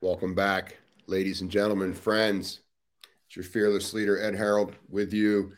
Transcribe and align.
Welcome 0.00 0.36
back, 0.36 0.76
ladies 1.08 1.40
and 1.40 1.50
gentlemen, 1.50 1.92
friends. 1.92 2.60
It's 3.26 3.34
your 3.34 3.44
fearless 3.44 3.92
leader, 3.92 4.22
Ed 4.22 4.36
Harrold, 4.36 4.76
with 4.88 5.12
you 5.12 5.54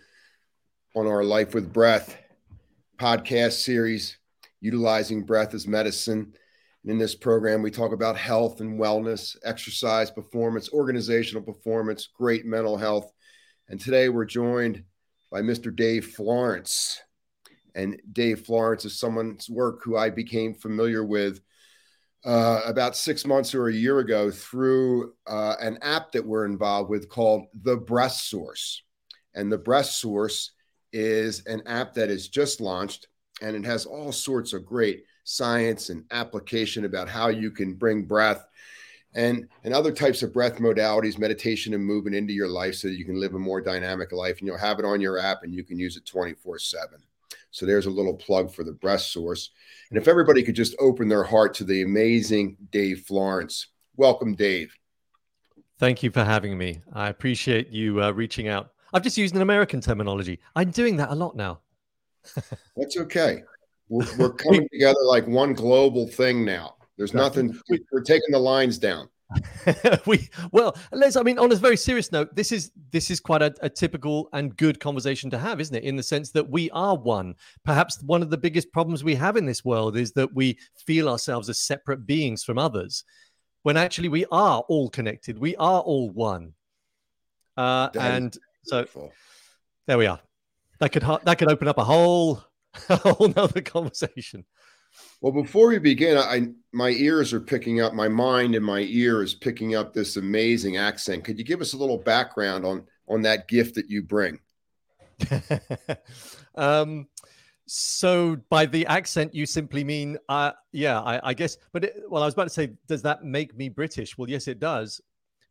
on 0.96 1.06
our 1.06 1.22
Life 1.22 1.52
with 1.52 1.74
Breath 1.74 2.16
podcast 2.98 3.62
series, 3.62 4.16
utilizing 4.62 5.24
breath 5.24 5.52
as 5.52 5.66
medicine. 5.66 6.32
And 6.82 6.90
in 6.90 6.96
this 6.96 7.14
program, 7.14 7.60
we 7.60 7.70
talk 7.70 7.92
about 7.92 8.16
health 8.16 8.62
and 8.62 8.80
wellness, 8.80 9.36
exercise 9.44 10.10
performance, 10.10 10.70
organizational 10.72 11.42
performance, 11.42 12.08
great 12.10 12.46
mental 12.46 12.78
health. 12.78 13.12
And 13.68 13.78
today 13.78 14.08
we're 14.08 14.24
joined 14.24 14.84
by 15.30 15.42
Mr. 15.42 15.74
Dave 15.74 16.14
Florence. 16.14 16.98
And 17.74 18.00
Dave 18.10 18.46
Florence 18.46 18.86
is 18.86 18.98
someone's 18.98 19.50
work 19.50 19.80
who 19.84 19.98
I 19.98 20.08
became 20.08 20.54
familiar 20.54 21.04
with 21.04 21.42
uh, 22.24 22.60
about 22.66 22.96
six 22.96 23.26
months 23.26 23.54
or 23.54 23.68
a 23.68 23.74
year 23.74 24.00
ago 24.00 24.30
through 24.30 25.14
uh, 25.26 25.56
an 25.60 25.78
app 25.82 26.12
that 26.12 26.24
we're 26.24 26.44
involved 26.44 26.90
with 26.90 27.08
called 27.08 27.46
The 27.62 27.76
Breath 27.76 28.12
Source. 28.12 28.82
And 29.34 29.50
The 29.50 29.58
Breath 29.58 29.86
Source 29.86 30.52
is 30.92 31.44
an 31.46 31.62
app 31.66 31.94
that 31.94 32.10
is 32.10 32.28
just 32.28 32.60
launched 32.60 33.06
and 33.40 33.56
it 33.56 33.64
has 33.64 33.86
all 33.86 34.12
sorts 34.12 34.52
of 34.52 34.66
great 34.66 35.04
science 35.24 35.90
and 35.90 36.04
application 36.10 36.84
about 36.84 37.08
how 37.08 37.28
you 37.28 37.50
can 37.50 37.74
bring 37.74 38.02
breath 38.02 38.46
and 39.14 39.48
and 39.64 39.74
other 39.74 39.92
types 39.92 40.22
of 40.22 40.32
breath 40.32 40.56
modalities 40.58 41.18
meditation 41.18 41.74
and 41.74 41.84
movement 41.84 42.16
into 42.16 42.32
your 42.32 42.48
life 42.48 42.74
so 42.74 42.88
that 42.88 42.94
you 42.94 43.04
can 43.04 43.18
live 43.20 43.34
a 43.34 43.38
more 43.38 43.60
dynamic 43.60 44.12
life 44.12 44.38
and 44.38 44.46
you'll 44.46 44.58
have 44.58 44.78
it 44.78 44.84
on 44.84 45.00
your 45.00 45.18
app 45.18 45.42
and 45.42 45.54
you 45.54 45.64
can 45.64 45.78
use 45.78 45.96
it 45.96 46.06
24 46.06 46.58
7 46.58 46.98
so 47.50 47.66
there's 47.66 47.86
a 47.86 47.90
little 47.90 48.14
plug 48.14 48.52
for 48.52 48.64
the 48.64 48.72
breath 48.72 49.02
source. 49.02 49.50
And 49.90 49.98
if 49.98 50.08
everybody 50.08 50.42
could 50.42 50.54
just 50.54 50.74
open 50.78 51.08
their 51.08 51.24
heart 51.24 51.54
to 51.54 51.64
the 51.64 51.82
amazing 51.82 52.56
Dave 52.70 53.00
Florence. 53.06 53.68
Welcome, 53.96 54.34
Dave. 54.34 54.72
Thank 55.78 56.02
you 56.02 56.10
for 56.10 56.24
having 56.24 56.56
me. 56.56 56.82
I 56.92 57.08
appreciate 57.08 57.70
you 57.70 58.02
uh, 58.02 58.10
reaching 58.12 58.48
out. 58.48 58.72
I've 58.92 59.02
just 59.02 59.18
used 59.18 59.34
an 59.34 59.42
American 59.42 59.80
terminology. 59.80 60.40
I'm 60.54 60.70
doing 60.70 60.96
that 60.96 61.10
a 61.10 61.14
lot 61.14 61.36
now. 61.36 61.60
That's 62.76 62.96
okay. 62.96 63.42
We're, 63.88 64.06
we're 64.18 64.32
coming 64.32 64.68
together 64.72 65.00
like 65.06 65.26
one 65.26 65.54
global 65.54 66.06
thing 66.06 66.44
now. 66.44 66.76
There's 66.96 67.14
nothing, 67.14 67.58
we're 67.90 68.02
taking 68.02 68.30
the 68.30 68.38
lines 68.38 68.78
down. 68.78 69.08
we 70.06 70.28
well, 70.50 70.76
let's. 70.92 71.16
I 71.16 71.22
mean, 71.22 71.38
on 71.38 71.52
a 71.52 71.56
very 71.56 71.76
serious 71.76 72.10
note, 72.10 72.34
this 72.34 72.50
is 72.50 72.72
this 72.90 73.10
is 73.10 73.20
quite 73.20 73.42
a, 73.42 73.54
a, 73.62 73.68
typical 73.68 74.28
and 74.32 74.56
good 74.56 74.80
conversation 74.80 75.30
to 75.30 75.38
have, 75.38 75.60
isn't 75.60 75.76
it? 75.76 75.84
In 75.84 75.96
the 75.96 76.02
sense 76.02 76.30
that 76.32 76.48
we 76.48 76.70
are 76.70 76.96
one. 76.96 77.34
Perhaps 77.64 78.02
one 78.02 78.22
of 78.22 78.30
the 78.30 78.38
biggest 78.38 78.72
problems 78.72 79.04
we 79.04 79.14
have 79.14 79.36
in 79.36 79.46
this 79.46 79.64
world 79.64 79.96
is 79.96 80.12
that 80.12 80.34
we 80.34 80.58
feel 80.86 81.08
ourselves 81.08 81.48
as 81.48 81.58
separate 81.58 82.06
beings 82.06 82.42
from 82.42 82.58
others, 82.58 83.04
when 83.62 83.76
actually 83.76 84.08
we 84.08 84.26
are 84.32 84.64
all 84.68 84.88
connected. 84.90 85.38
We 85.38 85.54
are 85.56 85.80
all 85.80 86.10
one. 86.10 86.54
Uh, 87.56 87.90
and 87.98 88.36
so 88.64 88.86
there 89.86 89.98
we 89.98 90.06
are. 90.06 90.20
That 90.80 90.90
could 90.90 91.04
that 91.24 91.38
could 91.38 91.50
open 91.50 91.68
up 91.68 91.78
a 91.78 91.84
whole 91.84 92.42
a 92.88 92.96
whole 92.96 93.28
nother 93.28 93.60
conversation. 93.60 94.44
Well, 95.20 95.32
before 95.32 95.68
we 95.68 95.78
begin, 95.78 96.16
I 96.16 96.48
my 96.72 96.90
ears 96.90 97.32
are 97.32 97.40
picking 97.40 97.80
up, 97.80 97.92
my 97.94 98.08
mind 98.08 98.54
and 98.54 98.64
my 98.64 98.80
ear 98.80 99.22
is 99.22 99.34
picking 99.34 99.74
up 99.74 99.92
this 99.92 100.16
amazing 100.16 100.76
accent. 100.76 101.24
Could 101.24 101.38
you 101.38 101.44
give 101.44 101.60
us 101.60 101.72
a 101.72 101.76
little 101.76 101.98
background 101.98 102.64
on 102.64 102.84
on 103.08 103.22
that 103.22 103.48
gift 103.48 103.74
that 103.74 103.90
you 103.90 104.02
bring? 104.02 104.38
um, 106.54 107.06
so 107.66 108.36
by 108.48 108.66
the 108.66 108.86
accent, 108.86 109.34
you 109.34 109.46
simply 109.46 109.84
mean, 109.84 110.18
uh, 110.28 110.52
yeah, 110.72 111.00
I, 111.00 111.30
I 111.30 111.34
guess. 111.34 111.56
But 111.72 111.84
it, 111.84 112.02
well, 112.08 112.22
I 112.22 112.26
was 112.26 112.34
about 112.34 112.44
to 112.44 112.50
say, 112.50 112.72
does 112.88 113.02
that 113.02 113.22
make 113.24 113.56
me 113.56 113.68
British? 113.68 114.16
Well, 114.16 114.28
yes, 114.28 114.48
it 114.48 114.58
does. 114.58 115.00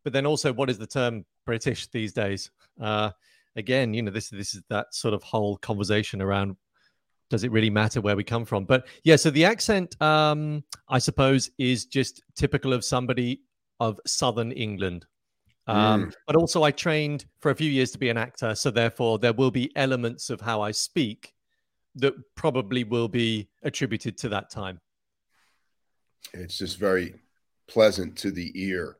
But 0.03 0.13
then 0.13 0.25
also, 0.25 0.51
what 0.51 0.69
is 0.69 0.77
the 0.77 0.87
term 0.87 1.25
British 1.45 1.87
these 1.87 2.11
days? 2.11 2.51
Uh, 2.81 3.11
again, 3.55 3.93
you 3.93 4.01
know, 4.01 4.11
this 4.11 4.29
this 4.29 4.55
is 4.55 4.63
that 4.69 4.93
sort 4.93 5.13
of 5.13 5.21
whole 5.23 5.57
conversation 5.57 6.21
around 6.21 6.55
does 7.29 7.43
it 7.43 7.51
really 7.51 7.69
matter 7.69 8.01
where 8.01 8.15
we 8.15 8.23
come 8.23 8.45
from? 8.45 8.65
But 8.65 8.87
yeah, 9.03 9.15
so 9.15 9.29
the 9.29 9.45
accent, 9.45 9.99
um, 10.01 10.63
I 10.87 10.99
suppose, 10.99 11.51
is 11.57 11.85
just 11.85 12.23
typical 12.35 12.73
of 12.73 12.83
somebody 12.83 13.41
of 13.79 13.99
Southern 14.05 14.51
England. 14.51 15.05
Um, 15.67 16.05
mm. 16.07 16.13
But 16.25 16.35
also, 16.35 16.63
I 16.63 16.71
trained 16.71 17.25
for 17.39 17.51
a 17.51 17.55
few 17.55 17.69
years 17.69 17.91
to 17.91 17.99
be 17.99 18.09
an 18.09 18.17
actor, 18.17 18.55
so 18.55 18.71
therefore, 18.71 19.19
there 19.19 19.33
will 19.33 19.51
be 19.51 19.71
elements 19.75 20.29
of 20.29 20.41
how 20.41 20.61
I 20.61 20.71
speak 20.71 21.33
that 21.95 22.13
probably 22.35 22.83
will 22.83 23.07
be 23.07 23.49
attributed 23.63 24.17
to 24.19 24.29
that 24.29 24.49
time. 24.49 24.79
It's 26.33 26.57
just 26.57 26.77
very 26.77 27.15
pleasant 27.67 28.17
to 28.17 28.31
the 28.31 28.51
ear. 28.55 28.97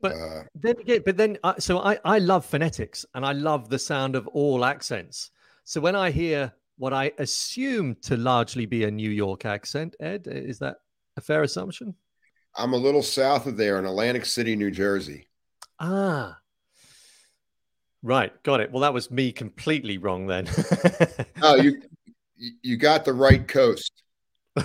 But 0.00 0.12
uh, 0.12 0.42
then 0.54 0.76
again, 0.80 1.02
but 1.04 1.16
then, 1.16 1.38
uh, 1.44 1.54
so 1.58 1.78
I, 1.78 1.98
I 2.04 2.18
love 2.18 2.46
phonetics 2.46 3.04
and 3.14 3.24
I 3.24 3.32
love 3.32 3.68
the 3.68 3.78
sound 3.78 4.16
of 4.16 4.26
all 4.28 4.64
accents. 4.64 5.30
So 5.64 5.80
when 5.80 5.94
I 5.94 6.10
hear 6.10 6.52
what 6.80 6.94
I 6.94 7.12
assume 7.18 7.94
to 8.04 8.16
largely 8.16 8.64
be 8.64 8.84
a 8.84 8.90
New 8.90 9.10
York 9.10 9.44
accent. 9.44 9.96
Ed, 10.00 10.26
is 10.26 10.60
that 10.60 10.78
a 11.18 11.20
fair 11.20 11.42
assumption? 11.42 11.94
I'm 12.56 12.72
a 12.72 12.78
little 12.78 13.02
south 13.02 13.46
of 13.46 13.58
there 13.58 13.78
in 13.78 13.84
Atlantic 13.84 14.24
City, 14.24 14.56
New 14.56 14.70
Jersey. 14.70 15.28
Ah, 15.78 16.38
right, 18.02 18.32
got 18.44 18.60
it. 18.60 18.72
Well, 18.72 18.80
that 18.80 18.94
was 18.94 19.10
me 19.10 19.30
completely 19.30 19.98
wrong 19.98 20.26
then. 20.26 20.48
oh, 21.42 21.56
you 21.56 21.82
you 22.62 22.78
got 22.78 23.04
the 23.04 23.12
right 23.12 23.46
coast. 23.46 24.02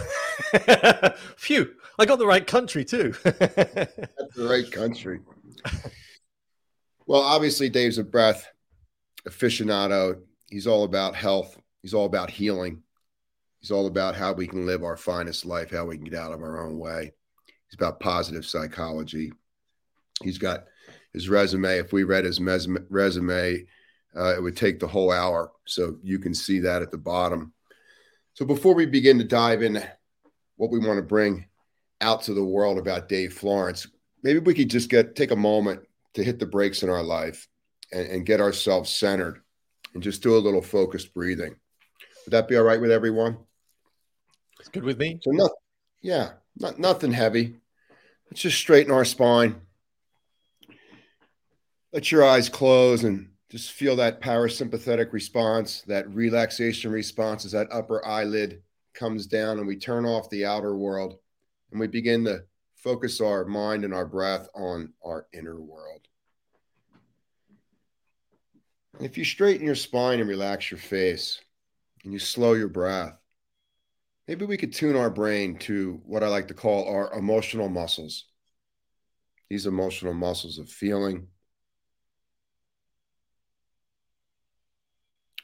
Phew, 1.37 1.69
I 1.99 2.05
got 2.05 2.17
the 2.17 2.25
right 2.25 2.47
country 2.47 2.85
too. 2.85 3.13
That's 3.23 4.35
the 4.35 4.47
right 4.49 4.71
country. 4.71 5.19
Well, 7.07 7.21
obviously, 7.21 7.67
Dave's 7.67 7.97
a 7.97 8.05
breath 8.05 8.47
aficionado. 9.27 10.21
He's 10.49 10.65
all 10.65 10.85
about 10.85 11.13
health 11.13 11.57
He's 11.85 11.93
all 11.93 12.07
about 12.07 12.31
healing. 12.31 12.81
He's 13.59 13.69
all 13.69 13.85
about 13.85 14.15
how 14.15 14.33
we 14.33 14.47
can 14.47 14.65
live 14.65 14.83
our 14.83 14.97
finest 14.97 15.45
life, 15.45 15.69
how 15.69 15.85
we 15.85 15.97
can 15.97 16.05
get 16.05 16.19
out 16.19 16.31
of 16.31 16.41
our 16.41 16.65
own 16.65 16.79
way. 16.79 17.13
He's 17.45 17.75
about 17.75 17.99
positive 17.99 18.43
psychology. 18.43 19.31
He's 20.23 20.39
got 20.39 20.63
his 21.13 21.29
resume. 21.29 21.77
If 21.77 21.93
we 21.93 22.01
read 22.01 22.25
his 22.25 22.41
resume, 22.41 23.67
uh, 24.17 24.35
it 24.35 24.41
would 24.41 24.57
take 24.57 24.79
the 24.79 24.87
whole 24.87 25.11
hour. 25.11 25.51
So 25.67 25.99
you 26.01 26.17
can 26.17 26.33
see 26.33 26.57
that 26.61 26.81
at 26.81 26.89
the 26.89 26.97
bottom. 26.97 27.53
So 28.33 28.45
before 28.45 28.73
we 28.73 28.87
begin 28.87 29.19
to 29.19 29.23
dive 29.23 29.61
in 29.61 29.75
what 30.55 30.71
we 30.71 30.79
want 30.79 30.97
to 30.97 31.03
bring 31.03 31.45
out 32.01 32.23
to 32.23 32.33
the 32.33 32.43
world 32.43 32.79
about 32.79 33.09
Dave 33.09 33.31
Florence, 33.31 33.85
maybe 34.23 34.39
we 34.39 34.55
could 34.55 34.71
just 34.71 34.89
get 34.89 35.15
take 35.15 35.29
a 35.29 35.35
moment 35.35 35.81
to 36.15 36.23
hit 36.23 36.39
the 36.39 36.47
brakes 36.47 36.81
in 36.81 36.89
our 36.89 37.03
life 37.03 37.47
and, 37.93 38.07
and 38.07 38.25
get 38.25 38.41
ourselves 38.41 38.89
centered 38.89 39.43
and 39.93 40.01
just 40.01 40.23
do 40.23 40.35
a 40.35 40.39
little 40.39 40.63
focused 40.63 41.13
breathing. 41.13 41.55
Would 42.25 42.31
that 42.31 42.47
be 42.47 42.57
all 42.57 42.63
right 42.63 42.81
with 42.81 42.91
everyone? 42.91 43.37
It's 44.59 44.69
good 44.69 44.83
with 44.83 44.97
me. 44.97 45.19
So 45.21 45.31
nothing, 45.31 45.55
yeah, 46.01 46.31
not 46.57 46.79
nothing 46.79 47.11
heavy. 47.11 47.55
Let's 48.29 48.41
just 48.41 48.57
straighten 48.57 48.91
our 48.91 49.05
spine. 49.05 49.61
Let 51.93 52.11
your 52.11 52.25
eyes 52.25 52.49
close 52.49 53.03
and 53.03 53.29
just 53.49 53.71
feel 53.71 53.95
that 53.97 54.21
parasympathetic 54.21 55.13
response, 55.13 55.83
that 55.87 56.09
relaxation 56.09 56.91
response 56.91 57.45
as 57.45 57.51
that 57.51 57.67
upper 57.71 58.05
eyelid 58.05 58.63
comes 58.93 59.27
down 59.27 59.59
and 59.59 59.67
we 59.67 59.77
turn 59.77 60.05
off 60.05 60.29
the 60.29 60.45
outer 60.45 60.75
world 60.75 61.19
and 61.71 61.79
we 61.79 61.87
begin 61.87 62.25
to 62.25 62.43
focus 62.75 63.21
our 63.21 63.45
mind 63.45 63.83
and 63.85 63.93
our 63.93 64.05
breath 64.05 64.47
on 64.55 64.93
our 65.05 65.27
inner 65.31 65.59
world. 65.61 66.01
If 68.99 69.17
you 69.17 69.25
straighten 69.25 69.65
your 69.65 69.75
spine 69.75 70.19
and 70.19 70.29
relax 70.29 70.71
your 70.71 70.79
face, 70.79 71.39
and 72.05 72.13
you 72.13 72.19
slow 72.19 72.53
your 72.53 72.69
breath, 72.69 73.17
maybe 74.27 74.45
we 74.45 74.57
could 74.57 74.73
tune 74.73 74.95
our 74.95 75.09
brain 75.09 75.57
to 75.57 75.99
what 76.05 76.23
I 76.23 76.27
like 76.27 76.47
to 76.47 76.53
call 76.53 76.87
our 76.87 77.11
emotional 77.17 77.67
muscles. 77.67 78.25
These 79.49 79.65
emotional 79.65 80.13
muscles 80.13 80.59
of 80.59 80.69
feeling, 80.69 81.27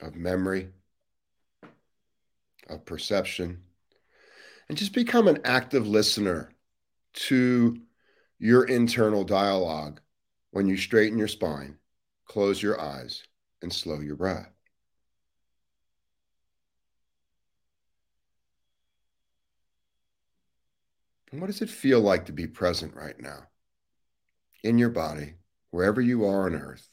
of 0.02 0.16
memory, 0.16 0.70
of 2.70 2.86
perception, 2.86 3.64
and 4.70 4.78
just 4.78 4.94
become 4.94 5.28
an 5.28 5.40
active 5.44 5.88
listener 5.88 6.52
to 7.14 7.78
your 8.40 8.64
internal 8.66 9.24
dialogue 9.24 10.00
when 10.52 10.68
you 10.68 10.78
straighten 10.78 11.18
your 11.18 11.28
spine, 11.28 11.78
close 12.26 12.62
your 12.62 12.80
eyes, 12.80 13.24
and 13.62 13.72
slow 13.72 14.00
your 14.00 14.16
breath. 14.16 14.50
What 21.32 21.48
does 21.48 21.62
it 21.62 21.70
feel 21.70 22.02
like 22.02 22.26
to 22.26 22.34
be 22.34 22.46
present 22.46 22.94
right 22.94 23.20
now 23.20 23.48
in 24.64 24.78
your 24.78 24.90
body, 24.90 25.36
wherever 25.70 26.02
you 26.02 26.26
are 26.26 26.46
on 26.46 26.56
earth? 26.56 26.88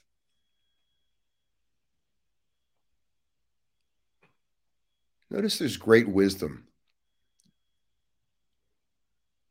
Notice 5.28 5.58
there's 5.58 5.76
great 5.76 6.08
wisdom. 6.08 6.68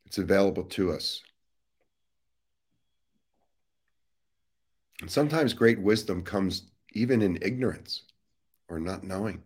It's 0.06 0.18
available 0.18 0.64
to 0.64 0.94
us. 0.94 1.22
And 5.02 5.12
sometimes 5.12 5.54
great 5.54 5.80
wisdom 5.80 6.24
comes 6.24 6.72
even 6.94 7.22
in 7.22 7.38
ignorance 7.42 8.04
or 8.70 8.80
not 8.80 9.04
knowing. 9.04 9.44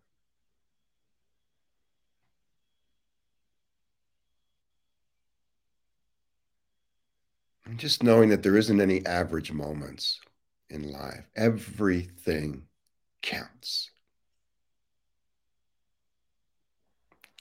And 7.72 7.80
just 7.80 8.04
knowing 8.04 8.28
that 8.32 8.44
there 8.44 8.58
isn't 8.58 8.82
any 8.82 9.06
average 9.06 9.54
moments 9.54 10.20
in 10.70 10.92
life, 10.92 11.24
everything 11.38 12.64
counts. 13.22 13.92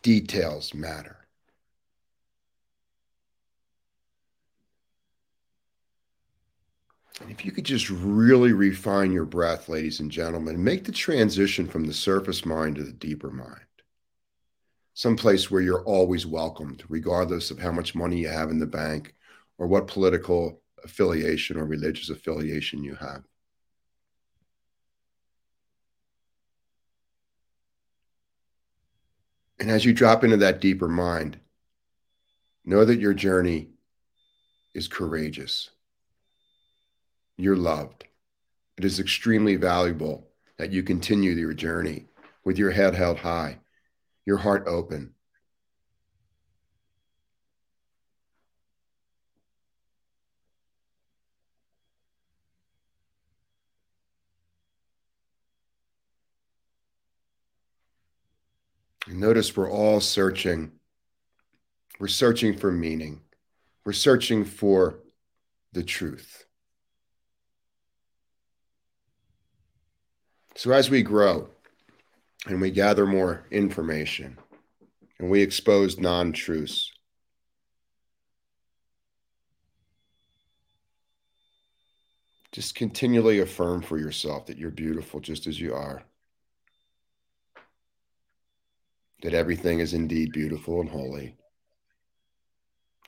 Details 0.04 0.72
matter. 0.72 1.26
And 7.20 7.32
if 7.32 7.44
you 7.44 7.50
could 7.50 7.64
just 7.64 7.90
really 7.90 8.52
refine 8.52 9.10
your 9.10 9.24
breath, 9.24 9.68
ladies 9.68 9.98
and 9.98 10.12
gentlemen, 10.12 10.62
make 10.62 10.84
the 10.84 10.92
transition 10.92 11.66
from 11.66 11.86
the 11.86 11.92
surface 11.92 12.46
mind 12.46 12.76
to 12.76 12.84
the 12.84 12.92
deeper 12.92 13.32
mind, 13.32 13.58
someplace 14.94 15.50
where 15.50 15.60
you're 15.60 15.82
always 15.82 16.24
welcomed, 16.24 16.84
regardless 16.88 17.50
of 17.50 17.58
how 17.58 17.72
much 17.72 17.96
money 17.96 18.18
you 18.18 18.28
have 18.28 18.50
in 18.50 18.60
the 18.60 18.66
bank 18.66 19.16
or 19.60 19.66
what 19.66 19.86
political 19.86 20.62
affiliation 20.82 21.58
or 21.58 21.66
religious 21.66 22.08
affiliation 22.08 22.82
you 22.82 22.94
have. 22.94 23.22
And 29.60 29.70
as 29.70 29.84
you 29.84 29.92
drop 29.92 30.24
into 30.24 30.38
that 30.38 30.62
deeper 30.62 30.88
mind, 30.88 31.38
know 32.64 32.86
that 32.86 33.00
your 33.00 33.12
journey 33.12 33.68
is 34.72 34.88
courageous. 34.88 35.68
You're 37.36 37.54
loved. 37.54 38.04
It 38.78 38.86
is 38.86 38.98
extremely 38.98 39.56
valuable 39.56 40.26
that 40.56 40.72
you 40.72 40.82
continue 40.82 41.32
your 41.32 41.52
journey 41.52 42.06
with 42.44 42.56
your 42.56 42.70
head 42.70 42.94
held 42.94 43.18
high, 43.18 43.58
your 44.24 44.38
heart 44.38 44.64
open. 44.66 45.12
Notice 59.14 59.56
we're 59.56 59.70
all 59.70 60.00
searching. 60.00 60.72
We're 61.98 62.08
searching 62.08 62.56
for 62.56 62.70
meaning. 62.70 63.20
We're 63.84 63.92
searching 63.92 64.44
for 64.44 65.00
the 65.72 65.82
truth. 65.82 66.44
So 70.56 70.72
as 70.72 70.90
we 70.90 71.02
grow 71.02 71.48
and 72.46 72.60
we 72.60 72.70
gather 72.70 73.06
more 73.06 73.46
information 73.50 74.36
and 75.18 75.30
we 75.30 75.40
expose 75.40 75.98
non 75.98 76.32
truths, 76.32 76.92
just 82.52 82.74
continually 82.74 83.40
affirm 83.40 83.80
for 83.80 83.98
yourself 83.98 84.46
that 84.46 84.58
you're 84.58 84.70
beautiful 84.70 85.20
just 85.20 85.46
as 85.46 85.60
you 85.60 85.74
are. 85.74 86.02
That 89.22 89.34
everything 89.34 89.80
is 89.80 89.92
indeed 89.92 90.32
beautiful 90.32 90.80
and 90.80 90.88
holy. 90.88 91.36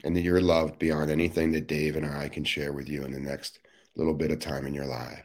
And 0.04 0.16
that 0.16 0.22
you're 0.22 0.40
loved 0.40 0.78
beyond 0.78 1.10
anything 1.10 1.52
that 1.52 1.68
Dave 1.68 1.96
and 1.96 2.04
I 2.04 2.28
can 2.28 2.44
share 2.44 2.72
with 2.72 2.88
you 2.88 3.04
in 3.04 3.12
the 3.12 3.20
next 3.20 3.60
little 3.94 4.14
bit 4.14 4.30
of 4.30 4.40
time 4.40 4.66
in 4.66 4.74
your 4.74 4.86
life. 4.86 5.24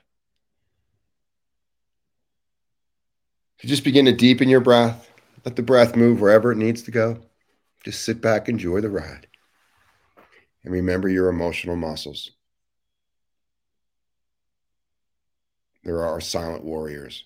So 3.60 3.68
just 3.68 3.84
begin 3.84 4.06
to 4.06 4.14
deepen 4.14 4.50
your 4.50 4.60
breath. 4.60 5.10
Let 5.44 5.56
the 5.56 5.64
breath 5.64 5.96
move 5.96 6.22
wherever 6.22 6.52
it 6.52 6.58
needs 6.58 6.84
to 6.84 6.92
go. 6.92 7.20
Just 7.84 8.04
sit 8.04 8.22
back, 8.22 8.48
enjoy 8.48 8.82
the 8.82 8.90
ride. 8.90 9.28
And 10.64 10.74
remember 10.74 11.10
your 11.10 11.30
emotional 11.30 11.76
muscles. 11.76 12.32
There 15.84 16.04
are 16.04 16.20
silent 16.20 16.66
warriors 16.66 17.24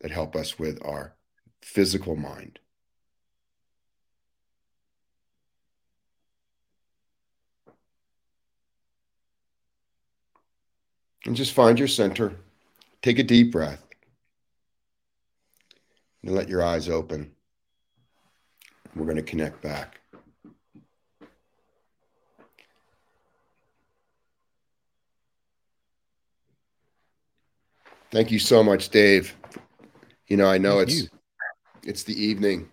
that 0.00 0.12
help 0.12 0.36
us 0.36 0.58
with 0.58 0.78
our 0.84 1.16
physical 1.64 2.14
mind. 2.14 2.58
And 11.26 11.34
just 11.34 11.52
find 11.52 11.78
your 11.78 11.88
center. 11.88 12.36
Take 13.00 13.18
a 13.18 13.22
deep 13.22 13.50
breath 13.50 13.82
and 16.22 16.34
let 16.34 16.48
your 16.48 16.62
eyes 16.62 16.88
open. 16.88 17.32
We're 18.94 19.06
going 19.06 19.16
to 19.16 19.22
connect 19.22 19.62
back. 19.62 20.00
Thank 28.10 28.30
you 28.30 28.38
so 28.38 28.62
much, 28.62 28.90
Dave. 28.90 29.34
You 30.28 30.36
know, 30.36 30.46
I 30.46 30.58
know 30.58 30.76
Thank 30.76 30.88
it's 30.90 31.02
you. 31.02 31.08
It's 31.86 32.02
the 32.02 32.22
evening 32.22 32.70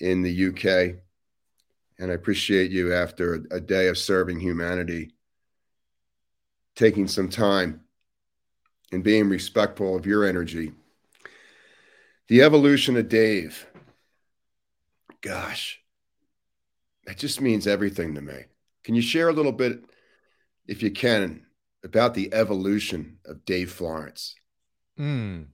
in 0.00 0.22
the 0.22 0.46
UK, 0.48 0.96
and 1.98 2.10
I 2.10 2.14
appreciate 2.14 2.70
you 2.70 2.92
after 2.92 3.44
a, 3.50 3.60
day 3.60 3.88
of 3.88 3.96
serving 3.96 4.40
humanity, 4.40 5.14
taking 6.74 7.08
some 7.08 7.28
time 7.28 7.80
and 8.92 9.02
being 9.02 9.28
respectful 9.28 9.96
of 9.96 10.06
your 10.06 10.24
energy 10.24 10.72
the 12.28 12.42
evolution 12.42 12.96
of 12.96 13.08
Dave. 13.08 13.66
Gosh, 15.20 15.80
that 17.06 17.18
just 17.18 17.40
means 17.40 17.66
everything 17.66 18.14
to 18.14 18.20
me. 18.20 18.44
Can 18.82 18.94
you 18.94 19.02
share 19.02 19.28
a 19.28 19.32
little 19.32 19.52
bit, 19.52 19.84
if 20.66 20.82
you 20.82 20.90
can, 20.90 21.46
about 21.82 22.14
the 22.14 22.32
evolution 22.32 23.18
of 23.24 23.44
Dave 23.44 23.72
Florence? 23.72 24.34
Mm. 24.98 25.46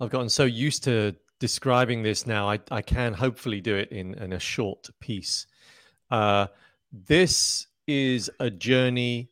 I've 0.00 0.10
gotten 0.10 0.28
so 0.28 0.44
used 0.44 0.84
to 0.84 1.14
describing 1.38 2.02
this 2.02 2.26
now. 2.26 2.48
I, 2.48 2.60
I 2.70 2.82
can 2.82 3.12
hopefully 3.14 3.60
do 3.60 3.76
it 3.76 3.90
in, 3.90 4.14
in 4.14 4.32
a 4.32 4.38
short 4.38 4.90
piece. 5.00 5.46
Uh, 6.10 6.46
this 6.92 7.66
is 7.86 8.30
a 8.40 8.50
journey, 8.50 9.30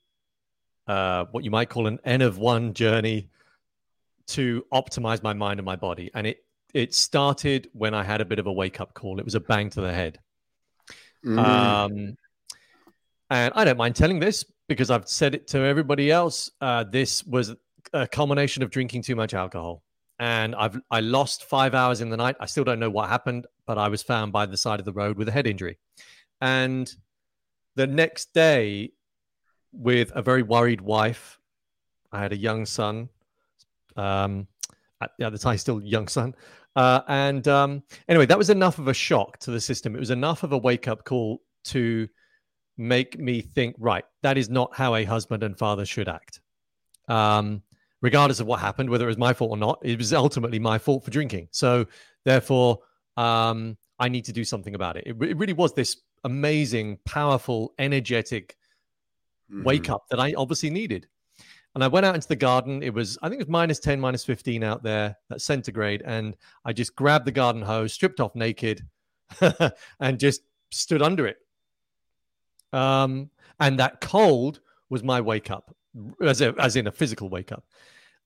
uh, 0.87 1.27
what 1.31 1.45
you 1.45 1.51
might 1.51 1.69
call 1.69 1.87
an 1.87 1.99
N 2.05 2.23
of 2.23 2.39
one 2.39 2.75
journey 2.75 3.31
to 4.29 4.65
optimize 4.73 5.23
my 5.23 5.33
mind 5.33 5.61
and 5.61 5.65
my 5.65 5.77
body. 5.77 6.11
And 6.15 6.27
it 6.27 6.43
it 6.75 6.95
started 6.95 7.71
when 7.73 7.95
I 7.95 8.03
had 8.03 8.21
a 8.21 8.25
bit 8.25 8.39
of 8.39 8.47
a 8.47 8.53
wake 8.53 8.81
up 8.81 8.93
call. 8.93 9.19
It 9.19 9.25
was 9.25 9.35
a 9.35 9.41
bang 9.41 9.71
to 9.71 9.81
the 9.81 9.93
head. 9.93 10.19
Mm. 11.25 11.39
Um, 11.39 12.17
and 13.31 13.53
I 13.55 13.65
don't 13.65 13.79
mind 13.79 13.97
telling 13.97 14.21
this 14.21 14.45
because 14.69 14.91
I've 14.91 15.09
said 15.09 15.35
it 15.35 15.49
to 15.49 15.59
everybody 15.59 16.11
else. 16.11 16.51
Uh, 16.61 16.85
this 16.85 17.25
was 17.25 17.55
a 17.93 18.07
culmination 18.07 18.63
of 18.63 18.71
drinking 18.71 19.03
too 19.03 19.17
much 19.17 19.33
alcohol. 19.33 19.83
And 20.19 20.55
I've 20.55 20.81
I 20.91 21.01
lost 21.01 21.45
five 21.45 21.75
hours 21.75 22.01
in 22.01 22.09
the 22.09 22.17
night. 22.17 22.37
I 22.41 22.47
still 22.47 22.65
don't 22.65 22.81
know 22.81 22.91
what 22.91 23.09
happened, 23.09 23.47
but 23.67 23.79
I 23.79 23.89
was 23.89 24.03
found 24.03 24.33
by 24.33 24.47
the 24.47 24.57
side 24.57 24.79
of 24.79 24.87
the 24.87 24.93
road 24.93 25.19
with 25.19 25.29
a 25.29 25.33
head 25.33 25.47
injury. 25.47 25.79
And 26.41 26.91
the 27.75 27.87
next 27.87 28.33
day, 28.33 28.93
with 29.73 30.13
a 30.15 30.23
very 30.23 30.43
worried 30.43 30.81
wife, 30.81 31.39
I 32.11 32.21
had 32.21 32.33
a 32.33 32.37
young 32.37 32.65
son. 32.67 33.11
Um, 33.97 34.47
at, 35.01 35.11
at 35.21 35.33
the 35.33 35.39
time, 35.39 35.59
still 35.59 35.83
young 35.83 36.09
son. 36.09 36.35
Uh, 36.75 37.01
and 37.09 37.49
um, 37.49 37.83
anyway, 38.09 38.27
that 38.27 38.39
was 38.39 38.51
enough 38.51 38.79
of 38.79 38.89
a 38.89 38.95
shock 38.95 39.39
to 39.39 39.51
the 39.51 39.61
system. 39.61 39.95
It 39.97 40.01
was 40.01 40.11
enough 40.11 40.43
of 40.43 40.53
a 40.53 40.59
wake 40.59 40.89
up 40.89 41.05
call 41.05 41.43
to 41.65 42.09
make 42.77 43.19
me 43.19 43.41
think, 43.41 43.77
right, 43.79 44.05
that 44.23 44.37
is 44.37 44.51
not 44.51 44.75
how 44.75 44.95
a 44.95 45.05
husband 45.05 45.43
and 45.43 45.59
father 45.59 45.87
should 45.87 46.09
act. 46.09 46.41
Um, 47.09 47.63
regardless 48.03 48.41
of 48.41 48.47
what 48.47 48.61
happened, 48.61 48.91
whether 48.91 49.05
it 49.05 49.09
was 49.09 49.19
my 49.19 49.33
fault 49.33 49.51
or 49.51 49.57
not, 49.57 49.79
it 49.83 49.99
was 49.99 50.13
ultimately 50.13 50.59
my 50.59 50.79
fault 50.79 51.05
for 51.05 51.11
drinking. 51.11 51.49
So 51.51 51.87
therefore, 52.25 52.81
um, 53.17 53.77
I 53.99 54.09
need 54.09 54.25
to 54.27 54.33
do 54.33 54.45
something 54.45 54.75
about 54.75 54.97
it. 54.97 55.05
It, 55.07 55.23
it 55.23 55.37
really 55.37 55.53
was 55.53 55.73
this 55.73 55.97
amazing, 56.25 56.99
powerful, 57.05 57.73
energetic 57.79 58.57
mm-hmm. 59.51 59.65
wake 59.65 59.89
up 59.89 60.05
that 60.11 60.21
I 60.21 60.35
obviously 60.35 60.71
needed. 60.71 61.07
And 61.75 61.85
I 61.85 61.89
went 61.89 62.07
out 62.07 62.15
into 62.15 62.29
the 62.29 62.37
garden. 62.37 62.83
It 62.83 62.93
was, 62.95 63.19
I 63.23 63.29
think 63.29 63.41
it 63.41 63.47
was 63.47 63.53
minus 63.53 63.79
10, 63.81 64.01
minus 64.01 64.25
15 64.25 64.63
out 64.63 64.83
there, 64.83 65.17
that 65.29 65.43
centigrade. 65.43 66.03
And 66.07 66.35
I 66.65 66.73
just 66.73 66.97
grabbed 66.97 67.27
the 67.27 67.33
garden 67.33 67.61
hose, 67.61 67.93
stripped 67.93 68.19
off 68.19 68.35
naked, 68.35 68.83
and 70.01 70.19
just 70.19 70.43
stood 70.71 71.03
under 71.03 71.27
it. 71.27 71.37
Um, 72.73 73.31
and 73.61 73.79
that 73.79 74.01
cold 74.01 74.61
was 74.89 75.03
my 75.03 75.21
wake 75.21 75.51
up, 75.51 75.75
as, 76.23 76.41
a, 76.41 76.55
as 76.59 76.77
in 76.77 76.87
a 76.87 76.93
physical 76.93 77.29
wake 77.29 77.53
up. 77.53 77.65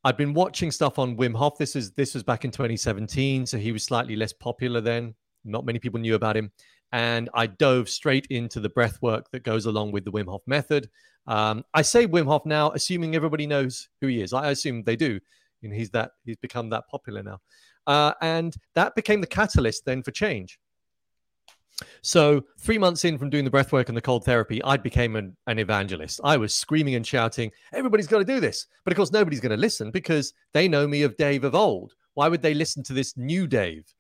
I'd 0.05 0.17
been 0.17 0.33
watching 0.33 0.71
stuff 0.71 0.99
on 0.99 1.17
Wim 1.17 1.35
Hof. 1.35 1.59
This 1.59 1.77
is 1.77 1.93
this 1.93 2.15
was 2.15 2.23
back 2.23 2.45
in 2.45 2.51
2017, 2.51 3.45
so 3.47 3.59
he 3.59 3.71
was 3.71 3.85
slightly 3.85 4.17
less 4.17 4.33
popular 4.33 4.81
then. 4.81 5.15
Not 5.45 5.67
many 5.67 5.79
people 5.79 6.01
knew 6.01 6.15
about 6.15 6.37
him. 6.37 6.51
and 6.93 7.29
I 7.35 7.47
dove 7.47 7.89
straight 7.89 8.27
into 8.31 8.61
the 8.61 8.69
breath 8.69 9.01
work 9.01 9.31
that 9.31 9.45
goes 9.45 9.67
along 9.67 9.93
with 9.93 10.05
the 10.05 10.11
Wim 10.11 10.27
Hof 10.27 10.43
method. 10.47 10.89
Um, 11.27 11.65
I 11.75 11.83
say 11.83 12.07
Wim 12.07 12.27
Hof 12.27 12.45
now, 12.47 12.71
assuming 12.73 13.15
everybody 13.15 13.47
knows 13.47 13.89
who 14.01 14.09
he 14.09 14.23
is. 14.23 14.33
I 14.33 14.51
assume 14.51 14.83
they 14.83 14.97
do. 14.97 15.21
Know, 15.63 15.77
he's 15.77 15.91
that 15.91 16.13
he's 16.25 16.39
become 16.39 16.71
that 16.71 16.89
popular 16.89 17.23
now, 17.23 17.39
uh, 17.87 18.15
and 18.23 18.57
that 18.75 18.95
became 18.95 19.21
the 19.21 19.27
catalyst 19.27 19.85
then 19.85 20.03
for 20.03 20.11
change. 20.11 20.59
So 22.03 22.45
three 22.59 22.79
months 22.79 23.05
in 23.05 23.19
from 23.19 23.31
doing 23.31 23.45
the 23.45 23.51
breath 23.51 23.73
work 23.73 23.89
and 23.89 23.97
the 23.97 24.03
cold 24.03 24.25
therapy, 24.25 24.63
I 24.65 24.77
became 24.77 25.17
an, 25.17 25.37
an 25.47 25.59
evangelist. 25.59 26.21
I 26.25 26.37
was 26.37 26.55
screaming 26.55 26.95
and 26.95 27.07
shouting, 27.07 27.51
"Everybody's 27.73 28.07
got 28.07 28.19
to 28.19 28.25
do 28.25 28.41
this!" 28.41 28.67
But 28.85 28.93
of 28.93 28.97
course, 28.97 29.13
nobody's 29.13 29.41
going 29.41 29.51
to 29.51 29.57
listen 29.57 29.91
because 29.91 30.35
they 30.53 30.69
know 30.69 30.87
me 30.87 31.03
of 31.03 31.17
Dave 31.17 31.45
of 31.45 31.55
old. 31.55 31.95
Why 32.15 32.29
would 32.29 32.43
they 32.43 32.55
listen 32.55 32.83
to 32.85 32.93
this 32.93 33.17
new 33.17 33.47
Dave? 33.47 33.93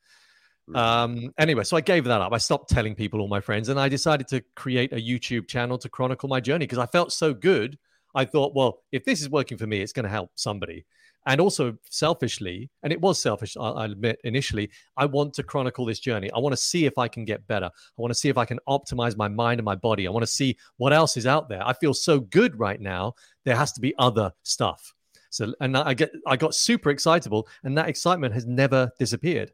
Um, 0.74 1.32
anyway, 1.38 1.64
so 1.64 1.76
I 1.76 1.80
gave 1.80 2.04
that 2.04 2.20
up. 2.20 2.32
I 2.32 2.38
stopped 2.38 2.70
telling 2.70 2.94
people, 2.94 3.20
all 3.20 3.28
my 3.28 3.40
friends, 3.40 3.68
and 3.68 3.80
I 3.80 3.88
decided 3.88 4.28
to 4.28 4.42
create 4.54 4.92
a 4.92 4.96
YouTube 4.96 5.48
channel 5.48 5.78
to 5.78 5.88
chronicle 5.88 6.28
my 6.28 6.40
journey 6.40 6.64
because 6.64 6.78
I 6.78 6.86
felt 6.86 7.12
so 7.12 7.34
good. 7.34 7.78
I 8.14 8.24
thought, 8.24 8.54
well, 8.54 8.82
if 8.92 9.04
this 9.04 9.20
is 9.20 9.30
working 9.30 9.58
for 9.58 9.66
me, 9.66 9.80
it's 9.80 9.92
going 9.92 10.04
to 10.04 10.10
help 10.10 10.30
somebody. 10.34 10.84
And 11.26 11.40
also 11.40 11.76
selfishly, 11.90 12.70
and 12.82 12.92
it 12.92 13.00
was 13.00 13.20
selfish, 13.20 13.56
I'll 13.58 13.76
admit 13.78 14.18
initially, 14.24 14.70
I 14.96 15.04
want 15.04 15.34
to 15.34 15.42
chronicle 15.42 15.84
this 15.84 16.00
journey. 16.00 16.30
I 16.32 16.38
want 16.38 16.54
to 16.54 16.56
see 16.56 16.86
if 16.86 16.96
I 16.96 17.08
can 17.08 17.24
get 17.24 17.46
better. 17.46 17.66
I 17.66 18.00
want 18.00 18.10
to 18.10 18.18
see 18.18 18.30
if 18.30 18.38
I 18.38 18.46
can 18.46 18.58
optimize 18.66 19.16
my 19.16 19.28
mind 19.28 19.60
and 19.60 19.64
my 19.64 19.74
body. 19.74 20.06
I 20.06 20.10
want 20.10 20.22
to 20.22 20.32
see 20.32 20.56
what 20.78 20.92
else 20.92 21.16
is 21.16 21.26
out 21.26 21.48
there. 21.48 21.66
I 21.66 21.74
feel 21.74 21.92
so 21.92 22.20
good 22.20 22.58
right 22.58 22.80
now. 22.80 23.14
There 23.44 23.56
has 23.56 23.72
to 23.72 23.80
be 23.80 23.94
other 23.98 24.32
stuff. 24.44 24.94
So, 25.28 25.54
and 25.60 25.76
I 25.76 25.94
get, 25.94 26.10
I 26.26 26.36
got 26.36 26.54
super 26.54 26.90
excitable, 26.90 27.46
and 27.62 27.76
that 27.78 27.88
excitement 27.88 28.34
has 28.34 28.46
never 28.46 28.90
disappeared. 28.98 29.52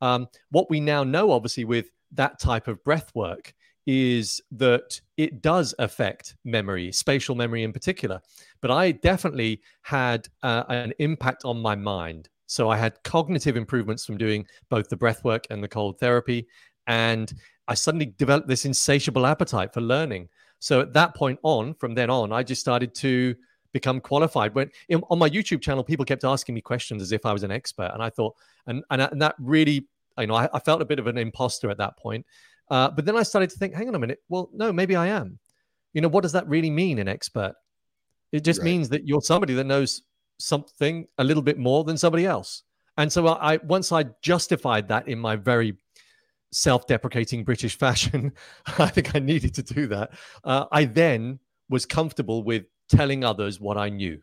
Um, 0.00 0.26
what 0.50 0.68
we 0.68 0.80
now 0.80 1.04
know, 1.04 1.30
obviously, 1.30 1.64
with 1.64 1.90
that 2.12 2.38
type 2.38 2.68
of 2.68 2.82
breath 2.84 3.10
work 3.14 3.54
is 3.86 4.40
that 4.52 5.00
it 5.16 5.42
does 5.42 5.74
affect 5.78 6.36
memory, 6.44 6.90
spatial 6.92 7.34
memory 7.34 7.62
in 7.62 7.72
particular. 7.72 8.20
But 8.60 8.70
I 8.70 8.92
definitely 8.92 9.60
had 9.82 10.28
uh, 10.42 10.64
an 10.68 10.92
impact 10.98 11.44
on 11.44 11.60
my 11.60 11.74
mind. 11.74 12.28
So 12.46 12.70
I 12.70 12.76
had 12.76 13.02
cognitive 13.04 13.56
improvements 13.56 14.04
from 14.04 14.16
doing 14.16 14.46
both 14.68 14.88
the 14.88 14.96
breath 14.96 15.24
work 15.24 15.46
and 15.50 15.62
the 15.62 15.68
cold 15.68 15.98
therapy. 15.98 16.46
And 16.86 17.32
I 17.68 17.74
suddenly 17.74 18.14
developed 18.18 18.48
this 18.48 18.64
insatiable 18.64 19.26
appetite 19.26 19.72
for 19.72 19.80
learning. 19.80 20.28
So 20.58 20.80
at 20.80 20.92
that 20.94 21.14
point 21.14 21.38
on, 21.42 21.74
from 21.74 21.94
then 21.94 22.10
on, 22.10 22.32
I 22.32 22.42
just 22.42 22.60
started 22.60 22.94
to 22.96 23.34
become 23.72 24.00
qualified. 24.00 24.54
When 24.54 24.70
in, 24.88 25.02
on 25.10 25.18
my 25.18 25.28
YouTube 25.28 25.60
channel, 25.60 25.84
people 25.84 26.04
kept 26.04 26.24
asking 26.24 26.54
me 26.54 26.60
questions 26.60 27.02
as 27.02 27.12
if 27.12 27.26
I 27.26 27.32
was 27.32 27.42
an 27.42 27.50
expert, 27.50 27.90
and 27.92 28.02
I 28.02 28.08
thought, 28.08 28.34
and 28.66 28.82
and, 28.90 29.02
and 29.02 29.20
that 29.20 29.34
really 29.38 29.88
you 30.18 30.26
know, 30.26 30.34
I, 30.34 30.48
I 30.52 30.60
felt 30.60 30.80
a 30.80 30.84
bit 30.84 30.98
of 30.98 31.06
an 31.06 31.18
imposter 31.18 31.70
at 31.70 31.78
that 31.78 31.96
point. 31.96 32.24
Uh, 32.70 32.90
but 32.90 33.04
then 33.04 33.16
I 33.16 33.22
started 33.22 33.50
to 33.50 33.58
think, 33.58 33.74
hang 33.74 33.88
on 33.88 33.94
a 33.94 33.98
minute. 33.98 34.20
Well, 34.28 34.50
no, 34.52 34.72
maybe 34.72 34.96
I 34.96 35.08
am. 35.08 35.38
You 35.92 36.00
know, 36.00 36.08
what 36.08 36.22
does 36.22 36.32
that 36.32 36.48
really 36.48 36.70
mean, 36.70 36.98
an 36.98 37.08
expert? 37.08 37.54
It 38.32 38.44
just 38.44 38.60
right. 38.60 38.64
means 38.64 38.88
that 38.88 39.06
you're 39.06 39.20
somebody 39.20 39.54
that 39.54 39.64
knows 39.64 40.02
something 40.38 41.06
a 41.18 41.24
little 41.24 41.42
bit 41.42 41.58
more 41.58 41.84
than 41.84 41.96
somebody 41.96 42.26
else. 42.26 42.62
And 42.96 43.12
so 43.12 43.28
I, 43.28 43.58
once 43.58 43.92
I 43.92 44.06
justified 44.22 44.88
that 44.88 45.08
in 45.08 45.18
my 45.18 45.36
very 45.36 45.76
self-deprecating 46.52 47.44
British 47.44 47.78
fashion, 47.78 48.32
I 48.78 48.88
think 48.88 49.14
I 49.14 49.18
needed 49.18 49.54
to 49.54 49.62
do 49.62 49.86
that. 49.88 50.12
Uh, 50.42 50.66
I 50.72 50.84
then 50.84 51.38
was 51.68 51.86
comfortable 51.86 52.42
with 52.42 52.64
telling 52.88 53.24
others 53.24 53.60
what 53.60 53.76
I 53.76 53.88
knew. 53.88 54.20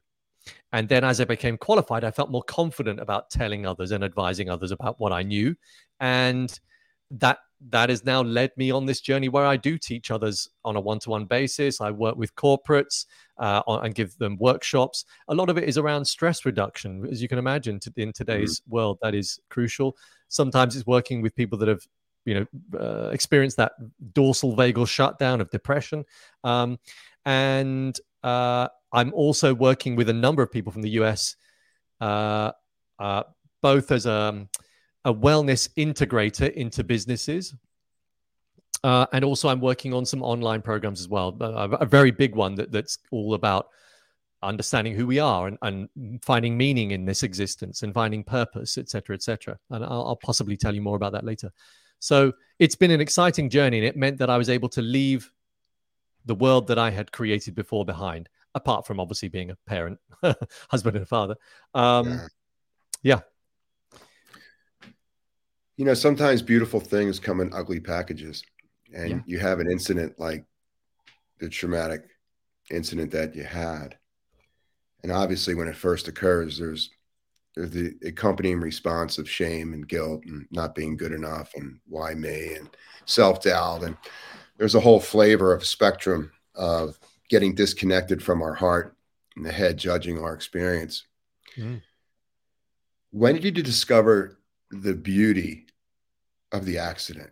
And 0.72 0.90
then 0.90 1.04
as 1.04 1.22
I 1.22 1.26
became 1.26 1.58
qualified, 1.58 2.04
I 2.04 2.12
felt 2.12 2.32
more 2.32 2.44
confident 2.44 3.00
about 3.00 3.30
telling 3.30 3.66
others 3.66 3.92
and 3.92 4.04
advising 4.04 4.50
others 4.50 4.72
about 4.72 5.00
what 5.00 5.12
I 5.12 5.24
knew. 5.24 5.56
And 6.00 6.58
that 7.12 7.40
that 7.70 7.90
has 7.90 8.04
now 8.04 8.22
led 8.22 8.52
me 8.58 8.72
on 8.72 8.86
this 8.86 9.02
journey 9.02 9.30
where 9.30 9.46
I 9.46 9.56
do 9.56 9.78
teach 9.78 10.10
others 10.10 10.50
on 10.66 10.76
a 10.76 10.80
one-to-one 10.80 11.26
basis. 11.26 11.80
I 11.80 11.92
work 11.92 12.16
with 12.16 12.36
corporates 12.36 13.06
uh, 13.38 13.62
and 13.68 13.94
give 13.94 14.18
them 14.18 14.38
workshops. 14.40 15.06
A 15.28 15.36
lot 15.36 15.50
of 15.50 15.58
it 15.58 15.66
is 15.70 15.78
around 15.78 16.06
stress 16.06 16.44
reduction, 16.46 17.06
as 17.12 17.22
you 17.22 17.28
can 17.28 17.38
imagine. 17.38 17.80
In 17.98 18.14
today's 18.14 18.62
mm-hmm. 18.62 18.72
world, 18.72 18.98
that 19.02 19.14
is 19.14 19.40
crucial. 19.50 19.96
Sometimes 20.28 20.76
it's 20.76 20.88
working 20.88 21.22
with 21.22 21.36
people 21.36 21.58
that 21.60 21.68
have, 21.68 21.86
you 22.26 22.34
know, 22.34 22.80
uh, 22.80 23.10
experienced 23.10 23.58
that 23.58 23.74
dorsal 24.14 24.56
vagal 24.56 24.88
shutdown 24.88 25.40
of 25.40 25.50
depression, 25.52 26.04
um, 26.44 26.80
and 27.26 28.00
uh, 28.24 28.68
I'm 28.92 29.14
also 29.14 29.54
working 29.54 29.96
with 29.96 30.10
a 30.10 30.14
number 30.14 30.42
of 30.42 30.52
people 30.52 30.72
from 30.72 30.82
the 30.82 30.92
US, 31.02 31.36
uh, 32.00 32.52
uh, 33.00 33.24
both 33.62 33.92
as 33.92 34.06
a, 34.06 34.48
a, 35.06 35.14
wellness 35.14 35.70
integrator 35.78 36.52
into 36.54 36.84
businesses. 36.84 37.54
Uh, 38.84 39.06
and 39.14 39.24
also, 39.24 39.50
I'm 39.50 39.62
working 39.62 39.94
on 39.94 40.06
some 40.06 40.24
online 40.24 40.62
programs 40.62 41.00
as 41.00 41.08
well. 41.08 41.36
A, 41.40 41.70
a 41.70 41.86
very 41.86 42.12
big 42.12 42.36
one 42.36 42.56
that, 42.56 42.72
that's 42.72 42.98
all 43.12 43.36
about 43.36 43.68
understanding 44.44 44.96
who 44.96 45.06
we 45.06 45.20
are 45.20 45.48
and, 45.48 45.58
and, 45.62 46.24
finding 46.24 46.58
meaning 46.58 46.92
in 46.92 47.06
this 47.06 47.22
existence 47.22 47.84
and 47.84 47.94
finding 47.94 48.24
purpose, 48.24 48.78
etc., 48.78 49.16
etc. 49.16 49.58
And 49.70 49.84
I'll, 49.84 50.08
I'll 50.08 50.16
possibly 50.16 50.58
tell 50.58 50.74
you 50.74 50.82
more 50.82 50.96
about 50.96 51.12
that 51.14 51.26
later. 51.26 51.52
So 52.00 52.34
it's 52.58 52.76
been 52.76 52.90
an 52.90 53.02
exciting 53.02 53.50
journey, 53.50 53.78
and 53.78 53.86
it 53.86 53.96
meant 53.96 54.18
that 54.18 54.32
I 54.32 54.38
was 54.38 54.50
able 54.50 54.70
to 54.70 54.82
leave 54.82 55.32
the 56.26 56.36
world 56.36 56.68
that 56.68 56.80
I 56.80 56.90
had 56.90 57.12
created 57.12 57.54
before 57.54 57.86
behind 57.86 58.30
apart 58.56 58.86
from 58.86 59.00
obviously 59.00 59.30
being 59.30 59.52
a 59.52 59.58
parent, 59.66 60.00
husband 60.70 60.98
and 60.98 61.08
father. 61.08 61.36
Um, 61.74 62.10
yeah. 62.10 62.28
yeah. 63.04 63.20
You 65.82 65.86
know, 65.86 65.96
sometimes 65.96 66.44
beautiful 66.44 66.80
things 66.80 67.20
come 67.20 67.42
in 67.42 67.52
ugly 67.56 67.80
packages, 67.80 68.44
and 68.94 69.10
yeah. 69.10 69.20
you 69.26 69.40
have 69.40 69.60
an 69.60 69.68
incident 69.68 70.20
like 70.20 70.46
the 71.40 71.50
traumatic 71.50 72.04
incident 72.70 73.10
that 73.14 73.36
you 73.36 73.44
had. 73.44 73.98
And 75.02 75.12
obviously, 75.12 75.56
when 75.56 75.68
it 75.68 75.76
first 75.76 76.08
occurs, 76.08 76.60
there's 76.60 76.92
there's 77.56 77.72
the 77.72 77.96
accompanying 78.06 78.60
response 78.60 79.18
of 79.18 79.28
shame 79.28 79.74
and 79.74 79.88
guilt 79.88 80.22
and 80.28 80.46
not 80.52 80.76
being 80.76 80.98
good 80.98 81.14
enough 81.14 81.56
and 81.56 81.80
why 81.88 82.14
me 82.14 82.54
and 82.54 82.70
self 83.06 83.42
doubt 83.42 83.82
and 83.82 83.98
there's 84.60 84.76
a 84.76 84.80
whole 84.80 85.00
flavor 85.00 85.52
of 85.52 85.66
spectrum 85.66 86.32
of 86.54 87.00
getting 87.28 87.56
disconnected 87.56 88.22
from 88.22 88.44
our 88.44 88.54
heart 88.54 88.96
and 89.36 89.44
the 89.44 89.52
head 89.52 89.80
judging 89.80 90.20
our 90.20 90.36
experience. 90.36 91.08
Mm. 91.58 91.82
When 93.10 93.34
did 93.34 93.58
you 93.58 93.64
discover 93.64 94.38
the 94.70 94.94
beauty 94.94 95.66
of 96.52 96.66
the 96.66 96.78
accident? 96.78 97.32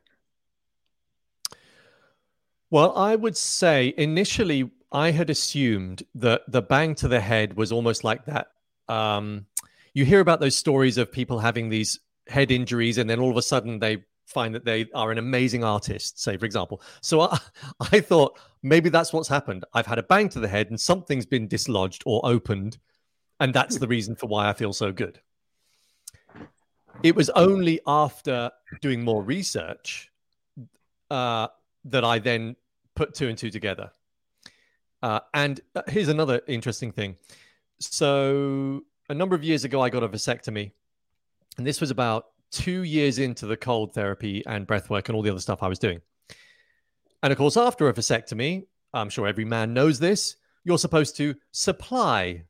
Well, 2.71 2.95
I 2.95 3.15
would 3.15 3.35
say 3.35 3.93
initially 3.97 4.69
I 4.91 5.11
had 5.11 5.29
assumed 5.29 6.03
that 6.15 6.41
the 6.47 6.61
bang 6.61 6.95
to 6.95 7.07
the 7.07 7.19
head 7.19 7.55
was 7.55 7.71
almost 7.71 8.03
like 8.03 8.25
that. 8.25 8.47
Um, 8.87 9.45
you 9.93 10.05
hear 10.05 10.19
about 10.19 10.39
those 10.39 10.55
stories 10.55 10.97
of 10.97 11.11
people 11.11 11.39
having 11.39 11.69
these 11.69 11.99
head 12.27 12.51
injuries 12.51 12.97
and 12.97 13.09
then 13.09 13.19
all 13.19 13.31
of 13.31 13.37
a 13.37 13.41
sudden 13.41 13.79
they 13.79 14.03
find 14.25 14.53
that 14.53 14.65
they 14.65 14.85
are 14.93 15.11
an 15.11 15.17
amazing 15.17 15.63
artist, 15.63 16.21
say, 16.21 16.37
for 16.37 16.45
example. 16.45 16.81
So 17.01 17.21
I, 17.21 17.39
I 17.91 17.99
thought 17.99 18.39
maybe 18.61 18.89
that's 18.89 19.11
what's 19.11 19.27
happened. 19.27 19.65
I've 19.73 19.87
had 19.87 19.97
a 19.97 20.03
bang 20.03 20.29
to 20.29 20.39
the 20.39 20.47
head 20.47 20.69
and 20.69 20.79
something's 20.79 21.25
been 21.25 21.47
dislodged 21.47 22.03
or 22.05 22.21
opened. 22.23 22.77
And 23.39 23.53
that's 23.53 23.77
the 23.77 23.87
reason 23.87 24.15
for 24.15 24.27
why 24.27 24.49
I 24.49 24.53
feel 24.53 24.73
so 24.73 24.91
good. 24.91 25.21
It 27.01 27.15
was 27.15 27.29
only 27.29 27.79
after 27.87 28.51
doing 28.81 29.03
more 29.03 29.23
research 29.23 30.11
uh, 31.09 31.47
that 31.85 32.03
I 32.03 32.19
then 32.19 32.57
put 32.95 33.13
two 33.13 33.29
and 33.29 33.37
two 33.37 33.49
together. 33.49 33.91
Uh, 35.01 35.21
and 35.33 35.61
uh, 35.75 35.83
here's 35.87 36.09
another 36.09 36.41
interesting 36.47 36.91
thing. 36.91 37.15
So, 37.79 38.81
a 39.07 39.13
number 39.13 39.33
of 39.33 39.45
years 39.45 39.63
ago, 39.63 39.81
I 39.81 39.89
got 39.89 40.03
a 40.03 40.09
vasectomy. 40.09 40.71
And 41.57 41.65
this 41.65 41.79
was 41.79 41.89
about 41.89 42.25
two 42.51 42.83
years 42.83 43.17
into 43.17 43.45
the 43.45 43.55
cold 43.55 43.93
therapy 43.93 44.43
and 44.45 44.67
breath 44.67 44.89
work 44.89 45.07
and 45.07 45.15
all 45.15 45.21
the 45.21 45.29
other 45.29 45.39
stuff 45.39 45.63
I 45.63 45.69
was 45.69 45.79
doing. 45.79 46.01
And 47.23 47.31
of 47.31 47.37
course, 47.37 47.55
after 47.55 47.87
a 47.87 47.93
vasectomy, 47.93 48.65
I'm 48.93 49.09
sure 49.09 49.25
every 49.25 49.45
man 49.45 49.73
knows 49.73 49.99
this, 49.99 50.35
you're 50.65 50.77
supposed 50.77 51.15
to 51.17 51.35
supply 51.51 52.43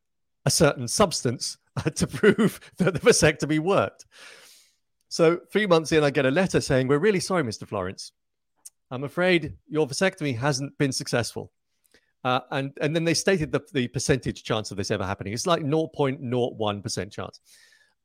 a 0.50 0.52
certain 0.52 0.88
substance 0.88 1.60
to 1.96 2.08
prove 2.08 2.60
that 2.78 2.96
the 2.96 3.00
vasectomy 3.00 3.60
worked. 3.60 4.08
So, 5.08 5.40
three 5.52 5.68
months 5.68 5.92
in, 5.92 6.04
I 6.04 6.10
get 6.10 6.26
a 6.26 6.32
letter 6.32 6.60
saying, 6.60 6.88
We're 6.88 7.06
really 7.08 7.20
sorry, 7.20 7.44
Mr. 7.44 7.68
Florence. 7.68 8.12
I'm 8.92 9.04
afraid 9.04 9.54
your 9.68 9.88
vasectomy 9.88 10.36
hasn't 10.36 10.76
been 10.80 10.92
successful. 10.92 11.52
Uh, 12.24 12.42
and, 12.52 12.72
and 12.82 12.96
then 12.96 13.04
they 13.06 13.14
stated 13.14 13.52
the, 13.52 13.62
the 13.74 13.88
percentage 13.88 14.44
chance 14.44 14.72
of 14.72 14.78
this 14.78 14.92
ever 14.92 15.06
happening. 15.06 15.32
It's 15.34 15.48
like 15.48 15.62
0.01% 15.62 17.12
chance 17.12 17.40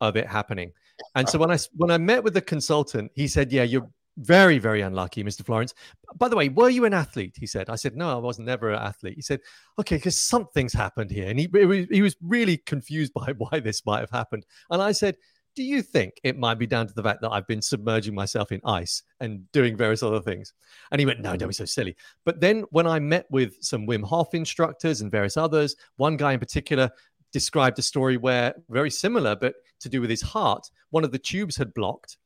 of 0.00 0.16
it 0.16 0.26
happening. 0.26 0.72
And 1.14 1.26
so 1.28 1.38
when 1.38 1.50
I 1.50 1.58
when 1.74 1.90
I 1.90 1.98
met 1.98 2.22
with 2.22 2.34
the 2.34 2.42
consultant, 2.42 3.10
he 3.14 3.26
said, 3.26 3.50
"Yeah, 3.50 3.64
you're 3.64 3.88
very 4.16 4.58
very 4.58 4.80
unlucky, 4.80 5.24
Mr. 5.24 5.44
Florence. 5.44 5.74
By 6.16 6.28
the 6.28 6.36
way, 6.36 6.48
were 6.48 6.70
you 6.70 6.84
an 6.84 6.94
athlete?" 6.94 7.36
He 7.38 7.46
said. 7.46 7.68
I 7.68 7.76
said, 7.76 7.96
"No, 7.96 8.10
I 8.10 8.20
was 8.20 8.38
never 8.38 8.70
an 8.70 8.80
athlete." 8.80 9.14
He 9.16 9.22
said, 9.22 9.40
"Okay, 9.78 9.96
because 9.96 10.20
something's 10.20 10.72
happened 10.72 11.10
here," 11.10 11.28
and 11.28 11.38
he 11.38 11.48
he 11.90 12.02
was 12.02 12.16
really 12.22 12.58
confused 12.58 13.12
by 13.12 13.32
why 13.38 13.60
this 13.60 13.84
might 13.86 14.00
have 14.00 14.10
happened. 14.10 14.46
And 14.70 14.80
I 14.82 14.92
said, 14.92 15.16
do 15.54 15.62
you 15.62 15.82
think 15.82 16.20
it 16.24 16.36
might 16.36 16.58
be 16.58 16.66
down 16.66 16.86
to 16.88 16.94
the 16.94 17.02
fact 17.02 17.20
that 17.20 17.30
I've 17.30 17.46
been 17.46 17.62
submerging 17.62 18.14
myself 18.14 18.50
in 18.50 18.60
ice 18.64 19.02
and 19.20 19.50
doing 19.52 19.76
various 19.76 20.02
other 20.02 20.20
things? 20.20 20.52
And 20.90 20.98
he 20.98 21.06
went, 21.06 21.20
No, 21.20 21.36
don't 21.36 21.48
be 21.48 21.54
so 21.54 21.64
silly. 21.64 21.96
But 22.24 22.40
then 22.40 22.64
when 22.70 22.86
I 22.86 22.98
met 22.98 23.26
with 23.30 23.56
some 23.60 23.86
Wim 23.86 24.04
Hof 24.04 24.34
instructors 24.34 25.00
and 25.00 25.10
various 25.10 25.36
others, 25.36 25.76
one 25.96 26.16
guy 26.16 26.32
in 26.32 26.40
particular 26.40 26.90
described 27.32 27.78
a 27.78 27.82
story 27.82 28.16
where 28.16 28.54
very 28.68 28.90
similar, 28.90 29.36
but 29.36 29.54
to 29.80 29.88
do 29.88 30.00
with 30.00 30.10
his 30.10 30.22
heart, 30.22 30.68
one 30.90 31.04
of 31.04 31.12
the 31.12 31.18
tubes 31.18 31.56
had 31.56 31.74
blocked 31.74 32.16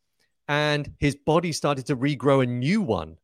and 0.48 0.92
his 0.98 1.14
body 1.14 1.52
started 1.52 1.86
to 1.86 1.96
regrow 1.96 2.42
a 2.42 2.46
new 2.46 2.80
one 2.80 3.16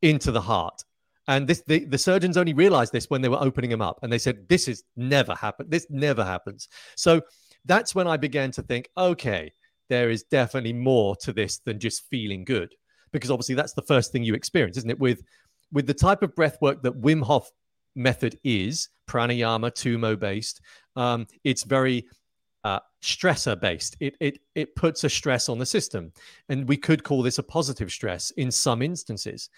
into 0.00 0.32
the 0.32 0.40
heart. 0.40 0.82
And 1.28 1.46
this 1.46 1.62
the, 1.66 1.84
the 1.84 1.98
surgeons 1.98 2.36
only 2.36 2.54
realized 2.54 2.92
this 2.92 3.08
when 3.08 3.22
they 3.22 3.28
were 3.28 3.40
opening 3.40 3.70
him 3.70 3.82
up. 3.82 4.00
And 4.02 4.12
they 4.12 4.18
said, 4.18 4.48
This 4.48 4.66
is 4.66 4.82
never 4.96 5.34
happened. 5.34 5.70
This 5.70 5.86
never 5.88 6.24
happens. 6.24 6.68
So 6.96 7.22
that's 7.64 7.94
when 7.94 8.08
I 8.08 8.16
began 8.16 8.50
to 8.52 8.62
think, 8.62 8.88
okay, 8.96 9.52
there 9.88 10.10
is 10.10 10.24
definitely 10.24 10.72
more 10.72 11.14
to 11.16 11.32
this 11.32 11.58
than 11.58 11.78
just 11.78 12.08
feeling 12.10 12.44
good. 12.44 12.74
Because 13.12 13.30
obviously 13.30 13.54
that's 13.54 13.74
the 13.74 13.82
first 13.82 14.10
thing 14.10 14.24
you 14.24 14.34
experience, 14.34 14.76
isn't 14.78 14.90
it? 14.90 14.98
With 14.98 15.22
with 15.70 15.86
the 15.86 15.94
type 15.94 16.22
of 16.22 16.34
breath 16.34 16.58
work 16.60 16.82
that 16.82 17.00
Wim 17.00 17.22
Hof 17.22 17.50
method 17.94 18.38
is, 18.42 18.88
pranayama, 19.08 19.70
tumo 19.70 20.18
based, 20.18 20.60
um, 20.96 21.26
it's 21.44 21.62
very 21.62 22.06
stressor 23.02 23.60
based. 23.60 23.96
It, 24.00 24.16
it, 24.20 24.38
it 24.54 24.76
puts 24.76 25.04
a 25.04 25.10
stress 25.10 25.48
on 25.48 25.58
the 25.58 25.66
system. 25.66 26.12
And 26.48 26.68
we 26.68 26.76
could 26.76 27.04
call 27.04 27.22
this 27.22 27.38
a 27.38 27.42
positive 27.42 27.90
stress 27.90 28.30
in 28.32 28.50
some 28.50 28.82
instances. 28.82 29.50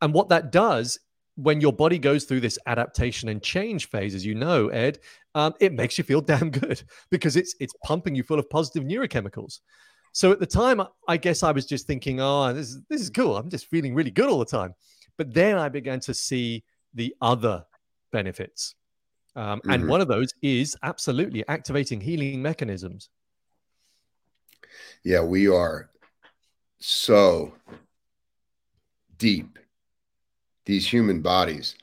And 0.00 0.14
what 0.14 0.28
that 0.28 0.52
does 0.52 0.98
when 1.36 1.60
your 1.60 1.72
body 1.72 1.98
goes 1.98 2.24
through 2.24 2.40
this 2.40 2.58
adaptation 2.66 3.28
and 3.28 3.42
change 3.42 3.90
phase, 3.90 4.14
as 4.14 4.24
you 4.24 4.34
know, 4.34 4.68
Ed, 4.68 5.00
um, 5.34 5.52
it 5.60 5.72
makes 5.74 5.98
you 5.98 6.04
feel 6.04 6.20
damn 6.22 6.50
good 6.50 6.82
because 7.10 7.36
it's 7.36 7.54
it's 7.60 7.74
pumping 7.84 8.14
you 8.14 8.22
full 8.22 8.38
of 8.38 8.48
positive 8.48 8.84
neurochemicals. 8.84 9.60
So 10.12 10.32
at 10.32 10.40
the 10.40 10.46
time, 10.46 10.80
I 11.06 11.18
guess 11.18 11.42
I 11.42 11.52
was 11.52 11.66
just 11.66 11.86
thinking, 11.86 12.20
oh, 12.20 12.52
this 12.54 12.70
is 12.70 12.82
this 12.88 13.02
is 13.02 13.10
cool. 13.10 13.36
I'm 13.36 13.50
just 13.50 13.66
feeling 13.66 13.94
really 13.94 14.10
good 14.10 14.28
all 14.28 14.38
the 14.38 14.46
time. 14.46 14.74
But 15.18 15.34
then 15.34 15.58
I 15.58 15.68
began 15.68 16.00
to 16.00 16.14
see 16.14 16.64
the 16.94 17.14
other 17.20 17.64
benefits. 18.12 18.74
Um, 19.36 19.60
mm-hmm. 19.60 19.70
And 19.70 19.88
one 19.88 20.00
of 20.00 20.08
those 20.08 20.32
is 20.42 20.76
absolutely 20.82 21.46
activating 21.46 22.00
healing 22.00 22.42
mechanisms. 22.42 23.10
Yeah, 25.04 25.22
we 25.22 25.48
are 25.48 25.90
so 26.78 27.54
deep 29.18 29.58
these 30.66 30.86
human 30.86 31.22
bodies 31.22 31.74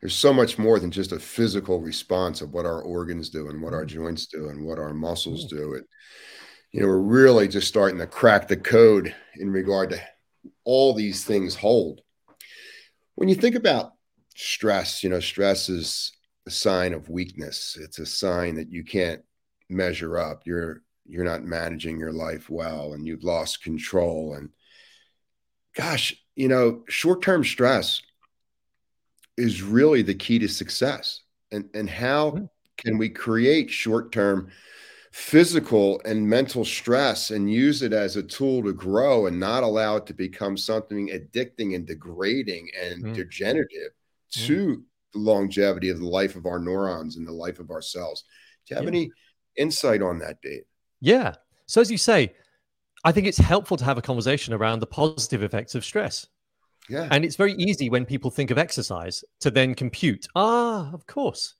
there's 0.00 0.14
so 0.14 0.32
much 0.32 0.58
more 0.58 0.78
than 0.78 0.90
just 0.90 1.12
a 1.12 1.18
physical 1.18 1.80
response 1.80 2.40
of 2.40 2.52
what 2.52 2.66
our 2.66 2.82
organs 2.82 3.30
do 3.30 3.48
and 3.48 3.62
what 3.62 3.72
our 3.72 3.84
mm-hmm. 3.84 4.02
joints 4.02 4.26
do 4.26 4.48
and 4.48 4.64
what 4.64 4.78
our 4.78 4.92
muscles 4.92 5.46
do 5.46 5.74
and 5.74 5.84
you 6.72 6.80
know 6.80 6.86
we're 6.86 6.98
really 6.98 7.46
just 7.46 7.68
starting 7.68 7.98
to 7.98 8.06
crack 8.06 8.48
the 8.48 8.56
code 8.56 9.14
in 9.36 9.50
regard 9.50 9.90
to 9.90 10.00
all 10.64 10.92
these 10.92 11.24
things 11.24 11.54
hold 11.54 12.00
when 13.14 13.28
you 13.28 13.34
think 13.34 13.54
about 13.54 13.92
stress 14.34 15.04
you 15.04 15.08
know 15.08 15.20
stress 15.20 15.68
is 15.68 16.15
a 16.46 16.50
sign 16.50 16.92
of 16.92 17.08
weakness 17.08 17.78
it's 17.80 17.98
a 17.98 18.06
sign 18.06 18.54
that 18.54 18.70
you 18.70 18.84
can't 18.84 19.22
measure 19.68 20.18
up 20.18 20.42
you're 20.44 20.82
you're 21.04 21.24
not 21.24 21.42
managing 21.42 21.98
your 21.98 22.12
life 22.12 22.48
well 22.50 22.92
and 22.92 23.06
you've 23.06 23.24
lost 23.24 23.62
control 23.62 24.34
and 24.34 24.50
gosh 25.74 26.14
you 26.34 26.48
know 26.48 26.82
short-term 26.88 27.44
stress 27.44 28.02
is 29.36 29.62
really 29.62 30.02
the 30.02 30.14
key 30.14 30.38
to 30.38 30.48
success 30.48 31.20
and 31.52 31.68
and 31.74 31.90
how 31.90 32.30
mm-hmm. 32.30 32.44
can 32.76 32.98
we 32.98 33.08
create 33.08 33.70
short-term 33.70 34.48
physical 35.12 36.00
and 36.04 36.28
mental 36.28 36.62
stress 36.62 37.30
and 37.30 37.50
use 37.50 37.80
it 37.80 37.94
as 37.94 38.16
a 38.16 38.22
tool 38.22 38.62
to 38.62 38.74
grow 38.74 39.26
and 39.26 39.40
not 39.40 39.62
allow 39.62 39.96
it 39.96 40.04
to 40.04 40.12
become 40.12 40.58
something 40.58 41.08
addicting 41.08 41.74
and 41.74 41.86
degrading 41.86 42.68
and 42.78 43.02
mm. 43.02 43.14
degenerative 43.14 43.92
mm. 44.30 44.46
to 44.46 44.84
longevity 45.16 45.88
of 45.90 45.98
the 45.98 46.06
life 46.06 46.36
of 46.36 46.46
our 46.46 46.58
neurons 46.58 47.16
and 47.16 47.26
the 47.26 47.32
life 47.32 47.58
of 47.58 47.70
our 47.70 47.82
cells. 47.82 48.24
Do 48.66 48.74
you 48.74 48.76
have 48.76 48.84
yeah. 48.84 49.00
any 49.00 49.10
insight 49.56 50.02
on 50.02 50.18
that, 50.20 50.40
Dave? 50.42 50.62
Yeah. 51.00 51.34
So 51.66 51.80
as 51.80 51.90
you 51.90 51.98
say, 51.98 52.34
I 53.04 53.12
think 53.12 53.26
it's 53.26 53.38
helpful 53.38 53.76
to 53.76 53.84
have 53.84 53.98
a 53.98 54.02
conversation 54.02 54.54
around 54.54 54.80
the 54.80 54.86
positive 54.86 55.42
effects 55.42 55.74
of 55.74 55.84
stress. 55.84 56.26
Yeah. 56.88 57.08
And 57.10 57.24
it's 57.24 57.36
very 57.36 57.54
easy 57.54 57.90
when 57.90 58.04
people 58.04 58.30
think 58.30 58.50
of 58.50 58.58
exercise 58.58 59.24
to 59.40 59.50
then 59.50 59.74
compute, 59.74 60.26
ah, 60.36 60.92
of 60.92 61.06
course. 61.06 61.54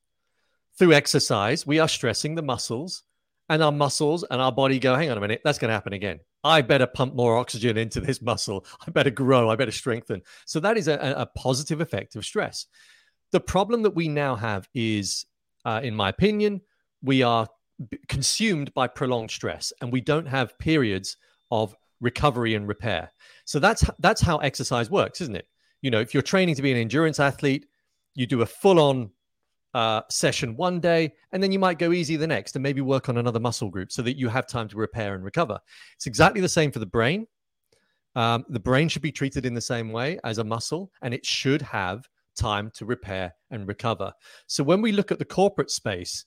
Through 0.78 0.92
exercise, 0.92 1.66
we 1.66 1.78
are 1.78 1.88
stressing 1.88 2.34
the 2.34 2.42
muscles, 2.42 3.02
and 3.48 3.62
our 3.62 3.72
muscles 3.72 4.24
and 4.30 4.40
our 4.40 4.52
body 4.52 4.78
go, 4.78 4.94
hang 4.94 5.10
on 5.10 5.18
a 5.18 5.20
minute, 5.20 5.40
that's 5.44 5.58
going 5.58 5.68
to 5.68 5.74
happen 5.74 5.92
again. 5.92 6.20
I 6.44 6.62
better 6.62 6.86
pump 6.86 7.14
more 7.14 7.36
oxygen 7.36 7.76
into 7.76 8.00
this 8.00 8.20
muscle. 8.22 8.66
I 8.86 8.90
better 8.90 9.10
grow. 9.10 9.50
I 9.50 9.56
better 9.56 9.72
strengthen. 9.72 10.22
So 10.44 10.60
that 10.60 10.76
is 10.76 10.86
a, 10.88 11.14
a 11.16 11.26
positive 11.26 11.80
effect 11.80 12.14
of 12.14 12.24
stress. 12.24 12.66
The 13.32 13.40
problem 13.40 13.82
that 13.82 13.94
we 13.94 14.08
now 14.08 14.36
have 14.36 14.68
is, 14.74 15.26
uh, 15.64 15.80
in 15.82 15.94
my 15.94 16.08
opinion, 16.08 16.60
we 17.02 17.22
are 17.22 17.46
consumed 18.08 18.72
by 18.74 18.86
prolonged 18.86 19.30
stress 19.30 19.72
and 19.80 19.92
we 19.92 20.00
don't 20.00 20.26
have 20.26 20.58
periods 20.58 21.16
of 21.50 21.76
recovery 22.00 22.54
and 22.54 22.68
repair. 22.68 23.10
So 23.44 23.58
that's 23.58 23.84
that's 23.98 24.20
how 24.20 24.38
exercise 24.38 24.90
works, 24.90 25.20
isn't 25.20 25.36
it? 25.36 25.46
You 25.82 25.90
know, 25.90 26.00
if 26.00 26.14
you're 26.14 26.22
training 26.22 26.54
to 26.54 26.62
be 26.62 26.72
an 26.72 26.78
endurance 26.78 27.20
athlete, 27.20 27.66
you 28.14 28.26
do 28.26 28.42
a 28.42 28.46
full-on 28.46 29.10
uh, 29.74 30.00
session 30.08 30.56
one 30.56 30.80
day, 30.80 31.12
and 31.32 31.42
then 31.42 31.52
you 31.52 31.58
might 31.58 31.78
go 31.78 31.92
easy 31.92 32.16
the 32.16 32.26
next, 32.26 32.56
and 32.56 32.62
maybe 32.62 32.80
work 32.80 33.08
on 33.08 33.18
another 33.18 33.38
muscle 33.38 33.68
group 33.68 33.92
so 33.92 34.02
that 34.02 34.16
you 34.16 34.28
have 34.28 34.46
time 34.46 34.68
to 34.68 34.76
repair 34.76 35.14
and 35.14 35.22
recover. 35.22 35.58
It's 35.94 36.06
exactly 36.06 36.40
the 36.40 36.48
same 36.48 36.72
for 36.72 36.78
the 36.78 36.86
brain. 36.86 37.26
Um, 38.14 38.46
the 38.48 38.60
brain 38.60 38.88
should 38.88 39.02
be 39.02 39.12
treated 39.12 39.44
in 39.44 39.52
the 39.52 39.60
same 39.60 39.92
way 39.92 40.18
as 40.24 40.38
a 40.38 40.44
muscle, 40.44 40.90
and 41.02 41.12
it 41.12 41.26
should 41.26 41.60
have 41.60 42.08
time 42.36 42.70
to 42.74 42.84
repair 42.84 43.34
and 43.50 43.66
recover. 43.66 44.12
So 44.46 44.62
when 44.62 44.82
we 44.82 44.92
look 44.92 45.10
at 45.10 45.18
the 45.18 45.24
corporate 45.24 45.70
space, 45.70 46.24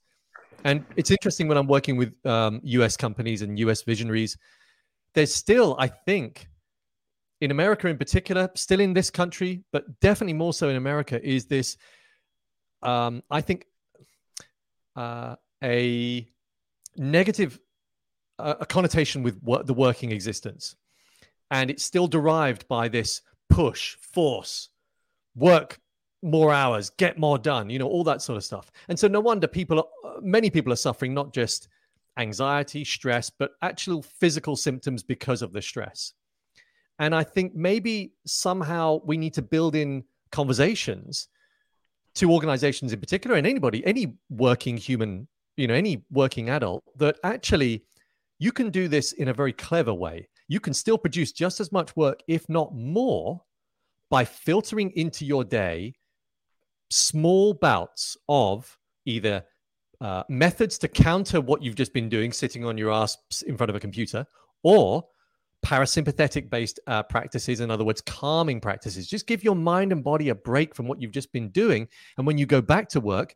and 0.64 0.84
it's 0.96 1.12
interesting 1.12 1.48
when 1.48 1.58
I'm 1.58 1.68
working 1.68 1.96
with 1.96 2.14
um, 2.26 2.60
US 2.64 2.98
companies 2.98 3.42
and 3.42 3.58
US 3.60 3.84
visionaries, 3.84 4.38
there's 5.14 5.34
still, 5.34 5.76
I 5.80 5.88
think, 5.88 6.48
in 7.42 7.52
America 7.52 7.88
in 7.88 7.98
particular, 7.98 8.50
still 8.56 8.80
in 8.80 8.94
this 8.94 9.10
country, 9.10 9.64
but 9.72 10.00
definitely 10.02 10.34
more 10.34 10.54
so 10.54 10.68
in 10.70 10.76
America, 10.76 11.24
is 11.26 11.46
this, 11.46 11.78
um, 12.84 13.24
I 13.32 13.42
think, 13.42 13.66
uh, 14.96 15.36
a 15.64 16.28
negative 16.98 17.60
uh, 18.40 18.56
a 18.62 18.66
connotation 18.66 19.22
with 19.22 19.38
what, 19.42 19.68
the 19.68 19.74
working 19.74 20.12
existence. 20.12 20.76
And 21.52 21.70
it's 21.70 21.84
still 21.84 22.08
derived 22.08 22.68
by 22.68 22.88
this 22.88 23.22
push, 23.50 23.96
force, 23.96 24.70
work 25.36 25.80
more 26.22 26.54
hours, 26.54 26.90
get 26.92 27.18
more 27.18 27.38
done, 27.38 27.70
you 27.70 27.80
know, 27.80 27.88
all 27.88 28.04
that 28.04 28.22
sort 28.22 28.38
of 28.38 28.44
stuff. 28.44 28.72
And 28.90 29.00
so 29.00 29.08
no 29.08 29.20
wonder 29.20 29.48
people, 29.48 29.80
are, 29.80 30.12
uh, 30.12 30.22
many 30.22 30.50
people 30.50 30.74
are 30.74 30.78
suffering 30.78 31.14
not 31.14 31.34
just 31.34 31.70
anxiety, 32.18 32.84
stress, 32.84 33.30
but 33.30 33.52
actual 33.62 34.02
physical 34.02 34.56
symptoms 34.56 35.04
because 35.04 35.42
of 35.42 35.54
the 35.54 35.62
stress. 35.62 36.14
And 37.00 37.16
I 37.16 37.24
think 37.24 37.56
maybe 37.56 38.14
somehow 38.26 39.00
we 39.06 39.18
need 39.18 39.34
to 39.36 39.42
build 39.42 39.76
in 39.76 40.04
conversations 40.32 41.30
to 42.16 42.32
organizations 42.32 42.92
in 42.92 43.00
particular 43.00 43.38
and 43.38 43.48
anybody, 43.48 43.86
any 43.86 44.16
working 44.30 44.76
human, 44.76 45.28
you 45.56 45.68
know, 45.68 45.74
any 45.74 46.04
working 46.12 46.50
adult 46.50 46.84
that 46.98 47.18
actually 47.24 47.86
you 48.40 48.52
can 48.52 48.70
do 48.70 48.88
this 48.90 49.14
in 49.14 49.30
a 49.30 49.34
very 49.34 49.54
clever 49.54 49.94
way. 49.94 50.28
You 50.50 50.60
can 50.60 50.74
still 50.74 50.98
produce 50.98 51.32
just 51.32 51.62
as 51.62 51.72
much 51.72 51.96
work, 51.96 52.22
if 52.28 52.50
not 52.50 52.76
more, 52.76 53.42
by 54.10 54.26
filtering 54.26 54.92
into 54.92 55.26
your 55.26 55.44
day 55.44 55.94
small 56.90 57.54
bouts 57.54 58.18
of 58.28 58.78
either 59.06 59.44
uh, 60.02 60.24
methods 60.30 60.78
to 60.78 60.88
counter 60.88 61.42
what 61.42 61.62
you've 61.62 61.76
just 61.76 61.94
been 61.94 62.10
doing, 62.10 62.32
sitting 62.32 62.66
on 62.66 62.78
your 62.78 62.92
ass 62.92 63.18
in 63.46 63.58
front 63.58 63.70
of 63.70 63.76
a 63.76 63.80
computer, 63.80 64.26
or 64.64 65.04
parasympathetic 65.66 66.50
based 66.50 66.80
uh, 66.88 67.04
practices, 67.04 67.60
in 67.60 67.70
other 67.70 67.84
words, 67.84 68.02
calming 68.02 68.62
practices. 68.62 69.08
Just 69.08 69.28
give 69.28 69.44
your 69.44 69.56
mind 69.56 69.92
and 69.92 70.04
body 70.04 70.30
a 70.30 70.36
break 70.36 70.74
from 70.74 70.88
what 70.88 71.02
you've 71.02 71.12
just 71.12 71.32
been 71.34 71.50
doing. 71.50 71.88
And 72.18 72.26
when 72.26 72.38
you 72.38 72.46
go 72.46 72.62
back 72.62 72.88
to 72.90 73.00
work, 73.00 73.36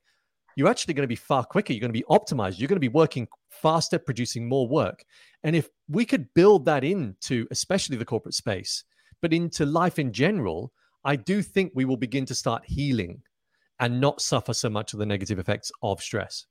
you're 0.56 0.70
actually 0.70 0.94
going 0.94 1.04
to 1.04 1.08
be 1.08 1.16
far 1.16 1.44
quicker. 1.44 1.74
You're 1.74 1.82
going 1.82 1.94
to 1.94 2.00
be 2.00 2.06
optimized. 2.10 2.60
You're 2.60 2.68
going 2.68 2.78
to 2.78 2.80
be 2.80 2.88
working 2.88 3.28
faster, 3.50 4.00
producing 4.00 4.48
more 4.48 4.68
work. 4.68 5.04
And 5.44 5.56
if 5.56 5.70
we 5.90 6.06
could 6.06 6.34
build 6.34 6.66
that 6.66 6.84
into, 6.84 7.48
especially 7.52 7.98
the 7.98 8.06
corporate 8.06 8.36
space, 8.36 8.84
but 9.22 9.34
into 9.34 9.66
life 9.66 10.00
in 10.00 10.14
general, 10.14 10.72
I 11.04 11.16
do 11.16 11.42
think 11.42 11.72
we 11.74 11.86
will 11.86 11.98
begin 11.98 12.26
to 12.28 12.36
start 12.36 12.64
healing 12.66 13.22
and 13.84 14.02
not 14.02 14.22
suffer 14.22 14.54
so 14.54 14.70
much 14.70 14.94
of 14.94 15.00
the 15.00 15.06
negative 15.06 15.38
effects 15.38 15.72
of 15.82 16.02
stress. 16.02 16.46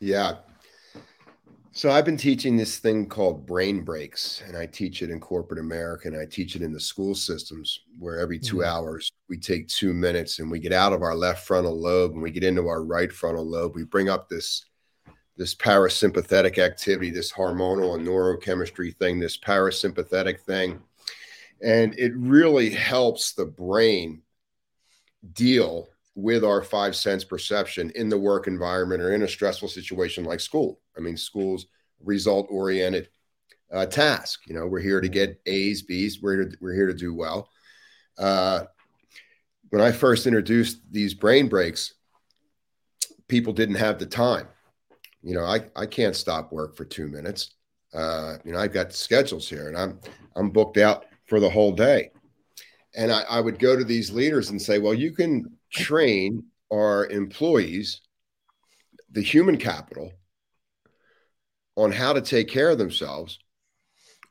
Yeah, 0.00 0.36
so 1.78 1.92
I've 1.92 2.04
been 2.04 2.16
teaching 2.16 2.56
this 2.56 2.78
thing 2.78 3.06
called 3.06 3.46
brain 3.46 3.82
breaks, 3.82 4.42
and 4.44 4.56
I 4.56 4.66
teach 4.66 5.00
it 5.00 5.10
in 5.10 5.20
corporate 5.20 5.60
America, 5.60 6.08
and 6.08 6.16
I 6.16 6.26
teach 6.26 6.56
it 6.56 6.62
in 6.62 6.72
the 6.72 6.80
school 6.80 7.14
systems, 7.14 7.82
where 8.00 8.18
every 8.18 8.40
2 8.40 8.56
mm-hmm. 8.56 8.64
hours 8.64 9.12
we 9.28 9.38
take 9.38 9.68
two 9.68 9.94
minutes 9.94 10.40
and 10.40 10.50
we 10.50 10.58
get 10.58 10.72
out 10.72 10.92
of 10.92 11.02
our 11.02 11.14
left 11.14 11.46
frontal 11.46 11.80
lobe 11.80 12.14
and 12.14 12.22
we 12.22 12.32
get 12.32 12.42
into 12.42 12.66
our 12.66 12.82
right 12.82 13.12
frontal 13.12 13.48
lobe. 13.48 13.76
We 13.76 13.84
bring 13.84 14.08
up 14.08 14.28
this 14.28 14.64
this 15.36 15.54
parasympathetic 15.54 16.58
activity, 16.58 17.10
this 17.10 17.30
hormonal 17.30 17.94
and 17.94 18.04
neurochemistry 18.04 18.96
thing, 18.96 19.20
this 19.20 19.38
parasympathetic 19.38 20.40
thing. 20.40 20.82
And 21.62 21.96
it 21.96 22.12
really 22.16 22.70
helps 22.70 23.34
the 23.34 23.46
brain 23.46 24.22
deal 25.32 25.88
with 26.14 26.44
our 26.44 26.62
five 26.62 26.96
sense 26.96 27.24
perception 27.24 27.90
in 27.94 28.08
the 28.08 28.18
work 28.18 28.46
environment 28.46 29.00
or 29.02 29.14
in 29.14 29.22
a 29.22 29.28
stressful 29.28 29.68
situation 29.68 30.24
like 30.24 30.40
school. 30.40 30.80
I 30.96 31.00
mean, 31.00 31.16
school's 31.16 31.66
result 32.02 32.48
oriented 32.50 33.08
uh, 33.72 33.86
task. 33.86 34.40
You 34.46 34.54
know, 34.54 34.66
we're 34.66 34.80
here 34.80 35.00
to 35.00 35.08
get 35.08 35.40
A's, 35.46 35.82
B's. 35.82 36.20
We're 36.20 36.36
here 36.36 36.48
to, 36.48 36.56
we're 36.60 36.74
here 36.74 36.86
to 36.86 36.94
do 36.94 37.14
well. 37.14 37.50
Uh, 38.18 38.64
when 39.70 39.82
I 39.82 39.92
first 39.92 40.26
introduced 40.26 40.80
these 40.90 41.14
brain 41.14 41.48
breaks, 41.48 41.94
people 43.28 43.52
didn't 43.52 43.76
have 43.76 43.98
the 43.98 44.06
time. 44.06 44.48
You 45.22 45.34
know, 45.34 45.44
I, 45.44 45.60
I 45.76 45.86
can't 45.86 46.16
stop 46.16 46.52
work 46.52 46.76
for 46.76 46.84
two 46.84 47.08
minutes. 47.08 47.54
Uh, 47.92 48.36
you 48.44 48.52
know, 48.52 48.58
I've 48.58 48.72
got 48.72 48.92
schedules 48.92 49.48
here 49.48 49.68
and 49.68 49.76
I'm 49.76 50.00
I'm 50.36 50.50
booked 50.50 50.78
out 50.78 51.06
for 51.26 51.40
the 51.40 51.48
whole 51.50 51.72
day. 51.72 52.10
And 52.96 53.12
I, 53.12 53.22
I 53.22 53.40
would 53.40 53.58
go 53.58 53.76
to 53.76 53.84
these 53.84 54.10
leaders 54.10 54.50
and 54.50 54.60
say, 54.60 54.78
well, 54.78 54.94
you 54.94 55.12
can 55.12 55.58
train 55.72 56.44
our 56.72 57.06
employees, 57.06 58.00
the 59.10 59.22
human 59.22 59.56
capital, 59.56 60.12
on 61.76 61.92
how 61.92 62.12
to 62.12 62.20
take 62.20 62.48
care 62.48 62.70
of 62.70 62.78
themselves, 62.78 63.38